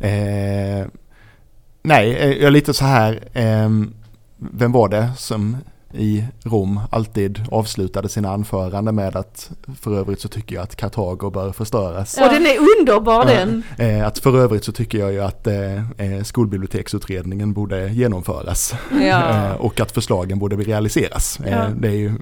Eh, 0.00 0.86
nej, 1.82 2.16
eh, 2.16 2.32
jag 2.32 2.42
är 2.42 2.50
lite 2.50 2.74
så 2.74 2.84
här. 2.84 3.28
Eh, 3.32 3.70
vem 4.36 4.72
var 4.72 4.88
det 4.88 5.10
som 5.16 5.56
i 5.96 6.24
Rom 6.42 6.80
alltid 6.90 7.44
avslutade 7.50 8.08
sina 8.08 8.30
anföranden 8.30 8.94
med 8.94 9.16
att 9.16 9.50
för 9.80 9.98
övrigt 9.98 10.20
så 10.20 10.28
tycker 10.28 10.54
jag 10.54 10.62
att 10.62 10.76
Kartago 10.76 11.30
bör 11.30 11.52
förstöras. 11.52 12.16
Ja. 12.18 12.26
Och 12.26 12.32
den 12.32 12.46
är 12.46 12.56
underbar 12.58 13.24
den! 13.24 13.62
Eh, 13.78 14.06
att 14.06 14.18
för 14.18 14.38
övrigt 14.38 14.64
så 14.64 14.72
tycker 14.72 14.98
jag 14.98 15.12
ju 15.12 15.20
att 15.20 15.46
eh, 15.46 15.90
eh, 16.00 16.22
skolbiblioteksutredningen 16.22 17.52
borde 17.52 17.88
genomföras. 17.88 18.74
Ja. 19.02 19.54
och 19.58 19.80
att 19.80 19.92
förslagen 19.92 20.38
borde 20.38 20.56
realiseras. 20.56 21.38
Ja. 21.46 21.68
Det 21.78 21.88
är 21.88 21.92
ju 21.92 22.12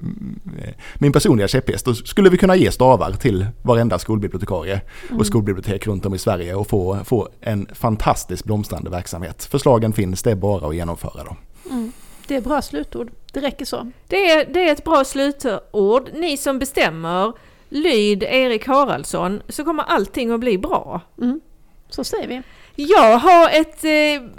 min 0.95 1.13
personliga 1.13 1.47
käpphäst. 1.47 2.07
Skulle 2.07 2.29
vi 2.29 2.37
kunna 2.37 2.55
ge 2.55 2.71
stavar 2.71 3.11
till 3.11 3.45
varenda 3.61 3.99
skolbibliotekarie 3.99 4.81
mm. 5.07 5.19
och 5.19 5.27
skolbibliotek 5.27 5.87
runt 5.87 6.05
om 6.05 6.13
i 6.13 6.17
Sverige 6.17 6.55
och 6.55 6.67
få, 6.67 6.97
få 7.03 7.29
en 7.41 7.67
fantastisk 7.73 8.45
blomstrande 8.45 8.89
verksamhet. 8.89 9.47
Förslagen 9.51 9.93
finns, 9.93 10.23
det 10.23 10.31
är 10.31 10.35
bara 10.35 10.67
att 10.67 10.75
genomföra 10.75 11.23
dem. 11.23 11.35
Mm. 11.71 11.91
Det 12.27 12.35
är 12.35 12.41
bra 12.41 12.61
slutord. 12.61 13.11
Det 13.33 13.39
räcker 13.39 13.65
så. 13.65 13.91
Det 14.07 14.31
är, 14.31 14.45
det 14.45 14.67
är 14.67 14.71
ett 14.71 14.83
bra 14.83 15.03
slutord. 15.03 16.09
Ni 16.13 16.37
som 16.37 16.59
bestämmer, 16.59 17.33
lyd 17.69 18.23
Erik 18.23 18.67
Haraldsson, 18.67 19.41
så 19.49 19.63
kommer 19.63 19.83
allting 19.83 20.31
att 20.31 20.39
bli 20.39 20.57
bra. 20.57 21.01
Mm. 21.21 21.41
Så 21.89 22.03
säger 22.03 22.27
vi. 22.27 22.41
Jag 22.75 23.17
har 23.17 23.49
ett, 23.49 23.83
eh, 23.83 24.29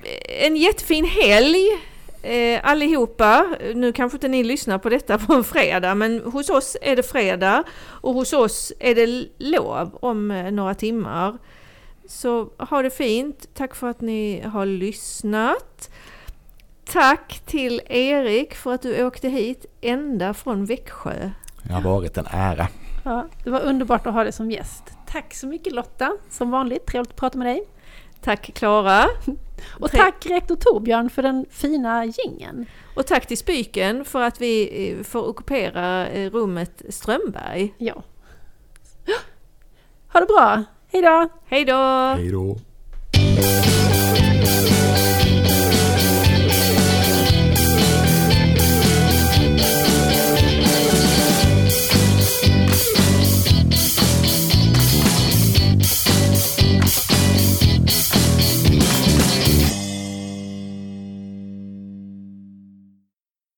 en 0.46 0.56
jättefin 0.56 1.04
helg 1.04 1.58
eh, 2.22 2.60
allihopa. 2.62 3.46
Nu 3.74 3.92
kanske 3.92 4.16
inte 4.16 4.28
ni 4.28 4.44
lyssnar 4.44 4.78
på 4.78 4.88
detta 4.88 5.18
på 5.26 5.34
en 5.34 5.44
fredag, 5.44 5.94
men 5.94 6.20
hos 6.20 6.50
oss 6.50 6.76
är 6.82 6.96
det 6.96 7.02
fredag 7.02 7.64
och 7.82 8.14
hos 8.14 8.32
oss 8.32 8.72
är 8.78 8.94
det 8.94 9.28
lov 9.38 9.98
om 10.00 10.30
eh, 10.30 10.50
några 10.50 10.74
timmar. 10.74 11.38
Så 12.08 12.50
ha 12.58 12.82
det 12.82 12.90
fint. 12.90 13.48
Tack 13.54 13.74
för 13.74 13.86
att 13.86 14.00
ni 14.00 14.40
har 14.40 14.66
lyssnat. 14.66 15.90
Tack 16.92 17.42
till 17.46 17.80
Erik 17.86 18.54
för 18.54 18.74
att 18.74 18.82
du 18.82 19.04
åkte 19.04 19.28
hit 19.28 19.66
ända 19.80 20.34
från 20.34 20.64
Växjö. 20.64 21.30
Det 21.62 21.72
har 21.72 21.82
varit 21.82 22.18
en 22.18 22.26
ära. 22.30 22.68
Ja, 23.04 23.28
det 23.44 23.50
var 23.50 23.60
underbart 23.60 24.06
att 24.06 24.14
ha 24.14 24.22
dig 24.22 24.32
som 24.32 24.50
gäst. 24.50 24.82
Tack 25.06 25.34
så 25.34 25.46
mycket 25.46 25.72
Lotta, 25.72 26.12
som 26.30 26.50
vanligt. 26.50 26.86
Trevligt 26.86 27.10
att 27.10 27.16
prata 27.16 27.38
med 27.38 27.46
dig. 27.46 27.64
Tack 28.20 28.54
Klara. 28.54 29.04
Och 29.80 29.90
tack 29.90 30.26
rektor 30.26 30.56
Torbjörn 30.56 31.10
för 31.10 31.22
den 31.22 31.46
fina 31.50 32.04
gingen. 32.06 32.66
Och 32.96 33.06
tack 33.06 33.26
till 33.26 33.38
Spyken 33.38 34.04
för 34.04 34.22
att 34.22 34.40
vi 34.40 34.90
eh, 34.90 35.04
får 35.04 35.28
ockupera 35.28 36.06
eh, 36.06 36.30
rummet 36.30 36.82
Strömberg. 36.88 37.74
Ja. 37.78 38.02
Ha 40.12 40.20
det 40.20 40.26
bra! 40.26 40.64
Hejdå! 40.92 41.28
Hejdå! 41.46 42.14
Hejdå! 42.16 42.56